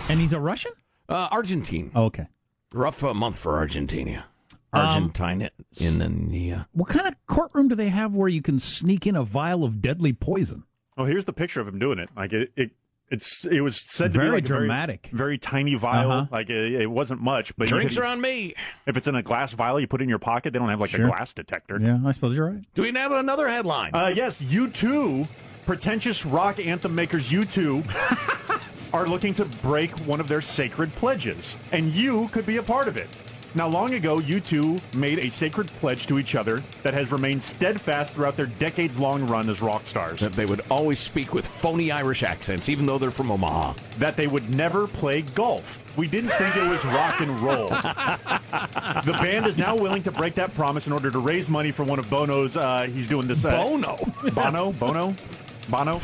and 0.08 0.22
he's 0.22 0.32
a 0.32 0.40
Russian? 0.40 0.72
Uh, 1.10 1.28
Argentine. 1.30 1.92
Oh, 1.94 2.06
okay. 2.06 2.28
Rough 2.72 3.04
uh, 3.04 3.14
month 3.14 3.38
for 3.38 3.58
Argentina. 3.58 4.28
Um, 4.72 4.86
Argentina 4.86 5.52
in 5.82 6.30
the 6.30 6.66
What 6.72 6.88
kind 6.88 7.06
of 7.06 7.16
courtroom 7.28 7.68
do 7.68 7.76
they 7.76 7.90
have 7.90 8.14
where 8.14 8.30
you 8.30 8.42
can 8.42 8.60
sneak 8.60 9.06
in 9.06 9.18
a 9.18 9.24
vial 9.26 9.66
of 9.66 9.82
deadly 9.82 10.14
poison? 10.14 10.64
Oh, 10.98 11.04
here's 11.04 11.26
the 11.26 11.34
picture 11.34 11.60
of 11.60 11.68
him 11.68 11.80
doing 11.80 12.00
it. 12.00 12.10
Like 12.16 12.32
it, 12.32 12.54
it 12.56 12.72
it's 13.10 13.46
it 13.46 13.62
was 13.62 13.78
said 13.88 14.14
to 14.14 14.20
Very 14.20 14.30
be 14.30 14.36
like 14.36 14.44
dramatic. 14.46 15.08
a 15.12 15.16
very, 15.16 15.18
very 15.18 15.38
tiny 15.38 15.76
vial. 15.76 16.12
Uh-huh. 16.12 16.28
Like 16.32 16.50
it, 16.50 16.74
it 16.82 16.92
wasn't 16.92 17.22
much, 17.22 17.56
but 17.58 17.68
drinks 17.68 17.96
could- 17.96 18.04
are 18.04 18.08
on 18.08 18.20
me. 18.22 18.54
If 18.86 18.98
it's 18.98 19.08
in 19.08 19.16
a 19.16 19.24
glass 19.24 19.54
vial, 19.54 19.80
you 19.80 19.88
put 19.88 20.02
it 20.02 20.04
in 20.04 20.10
your 20.10 20.20
pocket. 20.20 20.54
They 20.54 20.60
don't 20.60 20.70
have 20.70 20.82
like 20.82 20.90
Sure. 20.92 21.06
a 21.06 21.08
glass 21.08 21.34
detector. 21.34 21.80
Yeah, 21.82 22.00
I 22.06 22.12
suppose 22.12 22.36
you're 22.36 22.50
right. 22.50 22.64
Do 22.76 22.82
we 22.82 22.92
have 22.92 23.12
another 23.12 23.48
headline? 23.48 23.92
Uh, 23.94 24.12
yes, 24.16 24.42
you 24.42 24.70
two 24.70 25.28
pretentious 25.66 26.26
rock 26.26 26.60
anthem 26.60 26.96
makers 26.96 27.30
U2, 27.30 27.84
are 28.94 29.06
looking 29.08 29.34
to 29.34 29.46
break 29.62 29.92
one 30.08 30.20
of 30.22 30.28
their 30.30 30.40
sacred 30.42 30.90
pledges, 30.94 31.58
and 31.74 31.94
you 31.94 32.30
could 32.30 32.46
be 32.46 32.58
a 32.58 32.64
part 32.64 32.88
of 32.88 32.96
it. 32.98 33.10
Now, 33.56 33.68
long 33.68 33.94
ago, 33.94 34.18
U2 34.20 34.96
made 34.96 35.20
a 35.20 35.30
sacred 35.30 35.68
pledge 35.68 36.06
to 36.08 36.20
each 36.20 36.36
other 36.36 36.60
that 36.84 36.94
has 36.94 37.12
remained 37.12 37.42
steadfast 37.42 38.14
throughout 38.14 38.36
their 38.36 38.46
decades 38.46 39.00
long 39.00 39.26
run 39.26 39.50
as 39.50 39.62
rock 39.62 39.88
stars. 39.88 40.20
That 40.20 40.34
they 40.34 40.46
would 40.46 40.62
always 40.70 41.00
speak 41.00 41.34
with 41.34 41.48
phony 41.48 41.92
Irish 41.92 42.24
accents, 42.24 42.70
even 42.70 42.86
though 42.86 42.98
they're 42.98 43.10
from 43.10 43.32
Omaha. 43.32 43.74
That 43.98 44.16
they 44.16 44.28
would 44.28 44.54
never 44.56 44.86
play 44.88 45.22
golf. 45.22 45.84
We 45.98 46.08
didn't 46.08 46.30
think 46.32 46.56
it 46.56 46.68
was 46.70 46.84
rock 46.86 47.20
and 47.22 47.40
roll. 47.40 47.70
the 47.70 49.18
band 49.20 49.48
is 49.48 49.58
now 49.58 49.76
willing 49.76 50.04
to 50.04 50.12
break 50.12 50.36
that 50.36 50.54
promise 50.54 50.86
in 50.86 50.94
order 50.94 51.10
to 51.10 51.20
raise 51.20 51.50
money 51.50 51.72
for 51.72 51.84
one 51.84 51.98
of 51.98 52.08
Bono's. 52.10 52.56
Uh, 52.56 52.84
he's 52.84 53.08
doing 53.08 53.28
this. 53.28 53.44
Uh, 53.44 53.52
Bono? 53.64 53.98
Bono? 54.34 54.72
Bono? 54.74 55.16
Bono? 55.70 56.00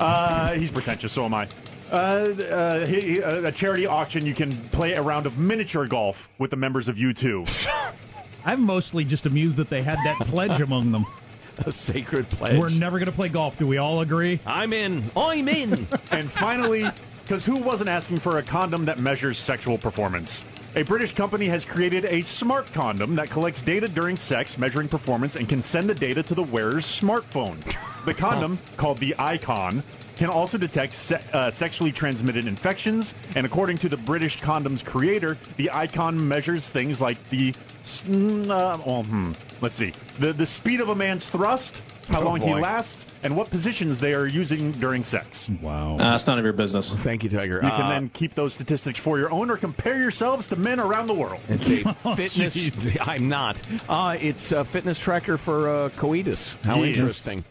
Uh, 0.00 0.52
he's 0.54 0.70
pretentious, 0.72 1.12
so 1.12 1.24
am 1.24 1.34
I. 1.34 1.46
Uh, 1.90 1.94
uh, 1.94 2.86
he, 2.86 3.00
he- 3.00 3.22
uh, 3.22 3.42
a 3.48 3.52
charity 3.52 3.86
auction, 3.86 4.24
you 4.24 4.34
can 4.34 4.52
play 4.68 4.94
a 4.94 5.02
round 5.02 5.26
of 5.26 5.38
miniature 5.38 5.86
golf 5.86 6.28
with 6.38 6.50
the 6.50 6.56
members 6.56 6.88
of 6.88 6.96
U2. 6.96 7.68
I'm 8.44 8.62
mostly 8.64 9.04
just 9.04 9.26
amused 9.26 9.56
that 9.56 9.68
they 9.68 9.82
had 9.82 9.98
that 10.04 10.18
pledge 10.20 10.60
among 10.60 10.92
them. 10.92 11.04
A 11.66 11.72
sacred 11.72 12.26
pledge. 12.30 12.58
We're 12.58 12.70
never 12.70 12.98
going 12.98 13.10
to 13.10 13.12
play 13.14 13.28
golf. 13.28 13.58
Do 13.58 13.66
we 13.66 13.76
all 13.76 14.00
agree? 14.00 14.40
I'm 14.46 14.72
in. 14.72 15.04
I'm 15.14 15.46
in. 15.46 15.72
and 16.10 16.30
finally, 16.30 16.84
because 17.22 17.44
who 17.44 17.56
wasn't 17.56 17.90
asking 17.90 18.16
for 18.18 18.38
a 18.38 18.42
condom 18.42 18.86
that 18.86 18.98
measures 18.98 19.36
sexual 19.36 19.76
performance? 19.76 20.46
A 20.74 20.84
British 20.84 21.12
company 21.12 21.46
has 21.46 21.66
created 21.66 22.06
a 22.06 22.22
smart 22.22 22.72
condom 22.72 23.14
that 23.16 23.28
collects 23.28 23.60
data 23.60 23.88
during 23.88 24.16
sex, 24.16 24.56
measuring 24.56 24.88
performance, 24.88 25.36
and 25.36 25.50
can 25.50 25.60
send 25.60 25.90
the 25.90 25.94
data 25.94 26.22
to 26.22 26.34
the 26.34 26.44
wearer's 26.44 26.86
smartphone. 26.86 27.58
The 28.04 28.14
condom, 28.14 28.58
called 28.76 28.98
the 28.98 29.14
Icon, 29.18 29.82
can 30.16 30.28
also 30.30 30.58
detect 30.58 30.92
se- 30.92 31.22
uh, 31.32 31.50
sexually 31.50 31.92
transmitted 31.92 32.46
infections, 32.46 33.14
and 33.36 33.46
according 33.46 33.78
to 33.78 33.88
the 33.88 33.96
British 33.96 34.40
condom's 34.40 34.82
creator, 34.82 35.36
the 35.56 35.70
Icon 35.72 36.26
measures 36.28 36.68
things 36.68 37.00
like 37.00 37.22
the 37.30 37.54
s- 37.82 38.04
mm, 38.06 38.44
uh, 38.50 38.78
well, 38.86 39.02
hmm, 39.04 39.32
let's 39.60 39.76
see, 39.76 39.92
the 40.18 40.32
the 40.32 40.46
speed 40.46 40.80
of 40.80 40.88
a 40.90 40.94
man's 40.94 41.28
thrust, 41.28 41.82
how 42.10 42.20
Oh, 42.20 42.24
long 42.24 42.40
he 42.40 42.52
lasts, 42.52 43.06
and 43.22 43.34
what 43.36 43.50
positions 43.50 44.00
they 44.00 44.12
are 44.14 44.26
using 44.26 44.72
during 44.72 45.04
sex. 45.04 45.48
Wow. 45.62 45.96
Uh, 45.98 46.14
it's 46.16 46.26
none 46.26 46.38
of 46.38 46.44
your 46.44 46.52
business. 46.52 46.92
Thank 46.92 47.22
you, 47.22 47.30
Tiger. 47.30 47.56
You 47.62 47.70
can 47.70 47.82
Uh, 47.82 47.88
then 47.88 48.10
keep 48.12 48.34
those 48.34 48.52
statistics 48.52 48.98
for 48.98 49.18
your 49.18 49.30
own 49.30 49.48
or 49.50 49.56
compare 49.56 49.98
yourselves 50.00 50.48
to 50.48 50.56
men 50.56 50.80
around 50.80 51.06
the 51.06 51.14
world. 51.14 51.40
It's 51.48 51.68
a 51.70 51.84
Oh, 52.04 52.14
fitness. 52.16 52.70
I'm 53.02 53.28
not. 53.28 53.62
Uh, 53.88 54.16
it's 54.20 54.50
a 54.52 54.64
fitness 54.64 54.98
tracker 54.98 55.38
for 55.38 55.68
uh, 55.68 55.88
coitus. 55.90 56.56
How 56.64 56.82
Yes. 56.82 56.98
interesting. 56.98 57.44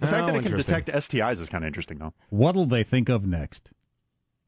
The 0.00 0.06
fact 0.06 0.20
How 0.20 0.26
that 0.26 0.34
it 0.36 0.38
oh, 0.38 0.42
can 0.42 0.56
detect 0.56 0.88
STIs 0.88 1.40
is 1.40 1.48
kind 1.48 1.64
of 1.64 1.68
interesting, 1.68 1.98
though. 1.98 2.14
What'll 2.30 2.66
they 2.66 2.82
think 2.84 3.08
of 3.08 3.26
next? 3.26 3.70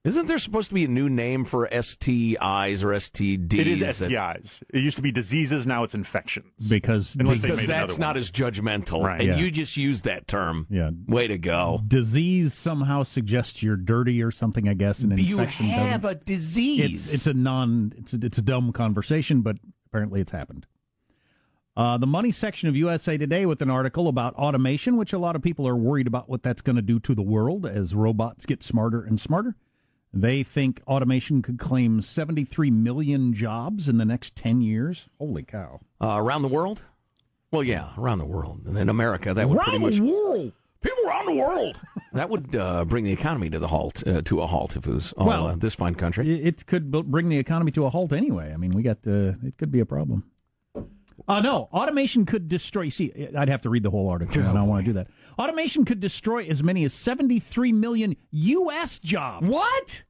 Isn't 0.05 0.27
there 0.27 0.39
supposed 0.39 0.69
to 0.71 0.75
be 0.75 0.85
a 0.85 0.89
new 0.89 1.09
name 1.09 1.45
for 1.45 1.69
STIs 1.69 2.83
or 2.83 2.89
STDs? 2.89 3.55
It 3.55 3.67
is 3.69 3.81
that- 3.81 4.11
STIs. 4.11 4.61
It 4.75 4.81
used 4.81 4.97
to 4.97 5.03
be 5.03 5.13
diseases, 5.13 5.65
now 5.65 5.85
it's 5.85 5.95
infections. 5.95 6.69
Because 6.69 7.15
Unless 7.21 7.43
because 7.43 7.67
that's 7.69 7.99
not 7.99 8.17
as 8.17 8.33
judgmental, 8.33 9.05
Right. 9.05 9.21
and 9.21 9.29
Yeah. 9.29 9.37
you 9.37 9.53
just 9.53 9.77
use 9.77 10.03
that 10.03 10.27
term. 10.27 10.67
Yeah. 10.71 10.91
Way 11.07 11.29
to 11.29 11.39
go. 11.39 11.83
Disease 11.87 12.53
somehow 12.53 13.05
suggests 13.05 13.63
you're 13.63 13.77
dirty 13.77 14.21
or 14.23 14.33
something, 14.33 14.69
I 14.69 14.75
guess. 14.75 14.99
And 15.01 15.17
You 15.17 15.39
infection 15.39 15.67
have 15.67 16.03
doesn't. 16.03 16.23
a 16.23 16.25
disease. 16.25 17.05
It's, 17.07 17.15
it's 17.15 17.27
a 17.29 17.35
non. 17.35 17.93
It's 17.97 18.13
a, 18.13 18.19
it's 18.23 18.39
a 18.39 18.43
dumb 18.43 18.73
conversation, 18.73 19.43
but 19.43 19.59
apparently 19.87 20.21
it's 20.21 20.33
happened. 20.33 20.67
Uh, 21.75 21.97
the 21.97 22.07
money 22.07 22.31
section 22.31 22.69
of 22.69 22.77
USA 22.77 23.17
Today 23.17 23.47
with 23.47 23.63
an 23.63 23.71
article 23.71 24.09
about 24.09 24.35
automation, 24.35 24.97
which 24.99 25.13
a 25.15 25.19
lot 25.19 25.35
of 25.35 25.43
people 25.43 25.67
are 25.67 25.77
worried 25.77 26.07
about 26.07 26.29
what 26.29 26.43
that's 26.43 26.61
going 26.61 26.77
to 26.77 26.83
do 26.83 27.01
to 27.01 27.15
the 27.15 27.23
world 27.23 27.65
as 27.65 27.95
robots 27.95 28.45
get 28.45 28.63
smarter 28.63 29.03
and 29.03 29.19
smarter. 29.19 29.57
They 30.13 30.43
think 30.43 30.83
automation 30.87 31.41
could 31.41 31.59
claim 31.59 32.03
73 32.03 32.71
million 32.71 33.33
jobs 33.33 33.89
in 33.89 33.97
the 33.97 34.05
next 34.05 34.37
10 34.37 34.61
years. 34.61 35.09
Holy 35.19 35.43
cow. 35.43 35.81
uh, 36.03 36.17
around 36.19 36.43
the 36.43 36.49
world. 36.49 36.83
Well, 37.51 37.63
yeah, 37.65 37.93
around 37.97 38.19
the 38.19 38.27
world. 38.27 38.63
And 38.67 38.77
in 38.77 38.91
America, 38.91 39.33
that 39.33 39.49
would 39.49 39.59
pretty 39.61 39.79
much 39.79 39.99
Around 39.99 40.07
the 40.07 40.13
world. 40.13 40.53
people 40.83 41.05
around 41.07 41.27
the 41.27 41.33
world. 41.33 41.81
that 42.13 42.29
would 42.29 42.55
uh, 42.55 42.85
bring 42.85 43.05
the 43.05 43.13
economy 43.13 43.49
to 43.49 43.59
the 43.59 43.69
halt 43.69 44.07
uh, 44.07 44.21
to 44.23 44.43
a 44.43 44.47
halt 44.47 44.77
if 44.77 44.87
it 44.87 44.93
was 44.93 45.15
all 45.15 45.27
Well, 45.27 45.47
uh, 45.47 45.57
this 45.57 45.75
fine 45.75 45.95
country. 45.95 46.43
It, 46.45 46.67
could 46.67 46.91
bring 46.91 47.31
the 47.31 47.39
economy 47.39 47.73
to 47.73 47.87
a 47.87 47.91
halt 47.91 48.13
anyway. 48.13 48.53
I 48.53 48.59
mean, 48.59 48.73
we 48.73 48.83
got 48.83 48.99
uh, 49.07 49.33
it 49.43 49.57
could 49.57 49.73
be 49.73 49.81
a 49.81 49.87
problem. 49.87 50.25
Uh, 51.29 51.41
no, 51.41 51.69
automation 51.73 52.27
could 52.27 52.49
destroy. 52.49 52.89
See, 52.89 53.13
I'd 53.37 53.49
have 53.49 53.63
to 53.63 53.71
read 53.71 53.83
the 53.85 53.91
whole 53.91 54.09
article, 54.09 54.41
and 54.41 54.49
I 54.49 54.55
don't 54.55 54.69
want 54.69 54.85
to 54.85 54.91
do 54.91 54.95
that. 54.95 55.07
Automation 55.39 55.85
could 55.85 56.01
destroy 56.01 56.45
as 56.47 56.63
many 56.63 56.85
as 56.85 56.93
73 56.93 57.73
million 57.73 58.17
U.S. 58.31 58.99
jobs. 58.99 59.47
What? 59.47 60.05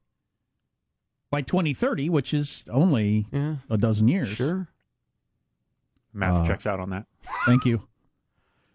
By 1.29 1.41
2030, 1.41 2.09
which 2.09 2.33
is 2.33 2.65
only 2.69 3.27
Yeah. 3.31 3.55
a 3.69 3.77
dozen 3.77 4.07
years. 4.07 4.29
Sure. 4.29 4.67
Math 6.13 6.43
Uh, 6.43 6.47
checks 6.47 6.67
out 6.67 6.79
on 6.79 6.89
that. 6.91 7.05
Thank 7.45 7.65
you. 7.65 7.87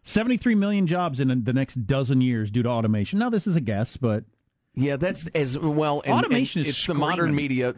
73 0.03 0.55
million 0.55 0.86
jobs 0.86 1.20
in 1.20 1.45
the 1.45 1.53
next 1.53 1.86
dozen 1.86 2.20
years 2.20 2.51
due 2.51 2.62
to 2.62 2.68
automation. 2.68 3.18
Now, 3.18 3.30
this 3.30 3.47
is 3.47 3.57
a 3.57 3.61
guess, 3.61 3.97
but 3.97 4.24
Yeah, 4.79 4.97
that's 4.97 5.26
as 5.29 5.59
well. 5.59 6.03
And, 6.05 6.14
Automation 6.14 6.61
and 6.61 6.68
is 6.68 6.74
it's 6.74 6.87
the 6.87 6.95
modern 6.95 7.35
media 7.35 7.74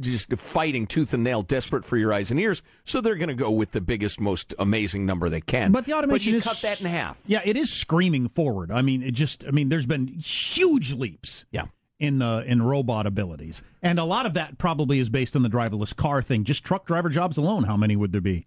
just 0.00 0.32
fighting 0.34 0.86
tooth 0.86 1.14
and 1.14 1.22
nail, 1.22 1.42
desperate 1.42 1.84
for 1.84 1.96
your 1.96 2.12
eyes 2.12 2.30
and 2.30 2.40
ears. 2.40 2.62
So 2.84 3.00
they're 3.00 3.16
going 3.16 3.28
to 3.28 3.34
go 3.34 3.50
with 3.50 3.72
the 3.72 3.80
biggest, 3.80 4.20
most 4.20 4.54
amazing 4.58 5.06
number 5.06 5.28
they 5.28 5.40
can. 5.40 5.72
But 5.72 5.84
the 5.84 5.94
automation 5.94 6.32
you 6.32 6.38
is 6.38 6.44
cut 6.44 6.60
that 6.62 6.80
in 6.80 6.86
half. 6.86 7.22
Yeah, 7.26 7.40
it 7.44 7.56
is 7.56 7.72
screaming 7.72 8.28
forward. 8.28 8.70
I 8.70 8.82
mean, 8.82 9.02
it 9.02 9.12
just 9.12 9.44
I 9.46 9.50
mean, 9.50 9.68
there's 9.68 9.86
been 9.86 10.08
huge 10.08 10.92
leaps. 10.92 11.44
Yeah. 11.50 11.66
In 11.98 12.20
uh, 12.20 12.40
in 12.40 12.60
robot 12.60 13.06
abilities, 13.06 13.62
and 13.80 13.98
a 13.98 14.04
lot 14.04 14.26
of 14.26 14.34
that 14.34 14.58
probably 14.58 14.98
is 14.98 15.08
based 15.08 15.34
on 15.34 15.42
the 15.42 15.48
driverless 15.48 15.96
car 15.96 16.20
thing. 16.20 16.44
Just 16.44 16.62
truck 16.62 16.84
driver 16.84 17.08
jobs 17.08 17.38
alone, 17.38 17.64
how 17.64 17.74
many 17.74 17.96
would 17.96 18.12
there 18.12 18.20
be? 18.20 18.46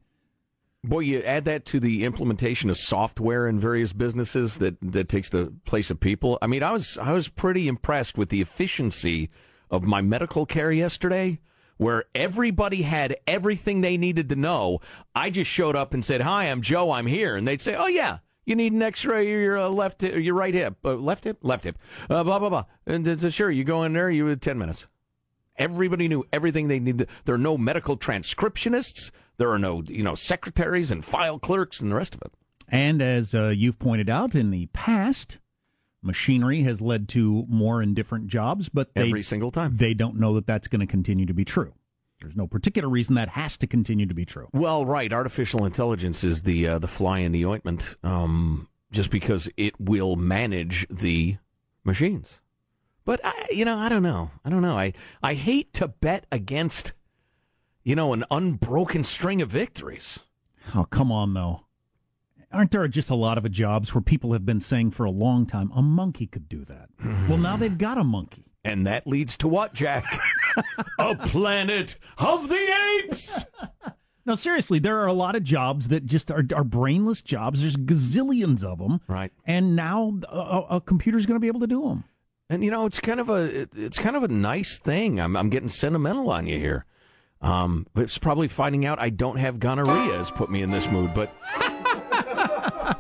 Boy, 0.84 1.00
you 1.02 1.22
add 1.24 1.44
that 1.44 1.66
to 1.66 1.80
the 1.82 2.06
implementation 2.06 2.70
of 2.70 2.78
software 2.78 3.48
in 3.48 3.60
various 3.60 3.92
businesses 3.92 4.60
that, 4.60 4.78
that 4.82 5.10
takes 5.10 5.30
the 5.30 5.54
place 5.66 5.92
of 5.92 6.00
people. 6.00 6.38
I 6.42 6.48
mean, 6.48 6.64
I 6.64 6.72
was 6.72 6.98
I 6.98 7.12
was 7.12 7.28
pretty 7.28 7.68
impressed 7.68 8.18
with 8.18 8.30
the 8.30 8.40
efficiency 8.40 9.30
of 9.70 9.84
my 9.84 10.02
medical 10.02 10.46
care 10.46 10.72
yesterday, 10.72 11.42
where 11.76 12.06
everybody 12.16 12.84
had 12.84 13.18
everything 13.28 13.82
they 13.82 13.98
needed 13.98 14.30
to 14.30 14.38
know. 14.38 14.80
I 15.14 15.32
just 15.32 15.52
showed 15.52 15.76
up 15.76 15.94
and 15.94 16.04
said, 16.04 16.22
"Hi, 16.22 16.46
I'm 16.46 16.62
Joe. 16.62 16.92
I'm 16.94 17.08
here," 17.08 17.36
and 17.36 17.46
they'd 17.46 17.62
say, 17.62 17.76
"Oh 17.76 17.88
yeah." 17.88 18.20
You 18.46 18.56
need 18.56 18.74
an 18.74 18.82
X-ray 18.82 19.32
of 19.32 19.40
your 19.40 19.60
uh, 19.60 19.70
left, 19.70 20.02
hip, 20.02 20.16
your 20.16 20.34
right 20.34 20.54
hip, 20.56 20.78
uh, 20.84 20.96
left 20.96 21.26
hip, 21.26 21.38
left 21.44 21.66
hip, 21.66 21.78
uh, 22.10 22.24
blah 22.24 22.40
blah 22.40 22.50
blah. 22.50 22.66
And 22.88 23.08
uh, 23.08 23.30
sure, 23.30 23.52
you 23.52 23.64
go 23.64 23.84
in 23.84 23.94
there, 23.94 24.10
you 24.10 24.26
had 24.28 24.42
ten 24.42 24.58
minutes. 24.58 24.88
Everybody 25.58 26.08
knew 26.08 26.24
everything 26.32 26.70
they 26.70 26.80
needed. 26.80 27.10
There 27.26 27.36
are 27.36 27.38
no 27.38 27.58
medical 27.58 27.98
transcriptionists. 27.98 29.12
There 29.40 29.50
are 29.50 29.58
no, 29.58 29.82
you 29.88 30.04
know, 30.04 30.14
secretaries 30.16 30.92
and 30.92 31.04
file 31.04 31.40
clerks 31.40 31.80
and 31.82 31.92
the 31.92 31.96
rest 31.96 32.14
of 32.14 32.22
it. 32.22 32.32
And 32.68 33.02
as 33.02 33.34
uh, 33.34 33.48
you've 33.48 33.80
pointed 33.80 34.10
out 34.10 34.36
in 34.36 34.52
the 34.52 34.68
past, 34.68 35.40
machinery 36.04 36.62
has 36.64 36.82
led 36.82 37.10
to 37.10 37.46
more 37.50 37.82
and 37.82 37.96
different 37.96 38.28
jobs, 38.28 38.70
but 38.70 38.94
they, 38.94 39.08
Every 39.08 39.24
single 39.24 39.50
time. 39.50 39.78
they 39.78 39.94
don't 39.96 40.20
know 40.20 40.36
that 40.36 40.46
that's 40.46 40.68
going 40.68 40.82
to 40.82 40.86
continue 40.86 41.26
to 41.26 41.34
be 41.34 41.46
true. 41.46 41.74
There's 42.22 42.36
no 42.36 42.48
particular 42.48 42.90
reason 42.90 43.16
that 43.16 43.30
has 43.30 43.58
to 43.60 43.66
continue 43.68 44.06
to 44.06 44.14
be 44.14 44.26
true. 44.26 44.50
Well, 44.52 44.86
right. 44.86 45.12
Artificial 45.12 45.66
intelligence 45.66 46.24
is 46.24 46.42
the 46.44 46.68
uh, 46.68 46.80
the 46.80 46.88
fly 46.88 47.20
in 47.20 47.32
the 47.32 47.46
ointment, 47.46 47.96
um, 48.04 48.68
just 48.92 49.10
because 49.10 49.50
it 49.56 49.80
will 49.80 50.18
manage 50.18 50.86
the 50.90 51.38
machines. 51.86 52.42
But 53.06 53.22
I, 53.24 53.48
you 53.52 53.64
know, 53.64 53.78
I 53.78 53.88
don't 53.88 54.04
know. 54.04 54.32
I 54.44 54.50
don't 54.50 54.62
know. 54.62 54.78
I 54.78 54.92
I 55.24 55.34
hate 55.36 55.74
to 55.76 55.88
bet 55.88 56.26
against, 56.30 56.92
you 57.90 57.96
know, 57.96 58.14
an 58.14 58.24
unbroken 58.30 59.02
string 59.02 59.42
of 59.42 59.50
victories. 59.50 60.20
Oh, 60.76 60.84
come 60.84 61.12
on, 61.12 61.34
though. 61.34 61.62
Aren't 62.52 62.70
there 62.70 62.88
just 62.88 63.10
a 63.10 63.16
lot 63.16 63.40
of 63.40 63.50
jobs 63.50 63.96
where 63.96 64.02
people 64.04 64.32
have 64.34 64.46
been 64.46 64.62
saying 64.62 64.92
for 64.92 65.06
a 65.06 65.12
long 65.12 65.48
time 65.48 65.72
a 65.74 65.82
monkey 65.82 66.28
could 66.28 66.48
do 66.48 66.64
that? 66.66 66.90
Mm-hmm. 67.02 67.28
well, 67.28 67.40
now 67.40 67.58
they've 67.58 67.76
got 67.76 67.98
a 67.98 68.04
monkey. 68.04 68.46
And 68.64 68.86
that 68.86 69.08
leads 69.08 69.36
to 69.38 69.48
what, 69.48 69.74
Jack? 69.74 70.04
a 71.00 71.16
planet 71.16 71.96
of 72.20 72.48
the 72.48 73.04
apes. 73.06 73.44
No, 74.26 74.36
seriously, 74.36 74.78
there 74.78 75.00
are 75.00 75.08
a 75.08 75.14
lot 75.14 75.36
of 75.36 75.44
jobs 75.44 75.88
that 75.88 76.06
just 76.06 76.30
are, 76.30 76.46
are 76.54 76.64
brainless 76.64 77.24
jobs. 77.24 77.62
There's 77.62 77.76
gazillions 77.78 78.64
of 78.64 78.78
them. 78.78 79.02
Right. 79.08 79.32
And 79.44 79.76
now 79.76 80.20
a, 80.30 80.38
a- 80.38 80.68
a 80.76 80.82
computer's 80.82 81.26
going 81.26 81.38
to 81.38 81.40
be 81.40 81.48
able 81.48 81.62
to 81.62 81.68
do 81.68 81.82
them. 81.82 82.04
And 82.48 82.64
you 82.64 82.70
know, 82.70 82.86
it's 82.86 83.00
kind 83.00 83.20
of 83.20 83.30
a 83.30 83.68
it's 83.76 83.98
kind 83.98 84.16
of 84.16 84.22
a 84.22 84.28
nice 84.28 84.78
thing. 84.78 85.20
I'm 85.20 85.36
I'm 85.36 85.50
getting 85.50 85.70
sentimental 85.70 86.30
on 86.30 86.46
you 86.46 86.60
here. 86.60 86.86
Um, 87.42 87.88
but 87.94 88.04
it's 88.04 88.18
probably 88.18 88.50
finding 88.50 88.86
out 88.86 89.00
I 89.00 89.10
don't 89.10 89.38
have 89.38 89.60
gonorrhea 89.60 90.18
has 90.18 90.30
put 90.30 90.52
me 90.52 90.62
in 90.62 90.72
this 90.72 90.90
mood. 90.90 91.14
But 91.14 91.34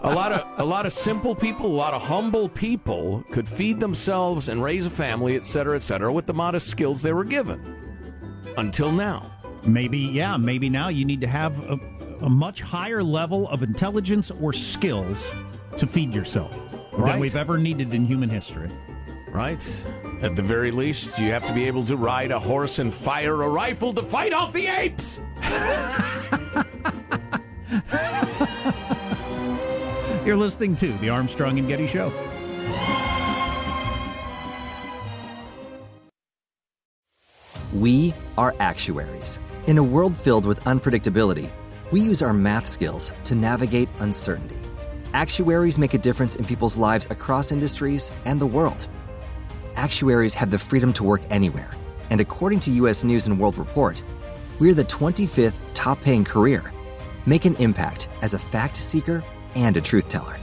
a 0.02 0.14
lot 0.14 0.32
of 0.32 0.60
a 0.60 0.64
lot 0.64 0.86
of 0.86 0.94
simple 0.94 1.36
people, 1.36 1.66
a 1.66 1.76
lot 1.76 1.94
of 1.94 2.02
humble 2.02 2.48
people 2.48 3.24
could 3.32 3.48
feed 3.48 3.80
themselves 3.80 4.48
and 4.48 4.64
raise 4.64 4.86
a 4.86 4.90
family, 4.90 5.36
et 5.36 5.44
cetera, 5.44 5.76
et 5.76 5.84
cetera, 5.84 6.12
with 6.12 6.26
the 6.26 6.34
modest 6.34 6.68
skills 6.68 7.02
they 7.02 7.12
were 7.12 7.26
given. 7.26 7.76
Until 8.58 8.92
now. 8.92 9.32
Maybe, 9.64 10.00
yeah, 10.00 10.38
maybe 10.38 10.70
now 10.70 10.88
you 10.88 11.04
need 11.04 11.20
to 11.22 11.28
have 11.28 11.60
a, 11.70 11.78
a 12.22 12.30
much 12.30 12.62
higher 12.62 13.04
level 13.04 13.50
of 13.50 13.62
intelligence 13.62 14.32
or 14.32 14.54
skills 14.54 15.32
to 15.76 15.86
feed 15.86 16.14
yourself 16.16 16.58
than 16.98 17.20
we've 17.20 17.36
ever 17.36 17.58
needed 17.58 17.94
in 17.94 18.06
human 18.06 18.30
history. 18.30 18.72
Right. 19.32 19.86
At 20.22 20.36
the 20.36 20.42
very 20.42 20.72
least, 20.72 21.18
you 21.20 21.32
have 21.32 21.46
to 21.48 21.54
be 21.54 21.66
able 21.66 21.84
to 21.86 21.96
ride 21.96 22.32
a 22.32 22.40
horse 22.40 22.80
and 22.80 22.94
fire 22.94 23.44
a 23.44 23.50
rifle 23.50 23.94
to 23.94 24.04
fight 24.04 24.34
off 24.34 24.52
the 24.54 24.68
apes. 24.68 25.20
You're 30.26 30.38
listening 30.38 30.76
to 30.78 30.92
The 30.98 31.10
Armstrong 31.10 31.60
and 31.60 31.68
Getty 31.68 31.88
Show. 31.88 32.12
We 37.74 38.14
are 38.38 38.54
actuaries. 38.60 39.40
In 39.68 39.78
a 39.78 39.84
world 39.84 40.18
filled 40.18 40.46
with 40.46 40.64
unpredictability, 40.66 41.52
we 41.92 42.02
use 42.02 42.22
our 42.22 42.34
math 42.34 42.68
skills 42.68 43.14
to 43.24 43.36
navigate 43.36 43.88
uncertainty. 44.00 44.58
Actuaries 45.14 45.78
make 45.78 45.94
a 45.94 45.98
difference 45.98 46.36
in 46.36 46.46
people's 46.46 46.78
lives 46.78 47.08
across 47.10 47.52
industries 47.52 48.12
and 48.26 48.42
the 48.42 48.46
world. 48.46 48.88
Actuaries 49.80 50.34
have 50.34 50.52
the 50.52 50.60
freedom 50.60 50.92
to 50.92 51.06
work 51.06 51.22
anywhere, 51.30 51.72
and 52.10 52.20
according 52.20 52.60
to 52.60 52.70
US 52.84 53.06
News 53.06 53.28
and 53.28 53.40
World 53.40 53.58
Report, 53.58 54.04
we're 54.60 54.74
the 54.74 54.84
25th 54.84 55.58
top 55.74 56.02
paying 56.02 56.26
career. 56.26 56.74
Make 57.26 57.46
an 57.46 57.56
impact 57.60 58.10
as 58.22 58.34
a 58.34 58.40
fact 58.40 58.76
seeker 58.76 59.24
and 59.56 59.78
a 59.78 59.82
truth 59.82 60.10
teller. 60.10 60.38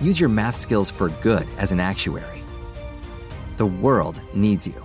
Use 0.00 0.18
your 0.18 0.30
math 0.30 0.56
skills 0.56 0.88
for 0.88 1.10
good 1.20 1.46
as 1.58 1.70
an 1.70 1.80
actuary. 1.80 2.42
The 3.58 3.66
world 3.66 4.22
needs 4.32 4.66
you. 4.66 4.82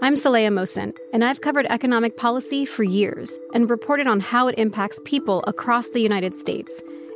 I'm 0.00 0.14
Saleha 0.14 0.48
Mohsin, 0.48 0.96
and 1.12 1.26
I've 1.26 1.42
covered 1.42 1.66
economic 1.66 2.16
policy 2.16 2.64
for 2.64 2.84
years 2.84 3.38
and 3.52 3.68
reported 3.68 4.06
on 4.06 4.20
how 4.20 4.48
it 4.48 4.54
impacts 4.56 4.98
people 5.04 5.44
across 5.46 5.88
the 5.88 6.00
United 6.00 6.34
States. 6.34 6.80